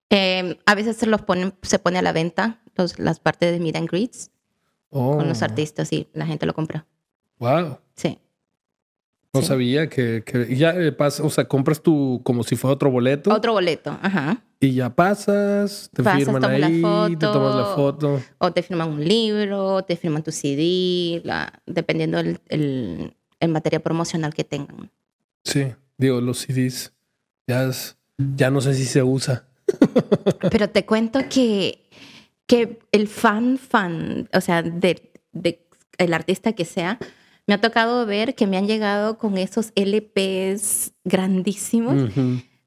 Em, 0.10 0.58
a 0.66 0.76
veces 0.76 0.98
se 0.98 1.06
los 1.06 1.22
ponen, 1.22 1.54
se 1.62 1.80
pone 1.80 2.00
a 2.00 2.02
la 2.02 2.12
venta 2.12 2.62
las 2.98 3.20
partes 3.20 3.52
de 3.52 3.60
meet 3.60 3.76
and 3.76 3.90
greets 3.90 4.32
con 4.90 5.28
los 5.28 5.42
oh. 5.42 5.46
artistas 5.46 5.92
y 5.94 6.08
la 6.14 6.26
gente 6.26 6.46
lo 6.46 6.54
compra. 6.54 6.86
Wow. 7.38 7.78
Sí. 7.96 8.18
No 9.32 9.44
sabía 9.44 9.88
que, 9.88 10.24
que, 10.26 10.56
ya 10.56 10.72
eh, 10.72 10.92
pasa, 10.92 11.24
o 11.24 11.30
sea, 11.30 11.48
compras 11.48 11.82
tú 11.84 12.22
como 12.24 12.44
si 12.44 12.56
fuera 12.56 12.74
otro 12.74 12.90
boleto. 12.90 13.32
Otro 13.32 13.54
boleto, 13.54 13.96
ajá. 14.02 14.42
Y 14.60 14.74
ya 14.74 14.90
pasas, 14.90 15.92
te 15.94 16.04
firman 16.04 16.44
ahí, 16.44 16.82
te 17.16 17.28
tomas 17.28 17.56
la 17.56 17.66
foto. 17.76 18.20
O 18.40 18.52
te 18.52 18.64
firman 18.64 18.90
un 18.90 19.06
libro, 19.06 19.84
te 19.84 19.96
firman 19.96 20.24
tu 20.24 20.32
CD, 20.32 21.22
la, 21.24 21.62
dependiendo 21.68 22.18
del 22.18 22.40
el, 22.48 23.16
el 23.40 23.50
material 23.50 23.84
promocional 23.84 24.34
que 24.34 24.44
tengan. 24.44 24.90
Sí. 25.44 25.74
Digo, 26.00 26.20
los 26.22 26.40
CDs 26.40 26.94
ya, 27.48 27.70
ya 28.18 28.50
no 28.50 28.62
sé 28.62 28.74
si 28.74 28.86
se 28.86 29.04
usa. 29.04 29.48
Pero 30.50 30.70
te 30.70 30.86
cuento 30.86 31.20
que, 31.30 31.88
que 32.48 32.80
el 32.92 33.08
fan, 33.08 33.60
fan, 33.60 34.28
o 34.34 34.42
sea, 34.42 34.64
de, 34.64 35.12
de 35.34 35.68
el 36.00 36.14
artista 36.16 36.54
que 36.54 36.66
sea, 36.66 36.98
me 37.46 37.54
ha 37.54 37.62
tocado 37.62 38.06
ver 38.08 38.34
que 38.34 38.48
me 38.48 38.58
han 38.58 38.66
llegado 38.68 39.18
con 39.20 39.38
esos 39.38 39.72
LPs 39.76 40.94
grandísimos 41.04 42.12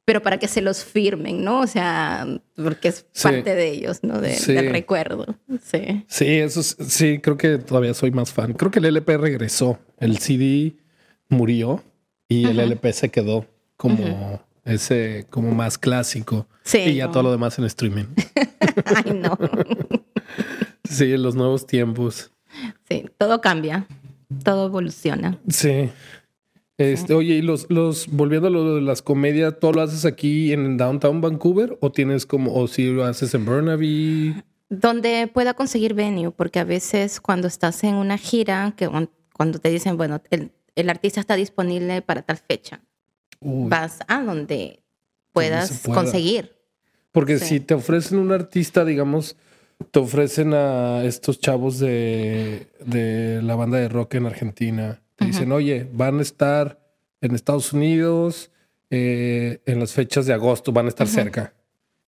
pero 0.04 0.20
para 0.20 0.36
que 0.38 0.48
se 0.48 0.60
los 0.62 0.82
firmen, 0.84 1.44
¿no? 1.44 1.60
O 1.60 1.66
sea, 1.68 2.26
porque 2.56 2.88
es 2.88 3.06
Sí. 3.12 3.22
parte 3.22 3.54
de 3.54 3.70
ellos, 3.70 4.00
¿no? 4.02 4.20
De- 4.20 4.34
Sí. 4.34 4.52
Del 4.52 4.70
recuerdo. 4.70 5.26
Sí. 5.62 6.04
Sí, 6.08 6.26
eso 6.26 6.58
es- 6.58 6.76
sí, 6.88 7.20
creo 7.20 7.36
que 7.36 7.58
todavía 7.58 7.94
soy 7.94 8.10
más 8.10 8.32
fan. 8.32 8.52
Creo 8.54 8.72
que 8.72 8.80
el 8.80 8.86
LP 8.86 9.16
regresó. 9.16 9.78
El 9.98 10.18
CD 10.18 10.74
murió 11.28 11.84
y 12.40 12.44
el. 12.46 12.58
LP 12.60 12.92
se 12.92 13.08
quedó 13.10 13.46
como 13.76 14.40
ese, 14.64 15.26
como 15.30 15.50
más 15.52 15.78
clásico. 15.78 16.46
Sí, 16.64 16.78
y 16.78 16.94
ya 16.96 17.06
no. 17.06 17.12
todo 17.12 17.22
lo 17.24 17.30
demás 17.32 17.58
en 17.58 17.64
streaming. 17.64 18.04
Ay, 18.84 19.12
no. 19.14 19.38
Sí, 20.88 21.12
en 21.12 21.22
los 21.22 21.34
nuevos 21.34 21.66
tiempos. 21.66 22.32
Sí, 22.88 23.06
todo 23.16 23.40
cambia, 23.40 23.86
todo 24.44 24.66
evoluciona. 24.66 25.38
Sí. 25.48 25.88
Este, 26.76 27.14
oye, 27.14 27.34
y 27.36 27.42
los, 27.42 27.66
los, 27.70 28.08
volviendo 28.08 28.48
a 28.48 28.50
lo 28.50 28.74
de 28.74 28.82
las 28.82 29.00
comedias, 29.02 29.58
¿todo 29.60 29.72
lo 29.72 29.82
haces 29.82 30.04
aquí 30.04 30.52
en 30.52 30.76
Downtown 30.76 31.20
Vancouver? 31.20 31.78
¿O 31.80 31.92
tienes 31.92 32.26
como, 32.26 32.54
o 32.54 32.66
si 32.68 32.90
lo 32.90 33.04
haces 33.04 33.32
en 33.34 33.44
Burnaby? 33.46 34.42
Donde 34.68 35.30
pueda 35.32 35.54
conseguir 35.54 35.94
venue, 35.94 36.30
porque 36.30 36.58
a 36.58 36.64
veces 36.64 37.20
cuando 37.20 37.46
estás 37.46 37.84
en 37.84 37.94
una 37.94 38.18
gira, 38.18 38.74
que 38.76 38.88
cuan- 38.88 39.10
cuando 39.34 39.58
te 39.60 39.70
dicen, 39.70 39.96
bueno, 39.96 40.20
el, 40.30 40.50
el 40.74 40.90
artista 40.90 41.20
está 41.20 41.36
disponible 41.36 42.02
para 42.02 42.22
tal 42.22 42.38
fecha, 42.38 42.80
Uy, 43.40 43.68
vas 43.68 44.00
a 44.08 44.22
donde 44.22 44.82
puedas 45.32 45.68
se 45.68 45.74
pueda. 45.88 46.00
conseguir. 46.02 46.52
Porque 47.12 47.38
sí. 47.38 47.44
si 47.46 47.60
te 47.60 47.74
ofrecen 47.74 48.18
un 48.18 48.32
artista, 48.32 48.84
digamos, 48.84 49.36
te 49.90 49.98
ofrecen 49.98 50.54
a 50.54 51.04
estos 51.04 51.40
chavos 51.40 51.78
de, 51.78 52.68
de 52.84 53.40
la 53.42 53.54
banda 53.54 53.78
de 53.78 53.88
rock 53.88 54.14
en 54.14 54.26
Argentina. 54.26 55.00
Te 55.16 55.24
Ujú. 55.24 55.32
dicen, 55.32 55.52
oye, 55.52 55.88
van 55.92 56.18
a 56.20 56.22
estar 56.22 56.80
en 57.20 57.34
Estados 57.34 57.72
Unidos 57.72 58.50
eh, 58.90 59.60
en 59.66 59.78
las 59.80 59.92
fechas 59.92 60.26
de 60.26 60.32
agosto, 60.32 60.72
van 60.72 60.86
a 60.86 60.88
estar 60.88 61.06
cerca. 61.06 61.54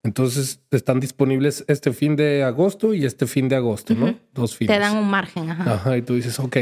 Entonces 0.02 0.60
están 0.70 1.00
disponibles 1.00 1.64
este 1.66 1.92
fin 1.92 2.14
de 2.16 2.42
agosto 2.42 2.92
y 2.94 3.04
este 3.06 3.26
fin 3.26 3.48
de 3.48 3.56
agosto, 3.56 3.94
¿no? 3.94 4.06
Ujú. 4.06 4.18
Dos 4.34 4.56
fines. 4.56 4.74
Te 4.74 4.80
dan 4.80 4.96
un 4.96 5.08
margen, 5.08 5.50
ajá. 5.50 5.74
Ajá, 5.74 5.96
y 5.96 6.02
tú 6.02 6.14
dices, 6.14 6.38
ok. 6.38 6.56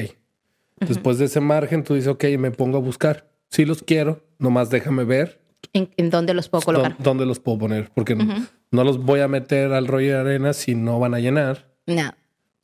Después 0.88 1.18
de 1.18 1.24
ese 1.26 1.40
margen, 1.40 1.84
tú 1.84 1.94
dices, 1.94 2.08
ok, 2.08 2.24
me 2.38 2.50
pongo 2.50 2.78
a 2.78 2.80
buscar. 2.80 3.28
Sí 3.50 3.64
los 3.64 3.82
quiero, 3.82 4.24
nomás 4.38 4.70
déjame 4.70 5.04
ver 5.04 5.40
¿En, 5.74 5.90
en 5.96 6.10
dónde 6.10 6.34
los 6.34 6.48
puedo 6.48 6.62
colocar? 6.62 6.96
dó- 6.98 7.04
dónde 7.04 7.26
los 7.26 7.38
puedo 7.40 7.58
poner. 7.58 7.90
Porque 7.94 8.14
no- 8.14 8.24
Ujú. 8.24 8.42
no 8.70 8.84
los 8.84 8.98
voy 8.98 9.20
a 9.20 9.28
meter 9.28 9.72
al 9.72 9.86
Roger 9.86 10.16
Arena 10.16 10.52
si 10.52 10.74
no 10.74 10.98
van 10.98 11.14
a 11.14 11.20
llenar. 11.20 11.68
No. 11.86 12.12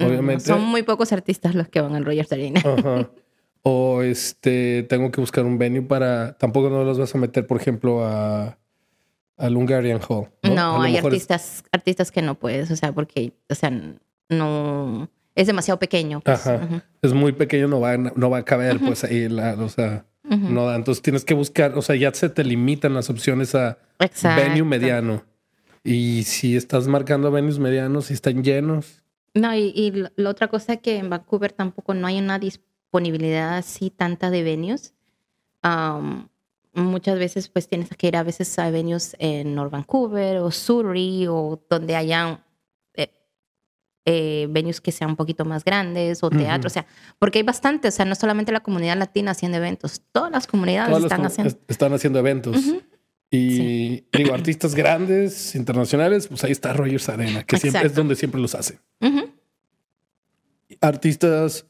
Obviamente. 0.00 0.48
No, 0.50 0.56
Son 0.58 0.64
muy 0.66 0.82
pocos 0.82 1.12
artistas 1.12 1.54
los 1.54 1.68
que 1.68 1.80
van 1.80 1.94
al 1.94 2.04
Rogers 2.04 2.32
Arena. 2.32 2.60
Ajá. 2.64 3.10
o 3.62 4.02
este, 4.02 4.84
tengo 4.84 5.10
que 5.10 5.20
buscar 5.20 5.44
un 5.44 5.58
venue 5.58 5.82
para. 5.82 6.36
Tampoco 6.38 6.70
no 6.70 6.84
los 6.84 6.98
vas 6.98 7.14
a 7.14 7.18
meter, 7.18 7.46
por 7.46 7.60
ejemplo, 7.60 8.04
a 8.04 8.58
al 9.36 9.56
Hungarian 9.56 10.00
Hall. 10.08 10.28
No, 10.42 10.54
No, 10.54 10.82
hay 10.82 10.94
mejor 10.94 11.12
es- 11.14 11.22
artistas, 11.30 11.64
artistas 11.72 12.10
que 12.10 12.22
no 12.22 12.34
puedes, 12.36 12.70
o 12.70 12.76
sea, 12.76 12.92
porque, 12.92 13.32
o 13.48 13.54
sea, 13.54 13.70
no, 14.28 15.08
es 15.40 15.46
demasiado 15.46 15.78
pequeño. 15.78 16.20
pues. 16.20 16.46
Ajá. 16.46 16.84
Es 17.02 17.12
muy 17.12 17.32
pequeño, 17.32 17.68
no 17.68 17.80
va, 17.80 17.92
a- 17.92 17.96
no 17.96 18.28
va 18.30 18.38
a 18.38 18.44
caber, 18.44 18.78
pues 18.80 19.04
ahí, 19.04 19.28
la, 19.28 19.54
o 19.54 19.68
sea, 19.68 20.04
no 20.24 20.66
da. 20.66 20.76
Entonces 20.76 21.00
tienes 21.02 21.24
que 21.24 21.34
buscar, 21.34 21.78
o 21.78 21.82
sea, 21.82 21.96
ya 21.96 22.12
se 22.12 22.28
te 22.28 22.44
limitan 22.44 22.92
las 22.94 23.08
opciones 23.08 23.54
a 23.54 23.78
Exacto. 24.00 24.42
venue 24.42 24.64
mediano. 24.64 25.24
Y 25.84 26.24
si 26.24 26.56
estás 26.56 26.86
marcando 26.88 27.30
venues 27.30 27.58
medianos 27.58 28.10
y 28.10 28.14
están 28.14 28.42
llenos, 28.42 29.02
No, 29.34 29.54
y, 29.54 29.72
y 29.74 29.92
la 30.16 30.30
otra 30.30 30.48
cosa 30.48 30.72
es 30.74 30.80
que 30.80 30.96
en 30.98 31.08
Vancouver 31.08 31.52
tampoco 31.52 31.94
no 31.94 32.06
hay 32.08 32.18
una 32.18 32.38
disponibilidad 32.38 33.56
así 33.58 33.90
tanta 33.90 34.30
de 34.30 34.42
venues. 34.42 34.94
Am, 35.62 36.28
muchas 36.74 37.18
veces 37.18 37.48
pues 37.48 37.68
tienes 37.68 37.88
que 37.90 38.08
ir 38.08 38.16
a 38.16 38.22
veces 38.22 38.58
a 38.58 38.70
venues 38.70 39.16
en 39.18 39.54
North 39.54 39.70
Vancouver 39.72 40.38
o 40.38 40.50
Surrey 40.50 41.26
o 41.28 41.60
donde 41.70 41.94
hayan 41.96 42.40
eh, 44.10 44.46
venues 44.50 44.80
que 44.80 44.90
sean 44.90 45.10
un 45.10 45.16
poquito 45.16 45.44
más 45.44 45.64
grandes 45.64 46.22
o 46.22 46.30
teatro, 46.30 46.60
Ujú. 46.60 46.66
o 46.68 46.70
sea, 46.70 46.86
porque 47.18 47.40
hay 47.40 47.42
bastante, 47.44 47.88
o 47.88 47.90
sea, 47.90 48.06
no 48.06 48.14
solamente 48.14 48.52
la 48.52 48.60
comunidad 48.60 48.96
latina 48.96 49.32
haciendo 49.32 49.58
eventos, 49.58 50.00
todas 50.12 50.30
las 50.32 50.46
comunidades 50.46 50.88
todas 50.88 51.02
las 51.02 51.10
están 51.12 51.18
com- 51.20 51.26
haciendo. 51.26 51.48
est- 51.50 51.70
están 51.70 51.92
haciendo 51.92 52.18
eventos. 52.20 52.56
Ujú. 52.56 52.82
Y 53.30 54.04
digo, 54.10 54.32
artistas 54.32 54.74
grandes, 54.74 55.54
internacionales, 55.54 56.28
pues 56.28 56.42
ahí 56.44 56.52
está 56.52 56.72
Rogers 56.72 57.10
Arena, 57.10 57.42
que 57.44 57.58
siempre 57.58 57.86
es 57.86 57.94
donde 57.94 58.16
siempre 58.16 58.40
los 58.40 58.54
hacen. 58.54 58.78
Ujú. 59.02 59.28
Artistas 60.80 61.66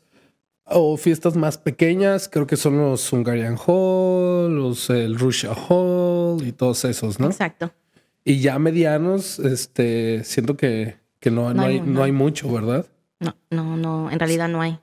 o 0.65 0.97
fiestas 0.97 1.35
más 1.35 1.57
pequeñas, 1.59 2.29
creo 2.29 2.47
que 2.47 2.57
son 2.57 2.77
los 2.79 3.13
Hungarian 3.13 3.57
Hall, 3.67 4.55
los 4.55 4.91
el 4.91 5.19
Russia 5.19 5.53
Hall 5.55 6.47
y 6.47 6.53
todos 6.53 6.85
esos, 6.85 7.19
¿no? 7.19 7.27
Exacto. 7.27 7.73
Y 8.25 8.41
ya 8.41 8.59
medianos, 8.59 9.39
este, 9.39 10.23
siento 10.25 10.57
que, 10.57 10.97
que 11.21 11.31
no, 11.31 11.49
no, 11.49 11.55
No 11.55 11.63
hay 11.63 11.81
no 11.81 12.03
hay 12.03 12.13
mucho, 12.13 12.51
¿verdad? 12.53 12.87
No, 13.21 13.35
no, 13.51 13.77
no, 13.77 14.11
en 14.11 14.19
realidad 14.19 14.49
no 14.49 14.61
hay. 14.63 14.79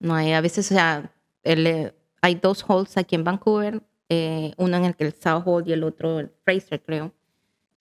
No 0.00 0.14
hay. 0.14 0.32
A 0.32 0.40
veces, 0.40 0.70
o 0.70 0.74
sea, 0.74 1.12
el, 1.44 1.66
eh, 1.66 1.94
hay 2.20 2.34
dos 2.34 2.64
halls 2.68 2.96
aquí 2.96 3.14
en 3.14 3.24
Vancouver, 3.24 3.80
eh, 4.08 4.52
uno 4.56 4.76
en 4.76 4.84
el 4.84 4.96
que 4.96 5.04
el 5.04 5.12
South 5.14 5.42
Hall 5.46 5.64
y 5.66 5.72
el 5.72 5.84
otro 5.84 6.18
el 6.20 6.30
Fraser, 6.44 6.82
creo. 6.82 7.12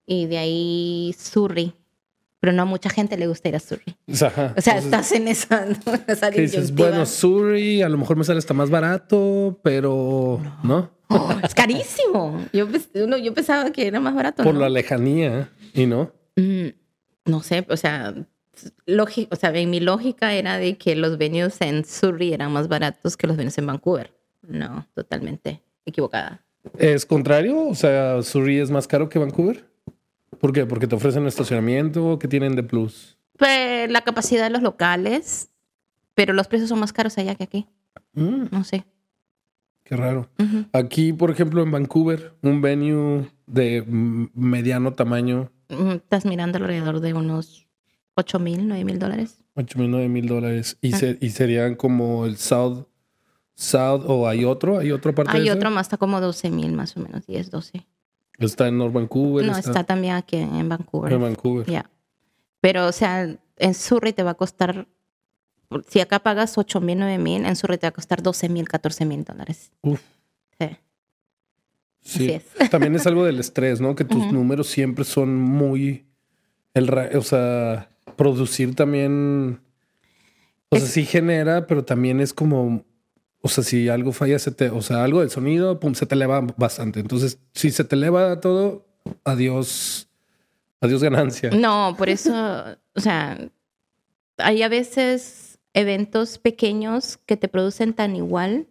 Y 0.06 0.26
de 0.28 0.38
ahí 0.38 1.16
Surrey. 1.18 1.74
Pero 2.40 2.54
no 2.54 2.64
a 2.64 2.66
mucha 2.66 2.90
gente 2.90 3.18
le 3.18 3.28
gusta 3.28 3.50
ir 3.50 3.56
a 3.56 3.60
Surrey. 3.60 3.96
O 4.08 4.16
sea, 4.16 4.30
ajá. 4.30 4.54
O 4.58 4.62
sea, 4.62 4.78
Entonces, 4.78 4.86
estás 4.86 5.12
en 5.12 5.28
esa, 5.28 5.66
esa 6.08 6.32
que 6.32 6.42
dices, 6.42 6.74
bueno, 6.74 7.06
Surrey, 7.06 7.82
a 7.84 7.90
lo 7.90 7.98
mejor 8.00 8.18
me 8.18 8.24
sale 8.24 8.40
hasta 8.40 8.54
más 8.56 8.70
barato, 8.72 9.60
pero 9.64 10.40
no, 10.64 10.90
Oh, 11.14 11.30
es 11.44 11.54
carísimo. 11.54 12.42
Yo, 12.54 12.68
pens- 12.70 12.90
uno- 13.04 13.18
yo 13.18 13.34
pensaba 13.34 13.70
que 13.72 13.86
era 13.86 14.00
más 14.00 14.16
barato. 14.16 14.44
por 14.44 14.56
la 14.56 14.70
lejanía, 14.70 15.52
y 15.74 15.86
no. 15.86 16.12
Mm, 16.38 16.68
no 17.26 17.42
sé, 17.42 17.66
o 17.70 17.78
sea, 17.78 18.14
o 18.16 19.36
sea, 19.36 19.50
en 19.58 19.70
mi 19.70 19.80
lógica 19.80 20.34
era 20.34 20.58
de 20.58 20.78
que 20.78 20.96
los 20.96 21.18
venues 21.18 21.60
en 21.62 21.86
Surrey 21.86 22.34
eran 22.34 22.52
más 22.52 22.68
baratos 22.68 23.18
que 23.18 23.28
los 23.28 23.38
venues 23.38 23.58
en 23.58 23.66
Vancouver. 23.68 24.14
No, 24.42 24.88
totalmente 24.94 25.62
equivocada. 25.86 26.44
¿Es 26.78 27.06
contrario? 27.06 27.68
O 27.68 27.76
sea, 27.76 28.22
Surrey 28.22 28.58
es 28.60 28.70
más 28.72 28.88
caro 28.88 29.10
que 29.10 29.20
Vancouver. 29.20 29.66
¿Por 30.40 30.54
qué? 30.54 30.66
Porque 30.66 30.88
te 30.88 30.96
ofrecen 30.96 31.26
estacionamiento, 31.28 32.18
que 32.20 32.28
tienen 32.28 32.56
de 32.56 32.64
plus? 32.64 33.18
Pues 33.38 33.90
la 33.90 34.02
capacidad 34.02 34.44
de 34.44 34.50
los 34.52 34.62
locales, 34.62 35.50
pero 36.16 36.34
los 36.34 36.48
precios 36.48 36.70
son 36.70 36.80
más 36.80 36.94
caros 36.94 37.18
allá 37.18 37.36
que 37.36 37.44
aquí. 37.44 37.68
Mm, 38.14 38.46
No 38.52 38.64
sé. 38.64 38.84
qué 39.84 39.96
raro. 39.96 40.30
Aquí, 40.74 41.14
por 41.14 41.32
ejemplo, 41.32 41.62
en 41.64 41.72
Vancouver, 41.72 42.34
un 42.42 42.62
venue 42.62 43.30
de 43.48 43.84
mediano 43.88 44.94
tamaño, 44.94 45.52
Estás 45.96 46.26
mirando 46.26 46.58
alrededor 46.58 47.00
de 47.00 47.14
unos 47.14 47.68
8 48.16 48.40
mil, 48.40 48.68
9 48.68 48.84
mil 48.86 49.00
dólares. 49.00 49.44
8 49.56 49.80
mil, 49.80 49.90
9 49.92 50.10
mil 50.10 50.28
dólares. 50.28 50.78
Y, 50.82 50.94
Ah. 50.94 50.98
se- 50.98 51.18
y 51.22 51.30
serían 51.30 51.76
como 51.76 52.26
el 52.26 52.38
South, 52.38 52.86
South, 53.56 54.04
o 54.08 54.28
hay 54.28 54.44
otro, 54.46 54.80
hay 54.80 54.92
otra 54.92 55.14
parte 55.14 55.38
Hay 55.38 55.44
de 55.46 55.52
otro 55.52 55.70
más, 55.72 55.86
está 55.88 55.98
como 55.98 56.20
12 56.22 56.50
mil 56.50 56.72
más 56.74 56.96
o 56.98 57.00
menos, 57.00 57.26
10, 57.28 57.52
12. 57.52 57.86
Está 58.40 58.68
en 58.68 58.78
North 58.78 58.94
Vancouver. 58.94 59.46
No, 59.46 59.56
está 59.58 59.84
también 59.84 60.16
aquí 60.16 60.38
en 60.38 60.68
Vancouver. 60.68 61.14
en 61.14 61.22
Vancouver. 61.22 61.66
Ya. 61.68 61.90
Pero, 62.60 62.88
o 62.88 62.92
sea, 62.92 63.36
en 63.58 63.74
Surrey 63.74 64.14
te 64.14 64.24
va 64.24 64.32
a 64.32 64.36
costar, 64.36 64.88
si 65.88 66.00
acá 66.00 66.20
pagas 66.20 66.58
8 66.58 66.82
mil, 66.82 66.98
9 66.98 67.18
mil, 67.18 67.46
en 67.46 67.56
Surrey 67.56 67.78
te 67.78 67.86
va 67.86 67.90
a 67.90 67.94
costar 67.94 68.22
12 68.24 68.50
mil, 68.50 68.68
14 68.68 69.06
mil 69.06 69.24
dólares. 69.24 69.72
Uf. 69.82 70.02
Sí. 72.02 72.20
Sí. 72.20 72.34
Así 72.34 72.44
es. 72.60 72.70
También 72.72 72.96
es 72.96 73.06
algo 73.08 73.24
del 73.26 73.40
estrés, 73.40 73.80
¿no? 73.82 73.96
Que 73.96 74.04
tus 74.06 74.32
números 74.32 74.68
siempre 74.68 75.04
son 75.06 75.36
muy. 75.36 76.06
El, 76.74 76.90
o 77.16 77.22
sea, 77.22 77.90
producir 78.16 78.76
también. 78.76 79.60
O 80.70 80.78
sea, 80.78 80.86
Es- 80.86 80.92
sí 80.94 81.06
genera, 81.06 81.68
pero 81.68 81.84
también 81.86 82.20
es 82.20 82.34
como. 82.34 82.84
O 83.42 83.50
sea, 83.50 83.64
si 83.64 83.90
algo 83.90 84.12
falla, 84.12 84.38
se 84.40 84.52
te, 84.52 84.70
o 84.70 84.82
sea, 84.82 85.04
algo 85.04 85.20
del 85.22 85.30
sonido, 85.32 85.80
pum, 85.80 85.96
se 85.96 86.06
te 86.06 86.14
eleva 86.16 86.42
bastante. 86.58 87.00
Entonces, 87.00 87.40
si 87.54 87.72
se 87.72 87.84
te 87.84 87.96
eleva 87.96 88.40
todo, 88.40 88.86
adiós, 89.24 90.08
adiós 90.80 91.02
ganancia. 91.04 91.50
No, 91.50 91.96
por 91.98 92.08
eso, 92.10 92.32
o 92.94 93.00
sea, 93.00 93.38
hay 94.38 94.62
a 94.62 94.70
veces 94.70 95.60
eventos 95.74 96.38
pequeños 96.38 97.18
que 97.26 97.36
te 97.36 97.48
producen 97.48 97.94
tan 97.94 98.16
igual 98.16 98.68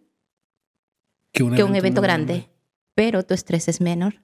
que 1.33 1.43
un 1.43 1.75
evento 1.75 2.01
grande, 2.01 2.47
pero 2.95 3.23
tu 3.23 3.33
estrés 3.33 3.67
es 3.67 3.81
menor. 3.81 4.15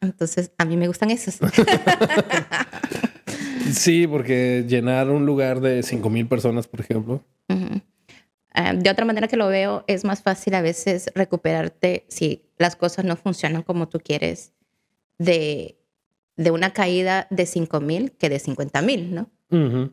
Entonces, 0.00 0.52
a 0.58 0.64
mí 0.64 0.76
me 0.76 0.88
gustan 0.88 1.10
esos. 1.10 1.38
Sí, 3.72 4.06
porque 4.06 4.64
llenar 4.68 5.08
un 5.08 5.24
lugar 5.24 5.60
de 5.60 5.82
5 5.82 6.10
mil 6.10 6.26
personas, 6.26 6.66
por 6.66 6.80
ejemplo. 6.80 7.24
Ah, 8.52 8.74
de 8.74 8.90
otra 8.90 9.04
manera 9.06 9.28
que 9.28 9.36
lo 9.36 9.48
veo, 9.48 9.84
es 9.86 10.04
más 10.04 10.20
fácil 10.22 10.54
a 10.54 10.60
veces 10.62 11.10
recuperarte 11.14 12.04
si 12.08 12.44
las 12.58 12.76
cosas 12.76 13.04
no 13.06 13.16
funcionan 13.16 13.62
como 13.62 13.88
tú 13.88 13.98
quieres 13.98 14.52
de, 15.18 15.78
de 16.36 16.50
una 16.50 16.72
caída 16.74 17.26
de 17.30 17.46
5 17.46 17.80
mil 17.80 18.12
que 18.12 18.28
de 18.28 18.40
50 18.40 18.82
mil, 18.82 19.14
¿no? 19.14 19.30
Ujú. 19.50 19.92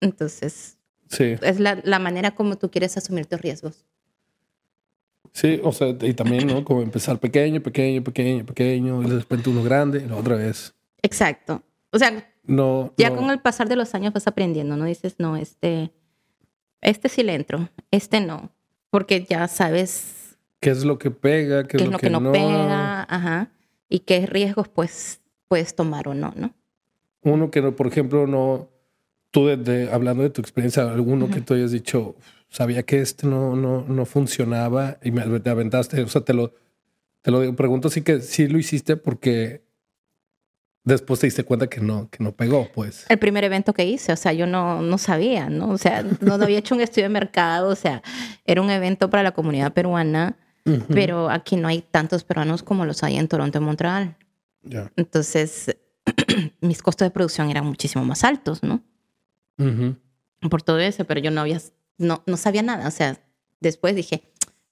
Entonces, 0.00 0.78
Sí. 1.08 1.36
es 1.42 1.60
la, 1.60 1.80
la 1.84 1.98
manera 2.00 2.32
como 2.34 2.56
tú 2.56 2.70
quieres 2.70 2.96
asumir 2.96 3.26
tus 3.26 3.40
riesgos. 3.40 3.84
Sí, 5.32 5.60
o 5.62 5.72
sea, 5.72 5.88
y 6.00 6.14
también, 6.14 6.46
¿no? 6.48 6.64
Como 6.64 6.82
empezar 6.82 7.18
pequeño, 7.18 7.62
pequeño, 7.62 8.02
pequeño, 8.02 8.44
pequeño, 8.44 9.02
y 9.02 9.08
de 9.10 9.18
repente 9.20 9.48
uno 9.50 9.62
grande, 9.62 10.02
y 10.04 10.08
la 10.08 10.16
otra 10.16 10.36
vez. 10.36 10.74
Exacto. 11.02 11.62
O 11.92 11.98
sea, 11.98 12.28
No. 12.44 12.92
ya 12.96 13.10
no. 13.10 13.16
con 13.16 13.30
el 13.30 13.38
pasar 13.40 13.68
de 13.68 13.76
los 13.76 13.94
años 13.94 14.12
vas 14.12 14.26
aprendiendo, 14.26 14.76
¿no? 14.76 14.84
Dices, 14.84 15.14
no, 15.18 15.36
este, 15.36 15.92
este 16.80 17.08
sí 17.08 17.22
le 17.22 17.34
entro, 17.34 17.68
este 17.90 18.20
no. 18.20 18.50
Porque 18.90 19.24
ya 19.28 19.46
sabes 19.48 20.36
¿Qué 20.60 20.70
es 20.70 20.84
lo 20.84 20.98
que 20.98 21.10
pega? 21.10 21.62
¿Qué, 21.66 21.78
qué 21.78 21.84
es 21.84 21.90
lo 21.90 21.98
que, 21.98 22.10
no, 22.10 22.32
pega, 22.32 23.02
ajá, 23.08 23.50
y 23.88 24.00
qué 24.00 24.26
riesgos 24.26 24.68
pues 24.68 25.20
puedes 25.48 25.74
tomar 25.74 26.06
o 26.08 26.14
no, 26.14 26.34
¿no? 26.36 26.52
Uno 27.22 27.50
que, 27.50 27.62
no, 27.62 27.74
por 27.76 27.86
ejemplo, 27.86 28.26
no. 28.26 28.68
Tú, 29.30 29.46
de- 29.46 29.56
de- 29.56 29.90
hablando 29.92 30.22
de 30.24 30.30
tu 30.30 30.40
experiencia, 30.40 30.82
alguno 30.90 31.30
que 31.30 31.40
tú 31.40 31.54
hayas 31.54 31.70
dicho, 31.70 32.16
sabía 32.50 32.82
que 32.82 33.00
este 33.00 33.26
no, 33.26 33.56
no, 33.56 33.84
no 33.88 34.04
funcionaba 34.04 34.98
y 35.02 35.12
me 35.12 35.40
te 35.40 35.50
aventaste. 35.50 36.02
O 36.02 36.08
sea, 36.08 36.22
te 36.22 36.34
lo, 36.34 36.52
te 37.22 37.30
lo 37.30 37.40
digo, 37.40 37.56
pregunto 37.56 37.88
sí 37.88 38.02
que 38.02 38.20
sí 38.20 38.48
lo 38.48 38.58
hiciste 38.58 38.96
porque 38.96 39.64
después 40.84 41.20
te 41.20 41.26
diste 41.26 41.44
cuenta 41.44 41.68
que 41.68 41.80
no, 41.80 42.10
que 42.10 42.22
no 42.22 42.32
pegó, 42.32 42.68
pues. 42.72 43.06
El 43.08 43.18
primer 43.18 43.44
evento 43.44 43.72
que 43.72 43.84
hice, 43.84 44.12
o 44.12 44.16
sea, 44.16 44.32
yo 44.32 44.46
no, 44.46 44.82
no 44.82 44.98
sabía, 44.98 45.48
¿no? 45.48 45.70
O 45.70 45.78
sea, 45.78 46.02
no, 46.02 46.38
no 46.38 46.44
había 46.44 46.58
hecho 46.58 46.74
un 46.74 46.80
estudio 46.80 47.04
de 47.04 47.10
mercado, 47.10 47.68
o 47.68 47.76
sea, 47.76 48.02
era 48.44 48.60
un 48.60 48.70
evento 48.70 49.10
para 49.10 49.22
la 49.22 49.32
comunidad 49.32 49.72
peruana, 49.72 50.36
pero 50.88 51.30
aquí 51.30 51.56
no 51.56 51.66
hay 51.66 51.82
tantos 51.82 52.22
peruanos 52.22 52.62
como 52.62 52.84
los 52.84 53.02
hay 53.02 53.16
en 53.16 53.26
Toronto 53.26 53.58
y 53.58 53.60
Montreal. 53.60 54.16
Ya. 54.62 54.92
Entonces, 54.94 55.76
mis 56.60 56.80
costos 56.80 57.06
de 57.06 57.10
producción 57.10 57.50
eran 57.50 57.66
muchísimo 57.66 58.04
más 58.04 58.22
altos, 58.22 58.62
¿no? 58.62 58.82
Por 60.48 60.62
todo 60.62 60.78
eso, 60.78 61.04
pero 61.04 61.20
yo 61.20 61.30
no 61.30 61.40
había, 61.40 61.60
no, 62.00 62.22
no 62.26 62.36
sabía 62.36 62.62
nada. 62.62 62.88
O 62.88 62.90
sea, 62.90 63.20
después 63.60 63.94
dije, 63.94 64.22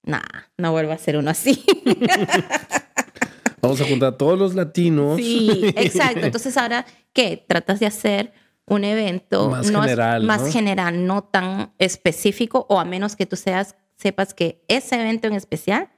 nah, 0.03 0.23
no 0.57 0.73
vuelvo 0.73 0.93
a 0.93 0.95
hacer 0.95 1.17
uno 1.17 1.31
así. 1.31 1.65
Vamos 3.61 3.81
a 3.81 3.85
juntar 3.85 4.15
a 4.15 4.17
todos 4.17 4.39
los 4.39 4.55
latinos. 4.55 5.17
sí, 5.17 5.73
exacto. 5.77 6.25
Entonces, 6.25 6.57
ahora, 6.57 6.87
¿qué? 7.13 7.45
Tratas 7.47 7.81
de 7.81 7.87
hacer 7.87 8.33
un 8.67 8.85
evento 8.85 9.51
Más 9.51 9.71
no 9.71 9.83
general, 9.83 10.25
más 10.25 10.43
¿no? 10.43 10.53
general, 10.53 11.07
no 11.07 11.25
tan 11.25 11.73
específico, 11.79 12.67
o 12.69 12.79
a 12.81 12.85
menos 12.85 13.17
que 13.17 13.27
tú 13.27 13.37
seas, 13.37 13.77
sepas 13.97 14.35
que 14.35 14.63
ese 14.69 15.01
evento 15.01 15.27
en 15.27 15.35
especial 15.35 15.91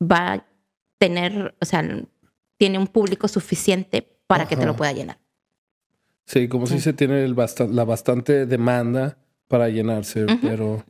va 0.00 0.34
a 0.34 0.46
tener, 0.98 1.54
o 1.60 1.64
sea, 1.64 1.82
tiene 2.58 2.78
un 2.78 2.86
público 2.86 3.28
suficiente 3.28 4.18
para 4.26 4.46
que 4.46 4.56
te 4.56 4.66
lo 4.66 4.76
pueda 4.76 4.92
llenar. 4.92 5.18
Sí, 6.26 6.48
como 6.48 6.66
si 6.66 6.80
se 6.80 6.92
tiene 6.92 7.24
el 7.24 7.34
la 7.70 7.84
bastante 7.84 8.46
demanda 8.46 9.18
para 9.48 9.68
llenarse, 9.68 10.26
pero, 10.42 10.84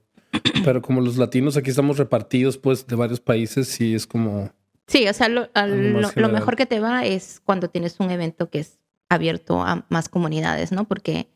pero 0.65 0.83
como 0.83 1.01
los 1.01 1.17
latinos 1.17 1.57
aquí 1.57 1.71
estamos 1.71 1.99
repartidos 1.99 2.59
pues 2.59 2.87
de 2.87 2.97
varios 2.97 3.21
países, 3.21 3.69
sí 3.69 3.95
es 3.95 4.07
como 4.07 4.51
Sí, 4.89 5.09
o 5.09 5.13
sea, 5.13 5.29
lo, 5.29 5.49
al- 5.55 5.93
lo- 5.93 6.29
mejor 6.29 6.55
que 6.57 6.65
te 6.67 6.79
va 6.79 7.05
es 7.05 7.41
cuando 7.45 7.69
tienes 7.69 7.99
un 7.99 8.11
evento 8.13 8.51
que 8.51 8.61
es 8.61 8.79
abierto 9.09 9.61
a 9.63 9.85
más 9.89 10.09
comunidades, 10.09 10.71
¿no? 10.71 10.87
Porque 10.87 11.29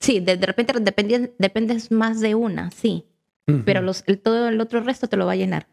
sí, 0.00 0.20
de, 0.20 0.36
de 0.38 0.46
repente 0.46 0.72
dependi- 0.74 1.32
dependes 1.38 1.90
más 1.90 2.20
de 2.20 2.34
una, 2.34 2.70
sí, 2.70 3.04
pero 3.66 3.80
los, 3.82 4.02
el, 4.06 4.18
todo 4.18 4.48
el 4.48 4.60
otro 4.60 4.80
resto 4.80 5.08
te 5.08 5.16
lo 5.18 5.26
va 5.26 5.32
a 5.32 5.36
llenar. 5.36 5.68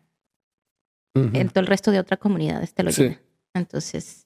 El, 1.15 1.51
todo 1.51 1.61
el 1.61 1.67
resto 1.67 1.91
de 1.91 1.99
otras 1.99 2.19
comunidades 2.19 2.73
te 2.73 2.83
lo 2.83 2.91
Sí. 2.91 3.03
llena. 3.03 3.21
Entonces, 3.53 4.22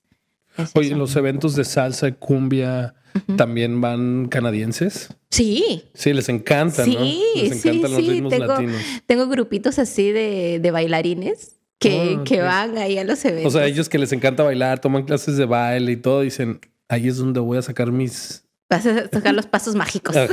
es 0.57 0.71
Oye, 0.75 0.87
eso. 0.89 0.97
los 0.97 1.15
eventos 1.15 1.55
de 1.55 1.63
salsa 1.65 2.07
y 2.07 2.13
cumbia 2.13 2.95
también 3.35 3.81
van 3.81 4.27
canadienses. 4.27 5.09
Sí, 5.31 5.83
Sí, 5.93 6.13
les 6.13 6.29
encanta, 6.29 6.85
¿no? 6.85 6.91
Sí, 6.93 7.21
sí, 7.61 7.79
los 7.81 7.91
sí, 7.91 8.09
ritmos 8.09 8.31
tengo- 8.31 8.45
latinos. 8.47 8.81
tengo 9.07 9.27
grupitos 9.27 9.79
así 9.79 10.11
de, 10.11 10.59
de 10.61 10.71
bailarines 10.71 11.55
que, 11.79 12.17
Ah, 12.19 12.23
que 12.23 12.41
van 12.41 12.77
ahí 12.77 12.97
a 12.97 13.03
los 13.03 13.23
O 13.25 13.27
eventos. 13.29 13.53
sea, 13.53 13.65
ellos 13.65 13.89
que 13.89 13.97
les 13.97 14.11
encanta 14.11 14.43
bailar, 14.43 14.79
toman 14.79 15.03
clases 15.05 15.37
de 15.37 15.45
baile 15.45 15.91
y 15.93 15.97
todo, 15.97 16.21
dicen, 16.21 16.59
ahí 16.89 17.07
es 17.07 17.17
donde 17.17 17.39
voy 17.39 17.57
a 17.57 17.61
sacar 17.61 17.91
mis 17.91 18.43
Vas 18.69 18.85
a 18.85 19.07
tocar 19.07 19.33
los 19.33 19.45
pasos 19.47 19.75
mágicos. 19.75 20.15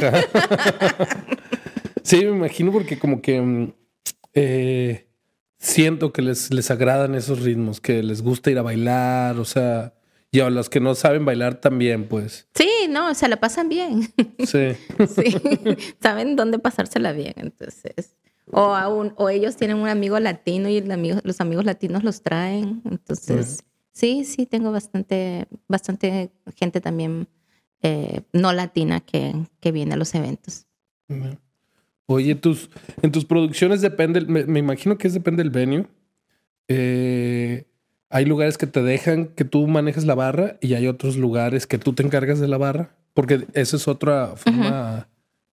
Sí, 2.03 2.16
me 2.25 2.33
imagino 2.37 2.70
porque 2.70 2.99
como 2.99 3.22
que 3.22 3.41
mm, 3.41 3.72
eh, 4.35 5.07
siento 5.59 6.12
que 6.12 6.20
les, 6.20 6.53
les 6.53 6.70
agradan 6.70 7.14
esos 7.14 7.41
ritmos, 7.41 7.81
que 7.81 8.03
les 8.03 8.20
gusta 8.20 8.51
ir 8.51 8.59
a 8.59 8.62
bailar, 8.62 9.39
o 9.39 9.45
sea, 9.47 9.94
y 10.37 10.41
a 10.41 10.51
los 10.51 10.68
que 10.68 10.80
no 10.80 10.95
saben 10.95 11.24
bailar 11.24 11.61
también, 11.61 12.09
pues. 12.09 12.49
Sí, 12.55 12.68
no, 12.91 13.14
se 13.14 13.28
la 13.28 13.37
pasan 13.39 13.68
bien. 13.68 14.09
Sí. 14.45 14.72
Sí, 15.07 15.37
saben 16.03 16.37
dónde 16.37 16.59
pasársela 16.59 17.12
bien, 17.12 17.35
entonces. 17.37 18.16
O 18.51 18.74
aún, 18.74 19.14
o 19.16 19.30
ellos 19.30 19.57
tienen 19.57 19.78
un 19.78 19.89
amigo 19.89 20.18
latino 20.20 20.68
y 20.68 20.76
el 20.78 20.91
amigo- 20.91 21.20
los 21.24 21.41
amigos 21.41 21.64
latinos 21.64 22.05
los 22.05 22.22
traen. 22.22 22.82
Entonces, 22.91 23.64
sí, 23.93 24.24
sí, 24.24 24.45
tengo 24.47 24.70
bastante, 24.72 25.47
bastante 25.68 26.30
gente 26.57 26.80
también 26.80 27.26
eh, 27.82 28.20
no 28.32 28.53
latina 28.53 29.01
que, 29.01 29.32
que 29.61 29.72
viene 29.72 29.95
a 29.95 29.97
los 29.97 30.14
eventos. 30.14 30.66
Oye, 32.07 32.35
tus, 32.35 32.70
en 33.03 33.12
tus 33.12 33.24
producciones 33.24 33.80
depende, 33.80 34.20
me, 34.22 34.45
me 34.45 34.59
imagino 34.59 34.99
que 34.99 35.07
es 35.09 35.14
depende 35.14 35.43
del 35.43 35.51
venue. 35.51 35.87
Eh, 36.68 37.66
hay 38.11 38.25
lugares 38.25 38.59
que 38.59 38.67
te 38.67 38.83
dejan 38.83 39.27
que 39.27 39.45
tú 39.45 39.67
manejes 39.67 40.05
la 40.05 40.15
barra 40.15 40.57
y 40.61 40.75
hay 40.75 40.87
otros 40.87 41.17
lugares 41.17 41.67
que 41.67 41.79
tú 41.79 41.93
te 41.93 42.03
encargas 42.03 42.39
de 42.41 42.49
la 42.49 42.59
barra, 42.59 42.91
porque 43.13 43.47
esa 43.55 43.77
es 43.77 43.89
otra 43.89 44.35
forma, 44.37 45.09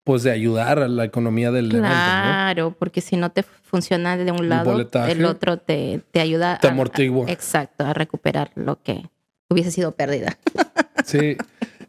pues, 0.04 0.22
de 0.22 0.30
ayudar 0.30 0.78
a 0.80 0.88
la 0.88 1.04
economía 1.04 1.50
del 1.50 1.66
evento, 1.70 1.88
¿no? 1.88 1.94
Claro, 1.94 2.76
porque 2.78 3.00
si 3.00 3.16
no 3.16 3.30
te 3.30 3.42
funciona 3.42 4.16
de 4.16 4.30
un 4.32 4.48
lado, 4.48 4.78
el 5.08 5.24
otro 5.24 5.58
te, 5.58 6.00
te 6.10 6.20
ayuda 6.20 6.58
Te 6.58 6.68
a- 6.68 6.74
exacto, 7.28 7.84
a 7.84 7.94
recuperar 7.94 8.50
lo 8.54 8.82
que 8.82 9.08
hubiese 9.48 9.70
sido 9.70 9.92
pérdida. 9.92 10.36
Sí. 11.04 11.36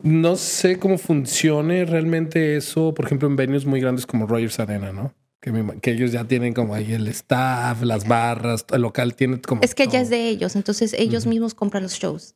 No 0.03 0.35
sé 0.35 0.79
cómo 0.79 0.97
funcione 0.97 1.85
realmente 1.85 2.55
eso, 2.55 2.93
por 2.93 3.05
ejemplo, 3.05 3.27
en 3.27 3.35
venues 3.35 3.65
muy 3.65 3.79
grandes 3.79 4.07
como 4.07 4.25
Rogers 4.25 4.59
Arena, 4.59 4.91
¿no? 4.91 5.13
Que, 5.41 5.51
me 5.51 5.63
ima- 5.63 5.79
que 5.81 5.91
ellos 5.91 6.11
ya 6.11 6.23
tienen 6.25 6.53
como 6.53 6.73
ahí 6.75 6.93
el 6.93 7.07
staff, 7.07 7.81
las 7.81 8.07
barras, 8.07 8.63
el 8.71 8.81
local 8.83 9.15
tiene 9.15 9.41
como. 9.41 9.61
Es 9.63 9.73
que 9.75 9.85
ya 9.85 9.91
todo. 9.93 10.01
es 10.01 10.09
de 10.09 10.29
ellos, 10.29 10.55
entonces 10.55 10.93
ellos 10.93 11.25
mismos 11.25 11.53
compran 11.55 11.83
los 11.83 11.93
shows. 11.93 12.35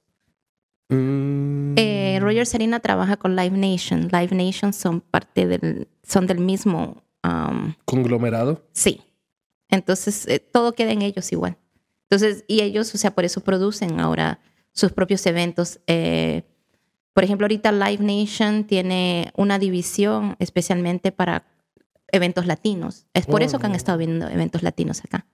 Mm, 0.89 1.75
Eh, 1.77 2.19
Roger 2.21 2.45
Serena 2.45 2.79
trabaja 2.79 3.17
con 3.17 3.35
Live 3.35 3.57
Nation. 3.57 4.07
Live 4.11 4.35
Nation 4.35 4.73
son 4.73 5.01
parte 5.01 5.47
del, 5.47 5.87
son 6.03 6.27
del 6.27 6.39
mismo, 6.39 7.03
um, 7.23 7.73
Conglomerado. 7.85 8.63
sí. 8.71 9.01
Entonces 9.69 10.27
eh, 10.27 10.39
todo 10.39 10.73
queda 10.73 10.91
en 10.91 11.01
ellos 11.01 11.31
igual. 11.31 11.57
Entonces, 12.03 12.45
y 12.47 12.61
ellos, 12.61 12.93
o 12.93 12.99
sea, 12.99 13.15
por 13.15 13.25
eso 13.25 13.41
producen 13.41 13.99
ahora 13.99 14.39
sus 14.71 14.91
propios 14.91 15.25
eventos. 15.25 15.79
Eh, 15.87 16.43
por 17.13 17.23
ejemplo, 17.23 17.45
ahorita 17.45 17.71
Live 17.71 18.03
Nation 18.03 18.65
tiene 18.65 19.31
una 19.35 19.57
división 19.57 20.35
especialmente 20.37 21.11
para 21.11 21.45
eventos 22.11 22.45
latinos. 22.45 23.05
Es 23.13 23.25
por 23.25 23.41
eso 23.43 23.59
que 23.59 23.65
han 23.65 23.75
estado 23.75 23.97
viendo 23.97 24.27
eventos 24.29 24.63
latinos 24.63 25.01
acá. 25.03 25.25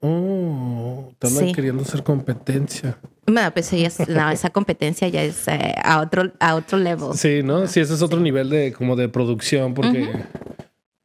Oh, 0.00 1.12
Sí. 1.22 1.52
queriendo 1.54 1.82
hacer 1.82 2.02
competencia. 2.02 2.98
Bueno, 3.26 3.50
pues 3.54 3.72
no, 4.08 4.30
esa 4.30 4.50
competencia 4.50 5.08
ya 5.08 5.22
es 5.22 5.48
eh, 5.48 5.74
a 5.82 6.00
otro 6.00 6.30
a 6.40 6.54
otro 6.56 6.76
level. 6.78 7.14
Sí, 7.14 7.42
¿no? 7.42 7.66
Sí, 7.66 7.80
ese 7.80 7.94
es 7.94 8.02
otro 8.02 8.20
nivel 8.20 8.50
de 8.50 8.72
como 8.74 8.96
de 8.96 9.08
producción 9.08 9.72
porque 9.72 10.10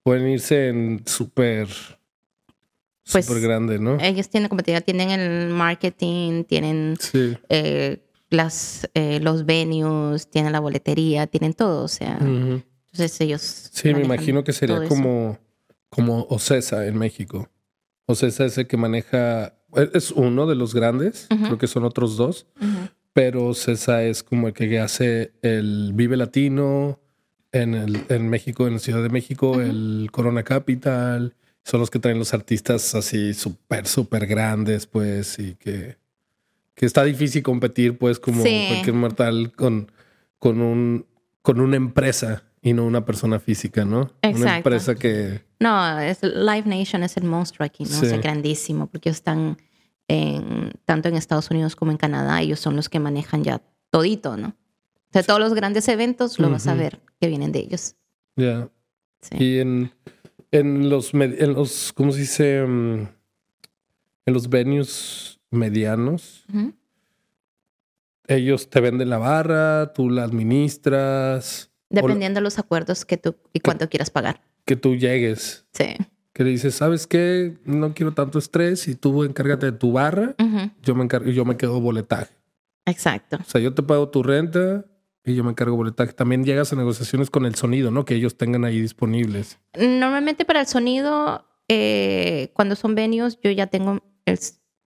pueden 0.04 0.28
irse 0.28 0.68
en 0.68 1.04
súper, 1.06 1.70
Pues, 3.10 3.26
súper 3.26 3.42
grande, 3.42 3.80
¿no? 3.80 3.98
Ellos 4.02 4.28
tienen 4.30 4.50
competencia, 4.50 4.82
tienen 4.82 5.12
el 5.12 5.50
marketing, 5.50 6.44
tienen 6.44 6.98
Sí. 7.00 7.38
eh, 7.48 8.04
las, 8.30 8.90
eh, 8.96 9.20
los 9.22 9.46
venues, 9.46 10.30
tienen 10.30 10.52
la 10.52 10.60
boletería, 10.60 11.26
tienen 11.28 11.54
todo. 11.54 11.84
O 11.86 11.88
sea. 11.88 12.20
Entonces 12.92 13.22
ellos. 13.22 13.70
Sí, 13.72 13.94
me 13.94 14.04
imagino 14.04 14.44
que 14.44 14.54
sería 14.54 14.84
como, 14.88 15.38
como 15.90 16.24
Ocesa 16.30 16.86
en 16.88 16.98
México. 16.98 17.50
Ocesa 18.06 18.46
es 18.46 18.58
el 18.58 18.68
que 18.68 18.78
maneja, 18.78 19.54
es 19.94 20.12
uno 20.12 20.48
de 20.48 20.56
los 20.56 20.74
grandes, 20.74 21.28
creo 21.30 21.58
que 21.58 21.68
son 21.68 21.84
otros 21.84 22.18
dos, 22.18 22.48
pero 23.14 23.46
Ocesa 23.48 24.04
es 24.04 24.24
como 24.24 24.48
el 24.48 24.54
que 24.54 24.80
hace 24.80 25.34
el 25.42 25.92
Vive 25.94 26.18
Latino 26.18 27.00
en, 27.52 27.76
el, 27.76 28.04
en 28.10 28.30
México, 28.30 28.68
en 28.68 28.74
la 28.74 28.80
Ciudad 28.80 29.04
de 29.04 29.10
México, 29.10 29.62
el 29.62 30.10
Corona 30.12 30.44
Capital. 30.44 31.36
Son 31.64 31.80
los 31.80 31.92
que 31.92 32.00
traen 32.00 32.18
los 32.18 32.34
artistas 32.34 32.96
así 32.96 33.34
súper, 33.36 33.86
súper 33.86 34.26
grandes, 34.26 34.88
pues, 34.88 35.38
y 35.38 35.54
que, 35.56 35.98
que 36.74 36.86
está 36.88 37.04
difícil 37.04 37.44
competir, 37.44 37.98
pues, 37.98 38.18
como 38.20 38.44
Sí. 38.44 38.66
cualquier 38.70 38.96
mortal 38.96 39.52
con, 39.56 39.92
con, 40.40 40.62
un, 40.62 41.06
con 41.44 41.60
una 41.60 41.76
empresa 41.76 42.44
y 42.62 42.74
no 42.74 42.86
una 42.86 43.06
persona 43.06 43.40
física, 43.40 43.86
¿no? 43.86 44.00
Una 44.02 44.12
Exacto. 44.22 44.56
empresa 44.58 44.96
que... 44.96 45.42
No, 45.60 46.00
es, 46.00 46.22
Live 46.24 46.64
Nation 46.66 47.04
es 47.04 47.16
el 47.18 47.24
monstruo 47.26 47.66
aquí, 47.66 47.84
¿no? 47.86 47.98
O 47.98 48.02
sea, 48.02 48.16
Sí. 48.16 48.18
grandísimo, 48.22 48.88
porque 48.88 49.10
ellos 49.10 49.18
están 49.18 49.58
en, 50.08 50.72
tanto 50.86 51.08
en 51.10 51.16
Estados 51.16 51.50
Unidos 51.52 51.76
como 51.76 51.92
en 51.92 51.98
Canadá, 51.98 52.42
ellos 52.42 52.60
son 52.60 52.76
los 52.76 52.90
que 52.90 53.00
manejan 53.00 53.44
ya 53.44 53.62
todito, 53.92 54.36
¿no? 54.38 54.50
O 54.50 55.12
sea, 55.14 55.24
todos 55.24 55.40
los 55.40 55.54
grandes 55.54 55.88
eventos 55.88 56.38
lo 56.40 56.50
vas 56.50 56.68
a 56.68 56.76
ver 56.76 57.02
que 57.20 57.28
vienen 57.28 57.52
de 57.52 57.60
ellos. 57.60 57.96
Ya. 58.36 58.70
Sí. 59.22 59.36
Y 59.40 59.60
en, 59.60 59.92
en 60.52 60.90
los, 60.90 61.14
en 61.14 61.54
los, 61.54 61.92
¿cómo 61.94 62.12
se 62.12 62.20
dice? 62.20 62.64
Mm, 62.66 63.08
en 64.26 64.34
los 64.34 64.50
venues 64.50 65.40
medianos, 65.50 66.46
ellos 68.28 68.70
te 68.70 68.80
venden 68.82 69.10
la 69.10 69.18
barra, 69.18 69.92
tú 69.94 70.10
la 70.10 70.24
administras. 70.24 71.69
Dependiendo 71.90 72.40
de 72.40 72.44
los 72.44 72.60
acuerdos 72.60 73.06
que 73.06 73.18
tú 73.18 73.36
y 73.54 73.60
cuánto 73.60 73.90
quieras 73.90 74.10
pagar. 74.10 74.42
Que 74.66 74.76
tú 74.76 74.96
llegues. 74.96 75.66
Sí. 75.74 75.96
Que 76.34 76.44
le 76.44 76.52
dices, 76.52 76.76
¿sabes 76.76 77.08
qué? 77.08 77.58
No 77.66 77.94
quiero 77.94 78.14
tanto 78.14 78.40
estrés 78.40 78.88
y 78.88 78.96
tú 78.96 79.24
encárgate 79.24 79.66
de 79.66 79.72
tu 79.74 79.92
barra, 79.92 80.36
yo 80.84 80.96
me 80.96 81.04
encargo, 81.04 81.32
yo 81.32 81.46
me 81.46 81.58
quedo 81.58 81.82
boletaje. 81.82 82.34
Exacto. 82.86 83.38
O 83.42 83.50
sea, 83.50 83.60
yo 83.60 83.74
te 83.74 83.84
pago 83.84 84.10
tu 84.10 84.24
renta 84.24 84.86
y 85.26 85.36
yo 85.36 85.44
me 85.44 85.52
encargo 85.52 85.76
boletaje. 85.76 86.14
También 86.14 86.44
llegas 86.44 86.72
a 86.72 86.76
negociaciones 86.76 87.30
con 87.30 87.46
el 87.46 87.56
sonido, 87.56 87.92
¿no? 87.92 88.06
Que 88.06 88.16
ellos 88.16 88.38
tengan 88.38 88.66
ahí 88.66 88.80
disponibles. 88.80 89.60
Normalmente 89.78 90.46
para 90.46 90.62
el 90.62 90.68
sonido, 90.68 91.46
eh, 91.68 92.52
cuando 92.54 92.76
son 92.76 92.96
venues, 92.96 93.40
yo 93.42 93.52
ya 93.52 93.68
tengo 93.68 94.04
el 94.26 94.40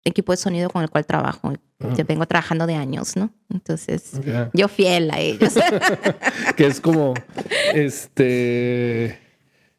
equipo 0.05 0.32
de 0.32 0.36
sonido 0.36 0.70
con 0.70 0.82
el 0.82 0.90
cual 0.90 1.07
trabajo. 1.07 1.53
Yo 1.96 2.05
vengo 2.05 2.26
trabajando 2.26 2.66
de 2.66 2.76
años, 2.76 3.16
¿no? 3.16 3.32
Entonces, 3.53 4.12
yo 4.53 4.68
fiel 4.68 5.11
a 5.11 5.18
ellos. 5.18 5.55
que 6.57 6.66
es 6.66 6.80
como, 6.80 7.14
este, 7.74 9.18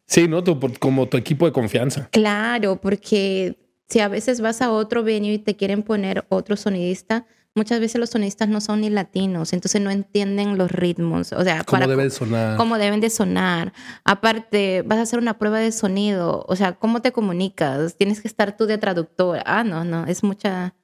sí, 0.05 0.27
¿no? 0.27 0.43
como 0.79 1.07
tu 1.07 1.15
equipo 1.15 1.45
de 1.45 1.53
confianza. 1.53 2.09
Claro, 2.11 2.79
porque 2.81 3.57
si 3.87 3.99
a 3.99 4.09
veces 4.09 4.41
vas 4.41 4.61
a 4.61 4.71
otro 4.71 5.03
venue 5.03 5.33
y 5.33 5.39
te 5.39 5.55
quieren 5.55 5.83
poner 5.83 6.25
otro 6.29 6.57
sonidista, 6.57 7.25
muchas 7.55 7.79
veces 7.79 7.99
los 7.99 8.09
sonistas 8.09 8.49
no 8.49 8.61
son 8.61 8.81
ni 8.81 8.89
latinos, 8.89 9.53
entonces 9.53 9.81
no 9.81 9.91
entienden 9.91 10.57
los 10.57 10.71
ritmos. 10.71 11.33
O 11.33 11.43
sea, 11.43 11.63
cómo 11.63 11.87
deben 11.87 12.11
sonar. 12.11 12.57
Cómo 12.57 12.77
deben 12.77 12.99
de 12.99 13.09
sonar. 13.09 13.73
Aparte, 14.03 14.83
vas 14.83 14.99
a 14.99 15.01
hacer 15.03 15.19
una 15.19 15.37
prueba 15.37 15.59
de 15.59 15.71
sonido. 15.71 16.45
O 16.47 16.55
sea, 16.55 16.73
¿cómo 16.73 17.01
te 17.01 17.11
comunicas? 17.11 17.95
Tienes 17.95 18.21
que 18.21 18.27
estar 18.27 18.57
tú 18.57 18.65
de 18.65 18.77
traductor. 18.77 19.41
Ah, 19.45 19.63
no, 19.63 19.83
no, 19.83 20.05
es 20.05 20.23
mucha, 20.23 20.75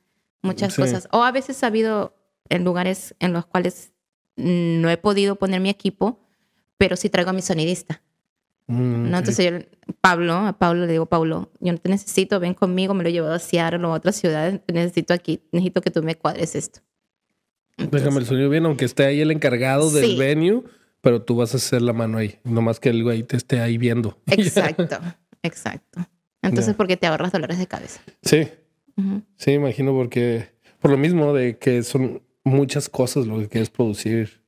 muchas 0.41 0.75
cosas. 0.75 1.07
O 1.11 1.23
a 1.23 1.31
veces 1.31 1.63
ha 1.63 1.67
habido 1.67 2.15
en 2.49 2.63
lugares 2.63 3.15
en 3.19 3.33
los 3.33 3.45
cuales 3.45 3.93
no 4.35 4.89
he 4.89 4.97
podido 4.97 5.35
poner 5.35 5.59
mi 5.59 5.69
equipo, 5.69 6.19
pero 6.77 6.95
sí 6.95 7.09
traigo 7.09 7.31
a 7.31 7.33
mi 7.33 7.41
sonidista. 7.41 8.01
Mm, 8.69 9.09
¿no? 9.09 9.17
Entonces 9.17 9.51
yo, 9.51 9.93
Pablo, 9.99 10.33
a 10.35 10.53
Pablo 10.53 10.85
le 10.85 10.91
digo, 10.91 11.07
Pablo, 11.07 11.49
yo 11.59 11.71
no 11.73 11.79
te 11.79 11.89
necesito, 11.89 12.39
ven 12.39 12.53
conmigo, 12.53 12.93
me 12.93 13.01
lo 13.01 13.09
he 13.09 13.11
llevado 13.11 13.33
a 13.33 13.39
Seattle 13.39 13.83
o 13.83 13.91
a 13.91 13.95
otra 13.95 14.11
ciudad, 14.11 14.61
necesito 14.71 15.15
aquí, 15.15 15.41
necesito 15.51 15.81
que 15.81 15.89
tú 15.89 16.03
me 16.03 16.13
cuadres 16.15 16.53
esto. 16.55 16.81
Déjame 17.77 18.19
el 18.19 18.27
sonido 18.27 18.47
bien, 18.47 18.67
aunque 18.67 18.85
esté 18.85 19.05
ahí 19.05 19.21
el 19.21 19.31
encargado 19.31 19.89
del 19.89 20.17
venue, 20.17 20.61
pero 21.01 21.23
tú 21.23 21.35
vas 21.35 21.55
a 21.55 21.57
hacer 21.57 21.81
la 21.81 21.93
mano 21.93 22.19
ahí, 22.19 22.37
nomás 22.43 22.79
que 22.79 22.89
el 22.89 23.03
güey 23.03 23.23
te 23.23 23.37
esté 23.37 23.59
ahí 23.59 23.79
viendo. 23.79 24.19
Exacto, 24.27 24.99
exacto. 25.41 26.05
Entonces, 26.43 26.75
¿por 26.75 26.85
qué 26.85 26.95
te 26.95 27.07
ahorras 27.07 27.31
dolores 27.31 27.57
de 27.57 27.65
cabeza? 27.65 28.01
Sí, 28.21 28.47
sí, 29.37 29.51
imagino 29.51 29.93
porque, 29.93 30.49
por 30.79 30.91
lo 30.91 30.97
mismo 30.97 31.33
de 31.33 31.57
que 31.57 31.81
son 31.81 32.21
muchas 32.43 32.87
cosas 32.87 33.25
lo 33.25 33.39
que 33.39 33.49
quieres 33.49 33.71
producir. 33.71 34.43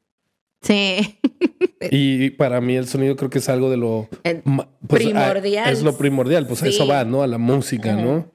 Sí. 0.62 1.18
Y 1.90 2.32
para 2.32 2.62
mí 2.62 2.76
el 2.76 2.88
sonido 2.88 3.16
creo 3.16 3.30
que 3.30 3.40
es 3.40 3.50
algo 3.50 3.72
de 3.72 3.78
lo 3.78 4.08
pues, 4.22 5.04
primordial. 5.04 5.72
es 5.72 5.82
lo 5.82 5.98
primordial, 5.98 6.46
pues 6.46 6.62
a 6.64 6.68
eso 6.68 6.86
va, 6.86 7.04
¿no? 7.04 7.24
A 7.24 7.28
la 7.28 7.40
música, 7.40 7.94
¿no? 7.94 8.32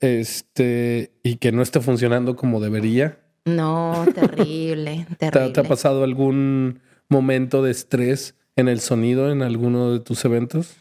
Este, 0.00 1.12
y 1.22 1.36
que 1.36 1.52
no 1.52 1.62
esté 1.62 1.80
funcionando 1.80 2.36
como 2.36 2.60
debería. 2.60 3.18
No, 3.44 4.06
terrible, 4.14 5.06
terrible. 5.18 5.50
¿Te, 5.52 5.60
ha 5.60 5.64
pasado 5.64 6.04
algún 6.04 6.80
momento 7.08 7.62
de 7.62 7.72
estrés 7.72 8.36
en 8.56 8.68
el 8.68 8.80
sonido 8.80 9.30
en 9.30 9.42
alguno 9.42 9.92
de 9.92 10.00
tus 10.00 10.24
eventos? 10.24 10.76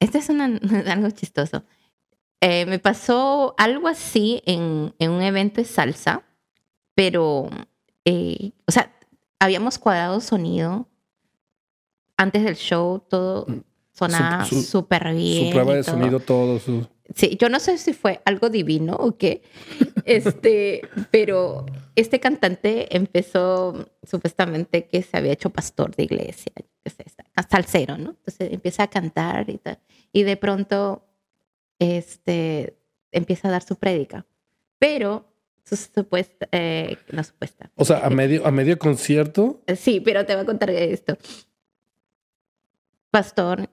Este 0.00 0.18
es 0.18 0.30
algo 0.88 1.10
chistoso. 1.10 1.64
Eh, 2.40 2.66
me 2.66 2.78
pasó 2.78 3.54
algo 3.58 3.88
así 3.88 4.42
en, 4.46 4.92
un 4.98 5.22
evento 5.22 5.60
de 5.60 5.66
salsa, 5.66 6.22
pero, 6.94 7.48
eh, 8.04 8.52
o 8.66 8.72
sea, 8.72 8.95
habíamos 9.38 9.78
cuadrado 9.78 10.20
sonido. 10.20 10.88
Antes 12.16 12.44
del 12.44 12.56
show 12.56 13.00
todo 13.00 13.46
mm. 13.46 13.60
sonaba 13.92 14.44
súper 14.44 15.14
bien. 15.14 15.46
Su 15.46 15.52
prueba 15.52 15.74
de 15.74 15.82
sonido, 15.82 16.20
todo. 16.20 16.58
Su... 16.58 16.86
Sí, 17.14 17.36
yo 17.38 17.48
no 17.48 17.60
sé 17.60 17.78
si 17.78 17.92
fue 17.92 18.20
algo 18.24 18.50
divino 18.50 18.96
o 18.98 19.16
qué, 19.16 19.42
este, 20.04 20.82
pero 21.10 21.66
este 21.94 22.18
cantante 22.18 22.96
empezó 22.96 23.90
supuestamente 24.02 24.88
que 24.88 25.02
se 25.02 25.16
había 25.16 25.32
hecho 25.32 25.50
pastor 25.50 25.94
de 25.94 26.04
iglesia, 26.04 26.52
salsero, 27.48 27.96
¿no? 27.96 28.10
Entonces 28.10 28.52
empieza 28.52 28.84
a 28.84 28.88
cantar 28.88 29.48
y 29.50 29.58
tal, 29.58 29.78
y 30.12 30.24
de 30.24 30.36
pronto 30.36 31.06
este, 31.78 32.76
empieza 33.12 33.48
a 33.48 33.52
dar 33.52 33.62
su 33.62 33.76
prédica. 33.76 34.26
Pero 34.78 35.35
supuesta, 35.74 36.48
eh, 36.52 36.96
no 37.10 37.24
supuesta. 37.24 37.70
O 37.74 37.84
sea, 37.84 38.06
a 38.06 38.10
medio, 38.10 38.46
a 38.46 38.50
medio 38.50 38.78
concierto. 38.78 39.62
Sí, 39.76 40.00
pero 40.00 40.24
te 40.24 40.34
voy 40.34 40.42
a 40.42 40.46
contar 40.46 40.70
esto. 40.70 41.18
Pastor, 43.10 43.68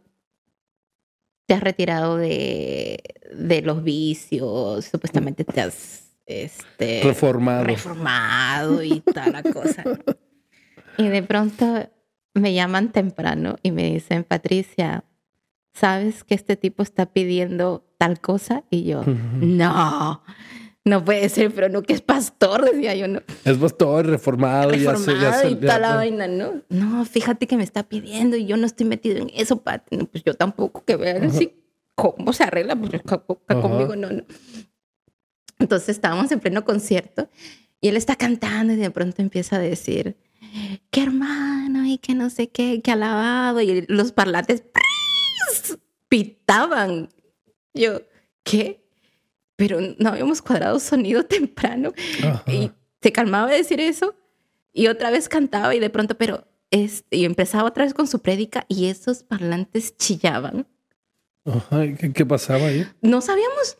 te 1.46 1.54
has 1.54 1.62
retirado 1.62 2.18
de, 2.18 3.04
de 3.36 3.62
los 3.62 3.84
vicios, 3.84 4.86
supuestamente 4.86 5.44
te 5.44 5.62
has 5.62 6.04
este, 6.26 7.02
reformado. 7.04 7.64
reformado 7.66 8.84
y 8.84 9.02
tal 9.02 9.34
la 9.34 9.44
cosa. 9.44 9.84
Y 10.98 11.08
de 11.08 11.24
pronto 11.24 11.89
me 12.34 12.54
llaman 12.54 12.91
temprano 12.91 13.58
y 13.62 13.72
me 13.72 13.91
dicen, 13.91 14.24
Patricia, 14.24 15.04
¿sabes 15.74 16.24
que 16.24 16.36
este 16.36 16.56
tipo 16.56 16.84
está 16.84 17.08
pidiendo 17.08 17.86
tal 17.98 18.20
cosa? 18.20 18.64
Y 18.70 18.84
yo, 18.84 19.04
no 19.06 20.24
no 20.86 21.04
puede 21.04 21.30
ser, 21.30 21.54
pero 21.54 21.70
no 21.70 21.82
que 21.82 21.94
es 21.94 22.02
pastor, 22.02 22.66
decía 22.66 22.94
yo, 22.96 23.08
¿no? 23.08 23.22
Es 23.46 23.58
pastor, 23.58 24.06
reformado, 24.06 24.72
reformado 24.72 25.22
ya 25.22 25.34
sé, 25.34 25.52
y 25.52 25.56
toda 25.56 25.80
la 25.80 25.96
vaina, 25.96 26.28
¿no? 26.28 26.62
No, 26.70 27.06
fíjate 27.06 27.48
que 27.48 27.56
me 27.56 27.64
está 27.64 27.84
pidiendo 27.84 28.36
y 28.36 28.46
yo 28.46 28.58
no 28.58 28.66
estoy 28.66 28.86
metido 28.86 29.18
en 29.18 29.32
eso, 29.34 29.62
Pati. 29.62 29.98
pues 30.06 30.24
yo 30.24 30.34
tampoco, 30.34 30.84
que 30.84 30.98
vean 30.98 31.24
así 31.24 31.54
cómo 31.96 32.34
se 32.34 32.44
arregla, 32.44 32.76
pues 32.76 33.02
conmigo 33.48 33.96
no, 33.96 34.12
no. 34.12 34.24
Entonces 35.60 35.90
estábamos 35.90 36.32
en 36.32 36.42
pleno 36.42 36.66
concierto 36.66 37.30
y 37.80 37.88
él 37.88 37.96
está 37.96 38.16
cantando 38.18 38.74
y 38.74 38.78
de 38.78 38.92
pronto 38.92 39.22
empieza 39.22 39.56
a 39.56 39.60
decir, 39.60 40.18
qué 40.90 41.04
hermano 41.04 41.86
y 41.86 41.98
que 41.98 42.14
no 42.14 42.30
sé 42.30 42.50
qué, 42.50 42.82
qué 42.82 42.92
alabado 42.92 43.62
y 43.62 43.86
los 43.88 44.12
parlantes 44.12 44.64
pitaban. 46.10 47.10
Yo, 47.74 48.02
¿qué? 48.44 48.83
Pero 49.66 49.80
no 49.97 50.09
habíamos 50.09 50.41
cuadrado 50.41 50.78
sonido 50.78 51.24
temprano. 51.26 51.93
Y 52.47 52.70
se 53.01 53.11
calmaba 53.14 53.49
de 53.49 53.57
decir 53.57 53.80
eso 53.80 54.14
y 54.74 54.88
otra 54.88 55.09
vez 55.09 55.30
cantaba 55.30 55.74
y 55.74 55.80
de 55.80 55.89
pronto, 55.89 56.18
pero 56.18 56.45
este, 56.70 57.16
y 57.16 57.24
empezaba 57.24 57.70
otra 57.70 57.86
vez 57.86 57.93
con 57.93 58.07
su 58.07 58.20
prédica 58.20 58.66
y 58.68 58.88
esos 58.88 59.24
parlantes 59.24 59.95
chillaban. 59.95 60.68
¿Qué, 61.97 62.11
¿Qué, 62.14 62.26
pasaba 62.26 62.68
ahí? 62.68 62.86
No 63.01 63.22
sabíamos 63.22 63.78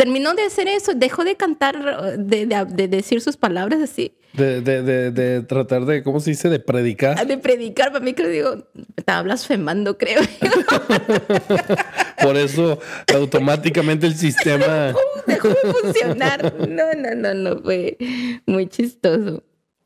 terminó 0.00 0.32
de 0.32 0.44
hacer 0.44 0.66
eso, 0.66 0.94
dejó 0.94 1.24
de 1.24 1.36
cantar, 1.36 2.16
de, 2.16 2.46
de, 2.46 2.88
decir 2.88 3.20
sus 3.20 3.36
palabras 3.36 3.82
así. 3.82 4.16
De, 4.32 4.62
de, 4.62 5.42
tratar 5.42 5.84
de, 5.84 6.02
¿cómo 6.02 6.20
se 6.20 6.30
dice? 6.30 6.48
De 6.48 6.58
predicar. 6.58 7.16
Ah, 7.18 7.26
de 7.26 7.36
predicar, 7.36 7.92
para 7.92 8.02
mí 8.02 8.14
que 8.14 8.26
digo, 8.26 8.66
estaba 8.96 9.20
blasfemando, 9.20 9.98
creo. 9.98 10.22
Por 12.22 12.36
eso 12.36 12.78
automáticamente 13.14 14.06
el 14.06 14.14
sistema... 14.14 14.94
Dejó 15.26 15.48
de 15.48 15.72
funcionar. 15.72 16.54
No, 16.68 16.92
no, 16.94 17.14
no, 17.14 17.34
no, 17.34 17.62
fue 17.62 17.96
muy 18.46 18.66
chistoso. 18.66 19.42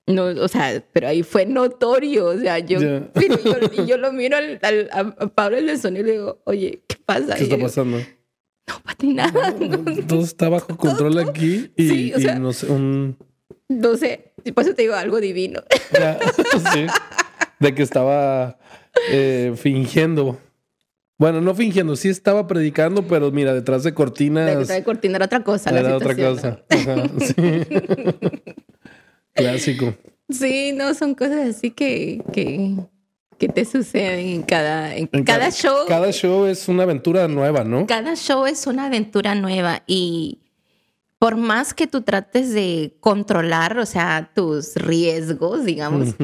No, 0.07 0.27
o 0.27 0.49
sea, 0.49 0.85
pero 0.93 1.09
ahí 1.09 1.23
fue 1.23 1.47
notorio, 1.47 2.27
o 2.27 2.39
sea, 2.39 2.59
yo, 2.59 2.79
y 3.73 3.87
yo 3.87 3.97
lo 3.97 4.13
miro 4.13 4.37
al, 4.37 4.91
a 4.93 5.29
Pablo 5.29 5.59
sonido 5.79 6.05
y 6.05 6.07
le 6.07 6.13
digo, 6.13 6.43
oye, 6.45 6.83
¿qué 6.87 6.97
pasa? 7.07 7.37
¿Qué 7.37 7.45
está 7.45 7.59
pasando? 7.59 7.99
No, 8.67 8.75
para 8.83 8.97
nada. 9.03 9.55
todo 10.07 10.23
está 10.23 10.49
bajo 10.51 10.77
control 10.77 11.19
aquí 11.19 11.71
y, 11.77 12.13
no 12.39 12.53
sé, 12.53 12.67
un... 12.67 13.17
No 13.69 13.97
sé, 13.97 14.33
por 14.55 14.65
eso 14.65 14.75
te 14.75 14.83
digo 14.83 14.95
algo 14.95 15.21
divino. 15.21 15.63
sí, 16.73 16.87
de 17.61 17.75
que 17.75 17.83
estaba 17.83 18.59
eh, 19.11 19.55
fingiendo. 19.57 20.39
Bueno, 21.25 21.41
no 21.41 21.55
fingiendo, 21.55 21.97
sí 21.97 22.11
estaba 22.11 22.47
predicando, 22.47 23.07
pero 23.07 23.31
mira, 23.31 23.55
detrás 23.55 23.83
de 23.83 23.95
cortinas. 23.95 24.45
Detrás 24.45 24.69
de 24.69 24.85
cortina 24.85 25.17
era 25.17 25.25
otra 25.25 25.43
cosa. 25.43 25.71
Era 25.71 25.97
otra 25.97 26.15
cosa. 26.15 26.63
sí. 27.19 27.35
Clásico. 29.33 29.95
Sí, 30.29 30.75
no, 30.75 30.93
son 30.93 31.15
cosas 31.15 31.49
así 31.49 31.71
que, 31.71 32.23
que, 32.31 32.75
que 33.39 33.49
te 33.49 33.65
suceden 33.65 34.27
en 34.27 34.43
cada, 34.43 34.95
en 34.95 35.07
cada, 35.25 35.51
show. 35.51 35.87
Cada 35.89 36.13
show 36.13 36.45
es 36.45 36.69
una 36.69 36.83
aventura 36.83 37.27
nueva, 37.27 37.65
¿no? 37.65 37.87
Cada 37.87 38.17
show 38.17 38.45
es 38.45 38.67
una 38.67 38.85
aventura 38.85 39.35
nueva 39.35 39.83
y 39.87 40.41
por 41.19 41.37
más 41.37 41.73
que 41.73 41.87
tú 41.87 42.03
trates 42.03 42.53
de 42.53 42.99
controlar, 43.01 43.79
o 43.79 43.87
sea, 43.87 44.31
tus 44.35 44.75
riesgos, 44.75 45.65
digamos, 45.65 46.17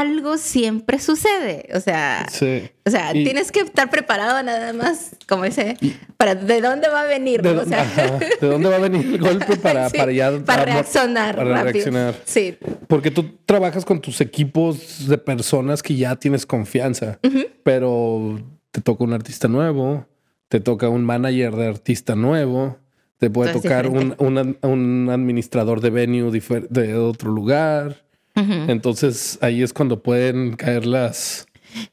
algo 0.00 0.38
siempre 0.38 0.98
sucede. 0.98 1.68
O 1.74 1.80
sea, 1.80 2.26
Sí. 2.30 2.62
o 2.84 2.90
sea 2.90 3.14
Y- 3.14 3.22
tienes 3.24 3.52
que 3.52 3.60
estar 3.60 3.88
preparado 3.90 4.42
nada 4.42 4.72
más, 4.72 5.16
como 5.28 5.44
ese, 5.44 5.76
para 6.16 6.34
de 6.34 6.60
dónde 6.60 6.88
va 6.88 7.02
a 7.02 7.04
venir. 7.06 7.42
¿De, 7.42 7.54
¿no? 7.54 7.62
O 7.62 7.64
sea, 7.64 7.82
ajá, 7.82 8.18
¿de 8.40 8.46
dónde 8.46 8.68
va 8.68 8.76
a 8.76 8.80
venir 8.80 9.06
el 9.06 9.18
golpe 9.18 9.56
para, 9.62 9.88
sí, 9.90 9.96
para 9.96 10.12
ya... 10.12 10.32
para 10.44 10.64
reaccionar 10.64 11.36
Para 11.36 11.50
rápido. 11.50 11.72
reaccionar. 11.72 12.14
Sí, 12.24 12.56
Porque 12.88 13.10
tú 13.10 13.36
trabajas 13.46 13.84
con 13.84 14.00
tus 14.00 14.20
equipos 14.20 15.06
de 15.08 15.16
personas 15.18 15.82
que 15.82 15.94
ya 15.94 16.16
tienes 16.16 16.44
confianza, 16.46 17.18
pero 17.62 18.40
te 18.70 18.80
toca 18.80 19.04
un 19.04 19.12
artista 19.12 19.48
nuevo, 19.48 20.06
te 20.48 20.60
toca 20.60 20.88
un 20.88 21.04
manager 21.04 21.54
de 21.54 21.66
artista 21.68 22.14
nuevo, 22.14 22.78
te 23.18 23.30
puede 23.30 23.52
tocar 23.52 23.86
un, 23.88 24.14
un 24.18 24.38
ad- 24.38 24.56
un 24.68 25.08
administrador 25.10 25.80
de 25.80 25.90
venue 25.90 26.30
de 26.68 26.94
otro 26.96 27.30
lugar. 27.30 28.03
Entonces 28.36 29.38
ahí 29.42 29.62
es 29.62 29.72
cuando 29.72 30.02
pueden 30.02 30.56
caer 30.56 30.86
las... 30.86 31.46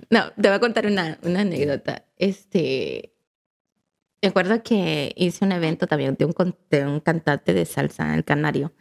No, 0.10 0.32
te 0.32 0.48
voy 0.48 0.56
a 0.56 0.60
contar 0.60 0.86
una, 0.88 1.18
una 1.24 1.42
anécdota. 1.42 2.06
Este, 2.18 3.14
me 4.22 4.30
acuerdo 4.30 4.62
que 4.64 5.14
hice 5.16 5.44
un 5.46 5.52
evento 5.52 5.88
también 5.88 6.16
de 6.18 6.26
un, 6.26 6.34
con- 6.34 6.56
de 6.70 6.86
un 6.86 7.00
cantante 7.00 7.54
de 7.54 7.66
salsa, 7.66 8.14
el 8.16 8.24
Canario. 8.24 8.72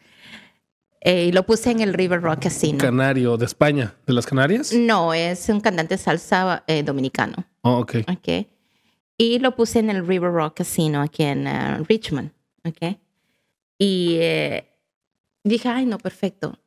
Eh, 1.03 1.27
y 1.27 1.33
lo 1.33 1.47
puse 1.47 1.71
en 1.71 1.81
el 1.81 1.95
River 1.95 2.21
Rock 2.21 2.43
Casino. 2.43 2.77
Canario 2.79 3.39
de 3.39 3.47
España, 3.47 3.95
de 4.07 4.13
las 4.13 4.27
Canarias. 4.27 4.73
no, 4.75 5.15
es 5.15 5.49
un 5.49 5.61
cantante 5.61 5.95
de 5.97 6.03
salsa 6.03 6.63
eh, 6.67 6.83
dominicano. 6.83 7.47
Oh, 7.63 7.79
ok. 7.81 7.97
¿ok? 8.11 8.47
Y 9.17 9.39
lo 9.39 9.55
puse 9.57 9.79
en 9.79 9.89
el 9.91 10.07
River 10.07 10.31
Rock 10.33 10.59
Casino 10.59 11.01
aquí 11.01 11.23
en 11.23 11.47
eh, 11.47 11.79
Richmond, 11.89 12.33
¿ok? 12.65 12.97
Y 13.79 14.17
eh, 14.21 14.69
dije, 15.45 15.69
ay, 15.71 15.87
no, 15.87 15.97
perfecto. 15.99 16.59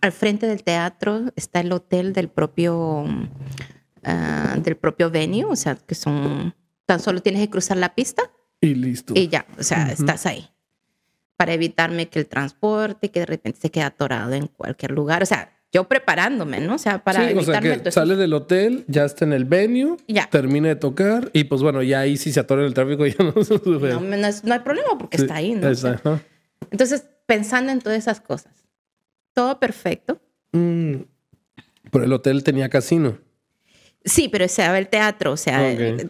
Al 0.00 0.12
frente 0.12 0.46
del 0.46 0.62
teatro 0.62 1.24
está 1.36 1.60
el 1.60 1.72
hotel 1.72 2.12
del 2.12 2.28
propio, 2.28 3.04
ah, 4.04 4.56
del 4.62 4.76
propio 4.76 5.10
venue, 5.10 5.44
o 5.44 5.56
sea, 5.56 5.76
que 5.76 5.94
son, 5.94 6.54
tan 6.86 7.00
solo 7.00 7.20
tienes 7.22 7.42
que 7.42 7.50
cruzar 7.50 7.76
la 7.76 7.94
pista 7.94 8.30
Y 8.60 8.74
listo. 8.74 9.14
y 9.16 9.28
ya, 9.28 9.46
o 9.58 9.62
sea, 9.62 9.84
Ujú. 9.84 9.92
estás 10.02 10.26
ahí. 10.26 10.48
Para 11.36 11.52
evitarme 11.52 12.08
que 12.08 12.18
el 12.20 12.26
transporte, 12.26 13.10
que 13.10 13.20
de 13.20 13.26
repente 13.26 13.60
se 13.60 13.70
quede 13.70 13.84
atorado 13.84 14.32
en 14.32 14.46
cualquier 14.46 14.92
lugar. 14.92 15.22
O 15.22 15.26
sea, 15.26 15.52
yo 15.70 15.84
preparándome, 15.84 16.60
¿no? 16.60 16.76
O 16.76 16.78
sea, 16.78 17.04
para 17.04 17.18
sí, 17.28 17.34
o 17.36 17.42
sea 17.42 17.58
evitarme 17.58 17.82
que 17.82 17.90
sale 17.90 18.16
del 18.16 18.32
hotel, 18.32 18.84
ya 18.88 19.04
está 19.04 19.26
en 19.26 19.34
el 19.34 19.44
venue, 19.44 19.96
Ya. 20.08 20.30
termina 20.30 20.68
de 20.68 20.76
tocar 20.76 21.30
y 21.34 21.44
pues 21.44 21.60
bueno, 21.60 21.82
ya 21.82 22.00
ahí 22.00 22.16
si 22.16 22.32
se 22.32 22.40
atora 22.40 22.64
el 22.64 22.72
tráfico 22.72 23.04
ya 23.06 23.16
no 23.22 23.32
se 23.44 23.58
sube. 23.58 23.90
No, 23.92 24.00
no 24.00 24.14
es- 24.26 24.44
no 24.44 24.54
hay 24.54 24.60
problema 24.60 24.96
porque 24.96 25.18
Sí, 25.18 25.24
está 25.24 25.34
ahí, 25.36 25.54
¿no? 25.54 25.68
O 25.68 25.74
sea. 25.74 26.00
Entonces, 26.70 27.04
pensando 27.26 27.72
en 27.72 27.80
todas 27.80 27.98
esas 27.98 28.20
cosas, 28.22 28.64
todo 29.36 29.60
perfecto. 29.60 30.18
Mm. 30.52 30.94
Pero 31.90 32.04
el 32.04 32.12
hotel 32.14 32.42
tenía 32.42 32.70
casino. 32.70 33.18
Sí, 34.02 34.28
pero 34.28 34.48
se 34.48 34.66
va 34.66 34.78
el 34.78 34.88
teatro, 34.88 35.32
o 35.32 35.36
sea, 35.36 35.58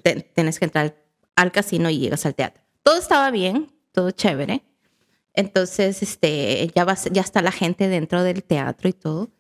te- 0.02 0.20
tienes 0.34 0.58
que 0.60 0.66
entrar 0.66 0.96
al 1.34 1.50
casino 1.50 1.90
y 1.90 1.98
llegas 1.98 2.24
al 2.24 2.34
teatro. 2.36 2.62
Todo 2.84 2.98
estaba 2.98 3.30
bien, 3.32 3.72
todo 3.92 4.12
chévere. 4.12 4.62
Entonces, 5.34 6.02
este, 6.02 6.70
ya, 6.74 6.86
ya 7.10 7.20
está 7.22 7.42
la 7.42 7.52
gente 7.52 7.88
dentro 7.88 8.22
del 8.22 8.44
teatro 8.44 8.88
y 8.88 8.92
todo. 8.92 9.30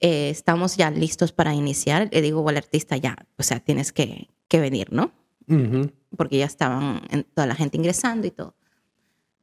Eh, 0.00 0.30
estamos 0.30 0.76
ya 0.76 0.90
listos 0.90 1.32
para 1.32 1.52
iniciar. 1.52 2.08
Le 2.12 2.22
digo 2.22 2.48
al 2.48 2.56
artista, 2.58 2.96
ya, 2.96 3.16
o 3.36 3.42
sea, 3.42 3.58
tienes 3.60 3.92
que, 3.92 4.28
que 4.48 4.60
venir, 4.60 4.92
¿no? 4.92 5.10
Porque 6.16 6.38
ya 6.38 6.46
estaban 6.46 7.02
en- 7.10 7.24
toda 7.24 7.46
la 7.46 7.54
gente 7.56 7.76
ingresando 7.76 8.26
y 8.26 8.30
todo. 8.30 8.54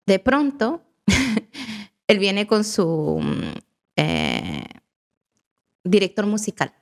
De 0.05 0.19
pronto, 0.19 0.83
él 2.07 2.19
viene 2.19 2.47
con 2.47 2.63
su 2.63 3.19
mm, 3.21 3.59
eh, 3.95 4.63
director 5.83 6.25
musical. 6.25 6.73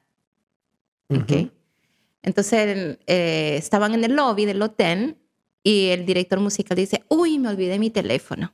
Entonces 2.23 2.97
eh, 3.07 3.55
estaban 3.57 3.93
en 3.93 4.03
el 4.03 4.15
lobby 4.15 4.45
del 4.45 4.61
hotel 4.61 5.17
y 5.63 5.87
el 5.89 6.05
director 6.05 6.39
musical 6.39 6.75
dice, 6.77 7.03
uy, 7.09 7.39
me 7.39 7.49
olvidé 7.49 7.79
mi 7.79 7.89
teléfono. 7.89 8.53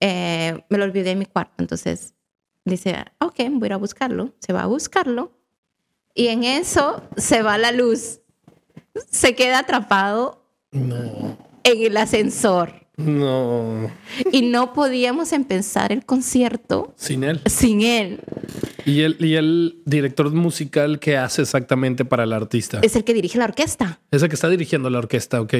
Eh, 0.00 0.58
me 0.68 0.78
lo 0.78 0.84
olvidé 0.84 1.12
en 1.12 1.18
mi 1.18 1.26
cuarto. 1.26 1.54
Entonces 1.58 2.14
dice, 2.64 2.96
ok, 3.20 3.36
voy 3.52 3.64
a 3.64 3.66
ir 3.66 3.72
a 3.74 3.76
buscarlo. 3.76 4.34
Se 4.40 4.52
va 4.52 4.62
a 4.62 4.66
buscarlo 4.66 5.32
y 6.14 6.26
en 6.28 6.44
eso 6.44 7.02
se 7.16 7.42
va 7.42 7.56
la 7.58 7.72
luz. 7.72 8.20
Se 9.10 9.34
queda 9.34 9.60
atrapado 9.60 10.44
No. 10.72 11.38
en 11.62 11.82
el 11.86 11.96
ascensor 11.96 12.86
No. 12.96 13.90
y 14.30 14.42
no 14.42 14.72
podíamos 14.74 15.32
empezar 15.32 15.90
el 15.92 16.04
concierto 16.04 16.92
Sin 16.96 17.24
él. 17.24 17.40
sin 17.46 17.80
él. 17.82 18.20
¿Y 18.84 19.00
el, 19.02 19.16
y 19.20 19.34
el 19.36 19.80
director 19.86 20.30
musical 20.32 20.98
qué 20.98 21.16
hace 21.16 21.42
exactamente 21.42 22.04
para 22.04 22.24
el 22.24 22.32
artista? 22.32 22.80
Es 22.82 22.96
el 22.96 23.04
que 23.04 23.14
dirige 23.14 23.38
la 23.38 23.44
orquesta. 23.44 24.00
Es 24.10 24.22
el 24.22 24.28
que 24.28 24.34
está 24.34 24.48
dirigiendo 24.48 24.90
la 24.90 24.98
orquesta, 24.98 25.40
ok. 25.40 25.54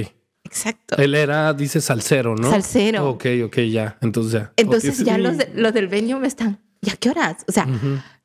Exacto. 0.44 0.96
Él 0.96 1.14
era, 1.14 1.52
dice, 1.54 1.80
salsero, 1.80 2.34
¿no? 2.34 2.50
Salsero. 2.50 3.08
Ok, 3.10 3.26
ok, 3.44 3.58
ya. 3.70 3.96
Entonces 4.00 4.32
ya. 4.32 4.52
Entonces 4.56 4.98
ya 5.04 5.16
los, 5.18 5.36
de- 5.38 5.50
los 5.54 5.72
del 5.72 5.88
venue 5.88 6.18
me 6.18 6.26
están, 6.28 6.58
¿ya 6.82 6.96
qué 6.96 7.10
horas? 7.10 7.44
O 7.48 7.52
sea, 7.52 7.66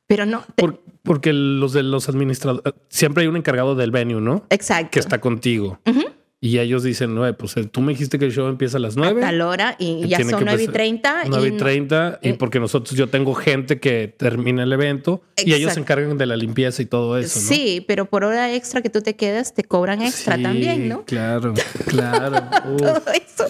pero 0.07 0.25
no. 0.25 0.41
te- 0.55 0.61
Por- 0.63 0.83
porque 1.03 1.33
los 1.33 1.71
de 1.73 1.83
los 1.83 2.09
administradores, 2.09 2.73
siempre 2.89 3.21
hay 3.23 3.27
un 3.27 3.35
encargado 3.37 3.75
del 3.75 3.91
venue, 3.91 4.19
¿no? 4.21 4.45
exacto. 4.49 4.89
Que 4.91 4.99
está 4.99 5.21
contigo. 5.21 5.79
Ujú. 5.85 6.01
Y 6.41 6.59
ellos 6.59 6.83
dicen, 6.83 7.15
no, 7.15 7.35
pues 7.37 7.57
eh, 7.57 7.63
tú 7.65 7.81
me 7.81 7.93
dijiste 7.93 8.19
que 8.19 8.25
el 8.25 8.31
show 8.31 8.47
empieza 8.47 8.77
a 8.77 8.79
las 8.79 8.95
A 8.97 8.99
nueve. 8.99 9.21
tal 9.21 9.41
hora 9.41 9.75
y 9.79 10.07
ya 10.07 10.19
son 10.19 10.43
9 10.45 10.63
y 10.63 10.67
30. 10.67 11.23
9 11.27 11.47
y 11.47 11.57
30 11.57 12.19
y 12.21 12.29
eh, 12.29 12.33
porque 12.35 12.59
nosotros 12.59 12.95
yo 12.95 13.07
tengo 13.07 13.33
gente 13.33 13.79
que 13.79 14.13
termina 14.15 14.61
el 14.63 14.71
evento 14.73 15.23
y 15.37 15.53
ellos 15.53 15.73
se 15.73 15.79
Exacto. 15.79 15.79
encargan 15.81 16.17
de 16.19 16.25
la 16.27 16.35
limpieza 16.35 16.81
y 16.83 16.85
todo 16.85 17.17
eso, 17.17 17.39
¿no? 17.39 17.47
Sí, 17.47 17.83
pero 17.87 18.05
por 18.05 18.25
hora 18.25 18.53
extra 18.53 18.81
que 18.83 18.89
tú 18.91 19.01
te 19.01 19.15
quedas, 19.15 19.53
te 19.55 19.63
cobran 19.63 20.01
extra 20.03 20.35
Sí, 20.35 20.43
también, 20.43 20.87
¿no? 20.89 21.03
Claro, 21.05 21.53
claro. 21.87 22.43
Todo 22.77 23.01
eso. 23.13 23.45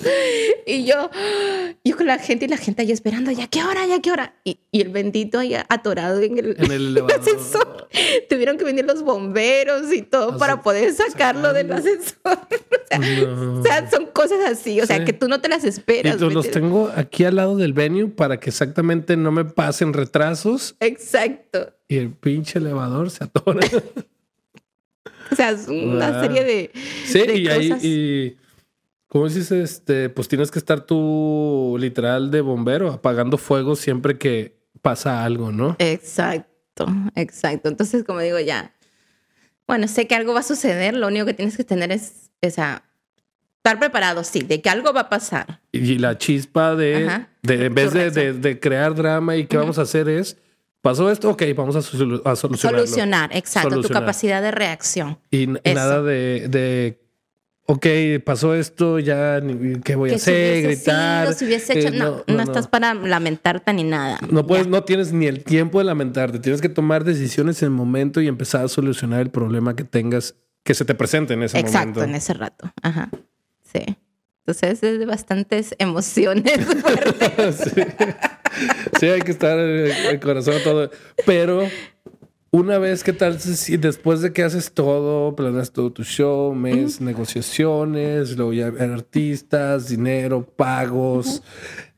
Y 0.66 0.86
yo, 0.86 1.10
yo 1.84 1.98
con 1.98 2.06
la 2.06 2.20
gente 2.20 2.46
y 2.46 2.48
la 2.48 2.58
gente 2.58 2.84
ahí 2.84 2.92
esperando, 2.92 3.32
¿ya 3.32 3.48
qué 3.48 3.64
hora? 3.64 3.86
¿Ya 3.88 4.00
qué 4.00 4.12
hora? 4.12 4.36
Y, 4.46 4.60
y 4.72 4.82
el 4.82 4.90
bendito 4.90 5.40
ahí 5.40 5.54
atorado 5.68 6.22
en 6.22 6.38
el, 6.38 6.56
En 6.60 6.72
el 6.72 7.04
ascensor. 7.20 7.90
Tuvieron 8.30 8.58
que 8.58 8.64
venir 8.64 8.86
los 8.86 9.02
bomberos 9.04 9.92
y 9.92 10.02
todo 10.02 10.38
para 10.38 10.62
poder 10.62 10.94
sacarlo 10.94 11.52
del 11.52 11.72
ascensor. 11.74 12.40
sea, 12.90 13.00
No. 13.00 13.60
o 13.60 13.64
sea, 13.64 13.90
son 13.90 14.06
cosas 14.08 14.40
así, 14.50 14.80
o 14.82 14.86
sea, 14.86 14.98
Sí. 15.00 15.06
que 15.06 15.14
tú 15.14 15.28
no 15.28 15.42
te 15.42 15.50
las 15.50 15.64
esperas. 15.64 16.20
Y 16.22 16.26
¿me 16.26 16.34
los 16.34 16.50
tengo 16.52 16.92
aquí 16.96 17.24
al 17.26 17.36
lado 17.36 17.56
del 17.58 17.74
venue 17.74 18.08
para 18.08 18.40
que 18.40 18.50
exactamente 18.50 19.18
no 19.18 19.32
me 19.32 19.46
pasen 19.46 19.94
retrasos 19.94 20.76
Exacto. 20.80 21.74
y 21.88 21.98
el 21.98 22.12
pinche 22.12 22.60
elevador 22.60 23.10
se 23.10 23.24
atora. 23.24 23.60
O 25.32 25.36
sea, 25.36 25.50
es 25.52 25.68
una 25.68 26.12
Wow. 26.12 26.22
serie 26.22 26.44
de, 26.44 26.72
Sí, 27.06 27.20
de 27.26 27.38
y 27.38 27.48
ahí, 27.48 27.70
cosas. 27.70 27.84
y 27.84 28.38
como 29.08 29.28
dices, 29.28 29.52
este, 29.52 30.10
pues 30.10 30.28
tienes 30.28 30.52
que 30.52 30.60
estar 30.60 30.82
tú 30.86 31.78
literal 31.80 32.30
de 32.30 32.42
bombero 32.42 32.92
apagando 32.92 33.38
fuego 33.40 33.76
siempre 33.76 34.18
que 34.20 34.56
pasa 34.84 35.24
algo, 35.24 35.52
¿no? 35.52 35.76
Exacto, 35.80 36.86
exacto. 37.16 37.70
Entonces, 37.70 38.04
como 38.04 38.20
digo, 38.20 38.40
ya. 38.40 38.72
Bueno, 39.68 39.88
sé 39.88 40.06
que 40.06 40.14
algo 40.14 40.34
va 40.34 40.42
a 40.42 40.44
suceder, 40.44 40.96
lo 40.96 41.08
único 41.08 41.26
que 41.26 41.34
tienes 41.34 41.58
que 41.58 41.64
tener 41.64 41.92
es 41.92 42.25
esa. 42.48 42.84
Estar 43.58 43.80
preparado, 43.80 44.24
sí, 44.24 44.42
de 44.44 44.62
que 44.62 44.70
algo 44.70 44.94
va 44.94 45.02
a 45.02 45.10
pasar. 45.10 45.60
Y 45.72 45.98
la 45.98 46.18
chispa 46.20 46.76
de, 46.76 47.26
de 47.42 47.66
en 47.66 47.74
vez 47.74 47.94
de, 47.94 48.12
de- 48.12 48.34
de 48.34 48.60
crear 48.60 48.94
drama 48.94 49.36
y 49.38 49.48
qué 49.48 49.58
vamos 49.58 49.80
a 49.80 49.82
hacer 49.82 50.08
es, 50.08 50.38
pasó 50.82 51.10
esto, 51.12 51.32
ok, 51.32 51.42
vamos 51.56 51.76
a, 51.76 51.80
solu- 51.80 52.22
a 52.26 52.36
solucionarlo. 52.36 52.86
Solucionar, 52.86 53.36
exacto, 53.36 53.72
Solucionar. 53.72 54.00
tu 54.00 54.06
capacidad 54.06 54.42
de 54.44 54.52
reacción. 54.52 55.18
Y 55.32 55.48
nada 55.48 56.04
de, 56.04 56.48
de, 56.48 57.02
ok, 57.66 57.88
pasó 58.24 58.54
esto, 58.54 59.00
ya, 59.00 59.42
¿qué 59.84 59.96
voy 59.96 60.12
a 60.12 60.14
que 60.14 60.20
si 60.20 60.30
hacer? 60.30 60.52
hubiese 60.64 60.68
Gritar. 60.84 61.26
sido, 61.26 61.40
si 61.40 61.46
hubiese 61.46 61.80
hecho, 61.80 61.88
Eh, 61.88 61.98
no, 61.98 62.24
no, 62.28 62.44
estás 62.44 62.68
para 62.68 62.94
lamentarte 62.94 63.74
ni 63.74 63.84
nada. 63.84 64.20
No 64.30 64.46
puedes, 64.46 64.66
Ya. 64.68 64.72
no 64.72 64.84
tienes 64.84 65.12
ni 65.12 65.26
el 65.26 65.44
tiempo 65.44 65.80
de 65.80 65.86
lamentarte. 65.86 66.38
Tienes 66.38 66.62
que 66.62 66.70
tomar 66.70 67.04
decisiones 67.04 67.64
en 67.64 67.70
el 67.70 67.72
momento 67.72 68.22
y 68.22 68.28
empezar 68.28 68.64
a 68.64 68.68
solucionar 68.68 69.22
el 69.22 69.32
problema 69.32 69.76
que 69.76 69.84
tengas, 69.86 70.36
que 70.66 70.74
se 70.74 70.84
te 70.84 70.94
presente 70.96 71.34
en 71.36 71.44
ese 71.44 71.58
Exacto, 71.60 71.88
momento. 72.00 72.04
en 72.04 72.16
ese 72.16 72.34
rato. 72.34 72.70
Ajá. 72.82 73.10
Sí. 73.72 73.98
Entonces 74.46 74.84
es 74.84 75.00
de 75.00 75.06
bastantes 75.06 75.74
emociones 75.80 76.66
fuertes. 76.66 77.56
sí. 77.74 77.82
Sí, 79.00 79.06
hay 79.08 79.22
que 79.22 79.32
estar 79.32 79.58
el, 79.58 79.92
el 79.92 80.20
corazón 80.20 80.56
todo. 80.64 80.90
Pero 81.26 81.64
una 82.52 82.78
vez 82.78 83.04
que 83.04 83.12
tal, 83.12 83.40
si 83.40 83.76
después 83.78 84.22
de 84.22 84.32
que 84.34 84.44
haces 84.44 84.72
todo, 84.72 85.36
planeas 85.36 85.72
todo 85.72 85.92
tu 85.92 86.04
show, 86.04 86.54
mes, 86.56 87.02
negociaciones, 87.02 88.38
luego 88.38 88.54
ya 88.54 88.68
artistas, 88.68 89.90
dinero, 89.90 90.46
pagos, 90.46 91.44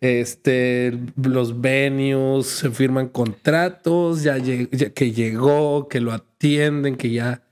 este, 0.01 0.97
los 1.21 1.61
venues, 1.61 2.47
se 2.47 2.71
firman 2.71 3.07
contratos, 3.09 4.23
ya, 4.23 4.37
lleg- 4.37 4.69
ya 4.71 4.89
que 4.89 5.11
llegó, 5.11 5.87
que 5.87 5.99
lo 5.99 6.11
atienden, 6.11 6.95
que 6.97 7.11
ya. 7.11 7.43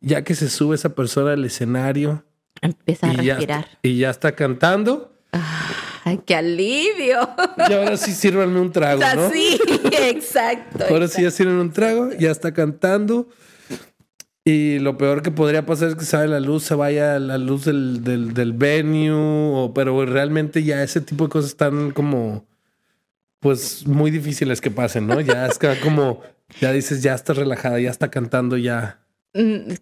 Ya 0.00 0.22
que 0.24 0.34
se 0.34 0.48
sube 0.48 0.74
esa 0.74 0.94
persona 0.94 1.32
al 1.32 1.44
escenario 1.44 2.24
Empieza 2.60 3.08
a 3.10 3.14
y 3.14 3.26
ya, 3.26 3.34
respirar. 3.34 3.66
y 3.82 3.98
ya 3.98 4.10
está 4.10 4.32
cantando. 4.32 5.12
Ah, 5.32 5.70
¡Ay, 6.04 6.20
qué 6.24 6.34
alivio! 6.34 7.28
Y 7.68 7.72
ahora 7.72 7.96
sí 7.96 8.12
sírvanme 8.12 8.58
un 8.60 8.72
trago, 8.72 9.00
¿no? 9.16 9.30
Sí, 9.30 9.60
exacto. 9.92 10.84
Ahora 10.88 11.06
sí 11.08 11.22
ya 11.22 11.30
sirven 11.30 11.56
un 11.56 11.72
trago, 11.72 12.10
ya 12.18 12.30
está 12.30 12.52
cantando. 12.52 13.28
Y 14.44 14.78
lo 14.78 14.96
peor 14.96 15.20
que 15.22 15.30
podría 15.30 15.66
pasar 15.66 15.88
es 15.90 15.94
que 15.94 16.06
sabe 16.06 16.26
la 16.26 16.40
luz, 16.40 16.62
se 16.64 16.74
vaya 16.74 17.16
a 17.16 17.18
la 17.18 17.36
luz 17.36 17.66
del, 17.66 18.02
del, 18.02 18.32
del 18.32 18.54
venue, 18.54 19.10
o, 19.12 19.72
pero 19.74 20.06
realmente 20.06 20.62
ya 20.62 20.82
ese 20.82 21.02
tipo 21.02 21.24
de 21.24 21.30
cosas 21.30 21.50
están 21.50 21.90
como, 21.90 22.46
pues 23.40 23.86
muy 23.86 24.10
difíciles 24.10 24.62
que 24.62 24.70
pasen, 24.70 25.06
¿no? 25.06 25.20
Ya 25.20 25.46
es 25.46 25.58
como, 25.82 26.22
ya 26.62 26.72
dices, 26.72 27.02
ya 27.02 27.14
está 27.14 27.34
relajada, 27.34 27.78
ya 27.78 27.90
está 27.90 28.10
cantando, 28.10 28.56
ya 28.56 29.00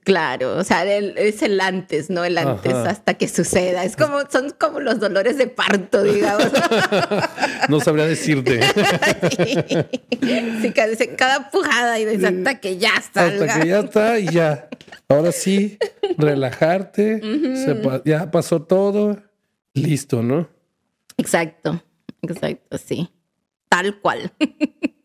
claro, 0.03 0.57
o 0.57 0.65
sea, 0.65 0.85
es 0.85 1.43
el 1.43 1.61
antes, 1.61 2.11
¿no? 2.11 2.25
El 2.25 2.37
antes 2.37 2.75
hasta 2.75 3.15
que 3.15 3.29
suceda. 3.29 3.85
Es 3.85 3.97
como, 3.97 4.21
son 4.31 4.51
como 4.59 4.81
los 4.81 5.01
dolores 5.01 5.39
de 5.39 5.47
parto, 5.47 6.03
digamos. 6.03 6.51
no 7.69 7.81
sabría 7.81 8.07
decirte. 8.07 8.61
sí, 10.21 10.73
cada, 11.17 11.51
pujada 11.51 11.99
y 12.01 12.25
hasta 12.25 12.61
que 12.61 12.77
ya 12.77 12.95
está. 12.99 13.27
Hasta 13.27 13.61
que 13.61 13.69
ya 13.69 13.79
está 13.81 14.19
y 14.19 14.27
ya. 14.29 14.69
Ahora 15.09 15.33
sí, 15.33 15.79
relajarte. 16.19 17.21
ya 18.05 18.31
pasó 18.31 18.63
todo. 18.63 19.23
Listo, 19.75 20.23
¿no? 20.23 20.49
Exacto, 21.19 21.83
exacto, 22.23 22.79
sí. 22.79 23.11
Tal 23.69 24.01
cual. 24.01 24.33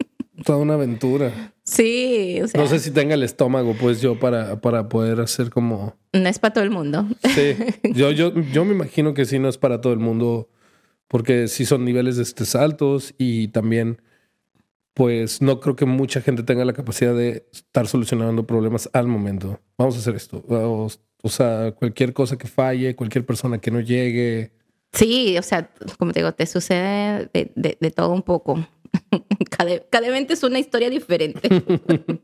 Toda 0.45 0.57
una 0.57 0.73
aventura. 0.75 1.53
Sí, 1.63 2.39
o 2.41 2.47
sea. 2.47 2.59
No 2.61 2.67
sé 2.67 2.79
si 2.79 2.91
tenga 2.91 3.13
el 3.13 3.23
estómago, 3.23 3.75
pues 3.79 4.01
yo 4.01 4.19
para, 4.19 4.59
para 4.61 4.89
poder 4.89 5.19
hacer 5.19 5.49
como. 5.49 5.95
No 6.13 6.27
es 6.27 6.39
para 6.39 6.53
todo 6.53 6.63
el 6.63 6.71
mundo. 6.71 7.07
Sí. 7.33 7.55
Yo, 7.93 8.11
yo, 8.11 8.33
yo 8.51 8.65
me 8.65 8.73
imagino 8.73 9.13
que 9.13 9.25
sí 9.25 9.39
no 9.39 9.49
es 9.49 9.57
para 9.57 9.81
todo 9.81 9.93
el 9.93 9.99
mundo, 9.99 10.49
porque 11.07 11.47
sí 11.47 11.65
son 11.65 11.85
niveles 11.85 12.17
este, 12.17 12.45
altos 12.57 13.13
y 13.17 13.49
también, 13.49 14.01
pues 14.93 15.41
no 15.41 15.59
creo 15.59 15.75
que 15.75 15.85
mucha 15.85 16.21
gente 16.21 16.43
tenga 16.43 16.65
la 16.65 16.73
capacidad 16.73 17.13
de 17.13 17.47
estar 17.51 17.87
solucionando 17.87 18.45
problemas 18.45 18.89
al 18.93 19.07
momento. 19.07 19.59
Vamos 19.77 19.95
a 19.95 19.99
hacer 19.99 20.15
esto. 20.15 20.43
O, 20.47 21.29
sea, 21.29 21.73
cualquier 21.73 22.13
cosa 22.13 22.37
que 22.37 22.47
falle, 22.47 22.95
cualquier 22.95 23.25
persona 23.25 23.59
que 23.59 23.71
no 23.71 23.79
llegue. 23.79 24.51
Sí, 24.93 25.37
o 25.37 25.41
sea, 25.41 25.69
como 25.97 26.11
te 26.11 26.19
digo, 26.19 26.33
te 26.33 26.45
sucede 26.45 27.29
de, 27.33 27.77
de 27.79 27.91
todo 27.91 28.11
un 28.11 28.23
poco. 28.23 28.57
cada, 29.49 29.79
cada 29.89 30.07
evento 30.07 30.33
es 30.33 30.43
una 30.43 30.59
historia 30.59 30.89
diferente. 30.89 31.49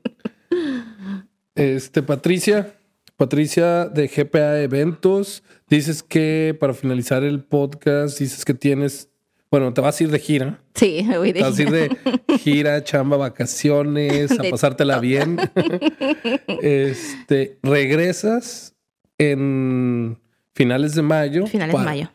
este, 1.56 2.04
Patricia, 2.04 2.76
Patricia 3.16 3.86
de 3.86 4.08
GPA 4.08 4.62
Eventos, 4.62 5.44
dices 5.70 6.04
que 6.04 6.56
para 6.60 6.74
finalizar 6.74 7.24
el 7.24 7.44
podcast, 7.44 8.20
dices 8.20 8.46
que 8.46 8.54
tienes, 8.54 9.10
bueno, 9.50 9.74
te 9.74 9.82
vas 9.82 10.00
a 10.00 10.04
ir 10.04 10.12
de 10.12 10.20
gira. 10.20 10.60
Sí, 10.76 11.06
voy 11.16 11.34
de 11.34 11.40
gira. 11.40 11.52
Te 11.52 11.52
vas 11.52 11.60
a 11.60 11.62
ir 11.62 11.72
de 11.72 12.38
gira, 12.40 12.84
chamba, 12.84 13.18
vacaciones, 13.18 14.32
a 14.32 14.44
pasártela 14.50 15.00
bien. 15.00 15.38
este, 16.62 17.58
regresas 17.64 18.76
en 19.18 20.20
finales 20.54 20.96
de 20.96 21.02
mayo. 21.02 21.48
Finales 21.48 21.78
de 21.78 21.84
mayo 21.84 22.12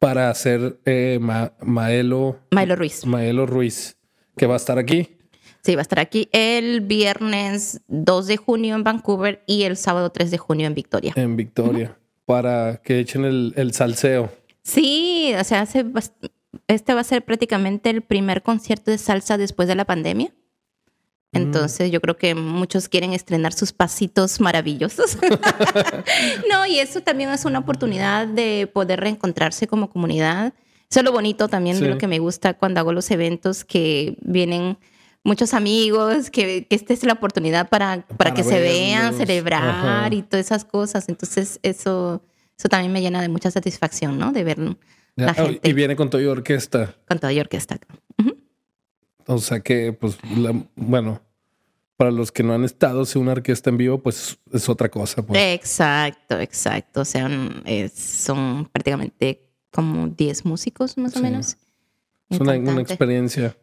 para 0.00 0.30
hacer 0.30 0.80
eh, 0.86 1.20
Maelo. 1.60 2.40
Maelo 2.50 2.74
Ruiz. 2.74 3.06
Maelo 3.06 3.46
Ruiz, 3.46 3.96
que 4.40 4.46
va 4.46 4.54
a 4.54 4.56
estar 4.56 4.78
aquí. 4.78 5.18
Sí, 5.62 5.74
va 5.74 5.82
a 5.82 5.82
estar 5.82 5.98
aquí 5.98 6.30
el 6.32 6.80
viernes 6.80 7.82
2 7.88 8.26
de 8.26 8.38
junio 8.38 8.74
en 8.74 8.84
Vancouver 8.84 9.44
y 9.46 9.64
el 9.64 9.76
sábado 9.76 10.08
3 10.08 10.30
de 10.30 10.38
junio 10.38 10.66
en 10.66 10.74
Victoria. 10.74 11.12
En 11.14 11.36
Victoria, 11.36 11.98
para 12.24 12.80
que 12.82 13.00
echen 13.00 13.26
el, 13.26 13.52
el 13.56 13.74
salseo. 13.74 14.32
Sí, 14.62 15.34
o 15.38 15.44
sea, 15.44 15.68
este 16.68 16.94
va 16.94 17.00
a 17.00 17.04
ser 17.04 17.22
prácticamente 17.22 17.90
el 17.90 18.00
primer 18.00 18.42
concierto 18.42 18.90
de 18.90 18.96
salsa 18.96 19.36
después 19.36 19.68
de 19.68 19.74
la 19.74 19.84
pandemia. 19.84 20.32
Mm. 21.32 21.36
Entonces 21.36 21.90
yo 21.90 22.00
creo 22.00 22.16
que 22.16 22.34
muchos 22.34 22.88
quieren 22.88 23.12
estrenar 23.12 23.52
sus 23.52 23.74
pasitos 23.74 24.40
maravillosos. 24.40 25.18
no, 26.50 26.64
y 26.64 26.78
eso 26.78 27.02
también 27.02 27.28
es 27.28 27.44
una 27.44 27.58
oportunidad 27.58 28.26
de 28.26 28.70
poder 28.72 29.00
reencontrarse 29.00 29.66
como 29.66 29.90
comunidad. 29.90 30.54
Eso 30.90 31.00
es 31.00 31.04
lo 31.04 31.12
bonito 31.12 31.46
también 31.46 31.78
de 31.78 31.88
lo 31.88 31.98
que 31.98 32.08
me 32.08 32.18
gusta 32.18 32.54
cuando 32.54 32.80
hago 32.80 32.92
los 32.92 33.12
eventos, 33.12 33.64
que 33.64 34.16
vienen 34.22 34.76
muchos 35.22 35.54
amigos, 35.54 36.30
que, 36.30 36.66
esta 36.68 36.92
es 36.92 37.04
la 37.04 37.12
oportunidad 37.12 37.68
para, 37.68 38.04
para, 38.16 38.34
que 38.34 38.42
se 38.42 38.60
vean, 38.60 39.14
celebrar 39.14 40.12
y 40.12 40.22
todas 40.22 40.46
esas 40.46 40.64
cosas. 40.64 41.08
Entonces 41.08 41.60
eso, 41.62 42.24
eso 42.58 42.68
también 42.68 42.92
me 42.92 43.00
llena 43.00 43.22
de 43.22 43.28
mucha 43.28 43.52
satisfacción, 43.52 44.18
¿no? 44.18 44.32
De 44.32 44.42
ver 44.42 44.58
la 45.14 45.32
gente. 45.32 45.68
Y 45.68 45.72
viene 45.74 45.94
con 45.94 46.10
toda 46.10 46.28
orquesta. 46.28 46.96
Con 47.06 47.20
toda 47.20 47.32
orquesta. 47.40 47.78
O 49.26 49.38
sea 49.38 49.60
que, 49.60 49.92
pues, 49.92 50.18
bueno, 50.74 51.22
para 51.96 52.10
los 52.10 52.32
que 52.32 52.42
no 52.42 52.52
han 52.52 52.64
estado, 52.64 53.04
si 53.04 53.16
una 53.16 53.30
orquesta 53.30 53.70
en 53.70 53.76
vivo, 53.76 53.98
pues 53.98 54.38
es 54.52 54.68
otra 54.68 54.88
cosa. 54.88 55.22
Pues. 55.24 55.40
Exacto, 55.40 56.40
exacto. 56.40 57.02
O 57.02 57.04
sea, 57.04 57.30
son 57.94 58.68
prácticamente 58.72 59.49
como 59.70 60.08
10 60.08 60.44
músicos 60.44 60.96
más 60.98 61.16
o 61.16 61.20
menos. 61.20 61.56
Es 62.28 62.40
una, 62.40 62.54
experiencia. 62.80 63.56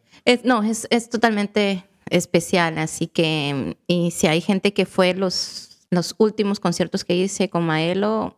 no, 0.44 0.62
es, 0.62 0.86
es, 0.90 1.08
totalmente 1.08 1.84
especial. 2.10 2.78
Así 2.78 3.06
que, 3.06 3.76
y 3.86 4.10
si 4.10 4.26
hay 4.26 4.40
gente 4.40 4.72
que 4.74 4.84
fue 4.84 5.14
los, 5.14 5.86
los 5.90 6.14
últimos 6.18 6.60
conciertos 6.60 7.04
que 7.04 7.14
hice 7.14 7.48
con 7.48 7.64
Maelo, 7.64 8.36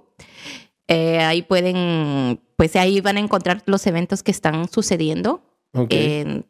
Eh, 0.89 1.19
ahí 1.19 1.43
pueden, 1.43 2.41
pues 2.57 2.75
ahí 2.77 3.01
van 3.01 3.17
a 3.19 3.21
encontrar 3.21 3.63
los 3.67 3.87
eventos 3.87 4.23
que 4.23 4.31
están 4.31 4.69
sucediendo 4.69 5.43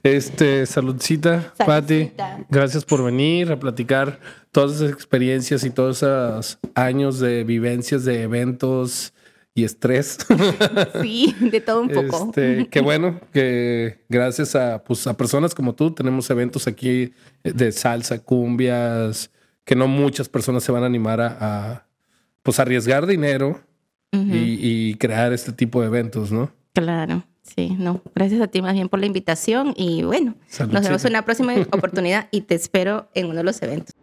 Este, 0.03 0.65
saludcita, 0.65 1.53
Patti. 1.65 2.11
Gracias 2.49 2.83
por 2.83 3.03
venir 3.03 3.51
a 3.53 3.59
platicar 3.59 4.19
todas 4.51 4.75
esas 4.75 4.91
experiencias 4.91 5.63
y 5.63 5.69
todos 5.69 6.03
esos 6.03 6.59
años 6.75 7.19
de 7.19 7.45
vivencias 7.45 8.03
de 8.03 8.23
eventos 8.23 9.13
y 9.55 9.63
estrés. 9.63 10.17
Sí, 11.01 11.35
de 11.39 11.61
todo 11.61 11.81
un 11.81 11.89
poco. 11.89 12.25
Este, 12.27 12.67
qué 12.69 12.81
bueno 12.81 13.19
que 13.31 14.03
gracias 14.09 14.55
a, 14.55 14.83
pues, 14.83 15.07
a 15.07 15.15
personas 15.15 15.55
como 15.55 15.73
tú 15.73 15.91
tenemos 15.91 16.29
eventos 16.29 16.67
aquí 16.67 17.13
de 17.43 17.71
salsa, 17.71 18.19
cumbias, 18.19 19.31
que 19.65 19.75
no 19.75 19.87
muchas 19.87 20.29
personas 20.29 20.63
se 20.63 20.71
van 20.71 20.83
a 20.83 20.87
animar 20.87 21.21
a, 21.21 21.87
pues 22.41 22.59
arriesgar 22.59 23.05
dinero 23.05 23.61
y, 24.11 24.95
crear 24.95 25.33
este 25.33 25.51
tipo 25.53 25.81
de 25.81 25.87
eventos, 25.87 26.31
¿no? 26.31 26.51
Claro, 26.73 27.25
sí, 27.43 27.75
no. 27.77 28.01
Gracias 28.15 28.41
a 28.41 28.47
ti 28.47 28.61
más 28.61 28.73
bien 28.73 28.89
por 28.89 28.99
la 28.99 29.05
invitación 29.05 29.73
y 29.75 30.03
bueno, 30.03 30.35
nos 30.69 30.83
vemos 30.83 31.05
en 31.05 31.11
una 31.11 31.25
próxima 31.25 31.53
oportunidad 31.71 32.27
y 32.31 32.41
te 32.41 32.55
espero 32.55 33.09
en 33.13 33.27
uno 33.27 33.35
de 33.35 33.43
los 33.43 33.61
eventos. 33.61 33.93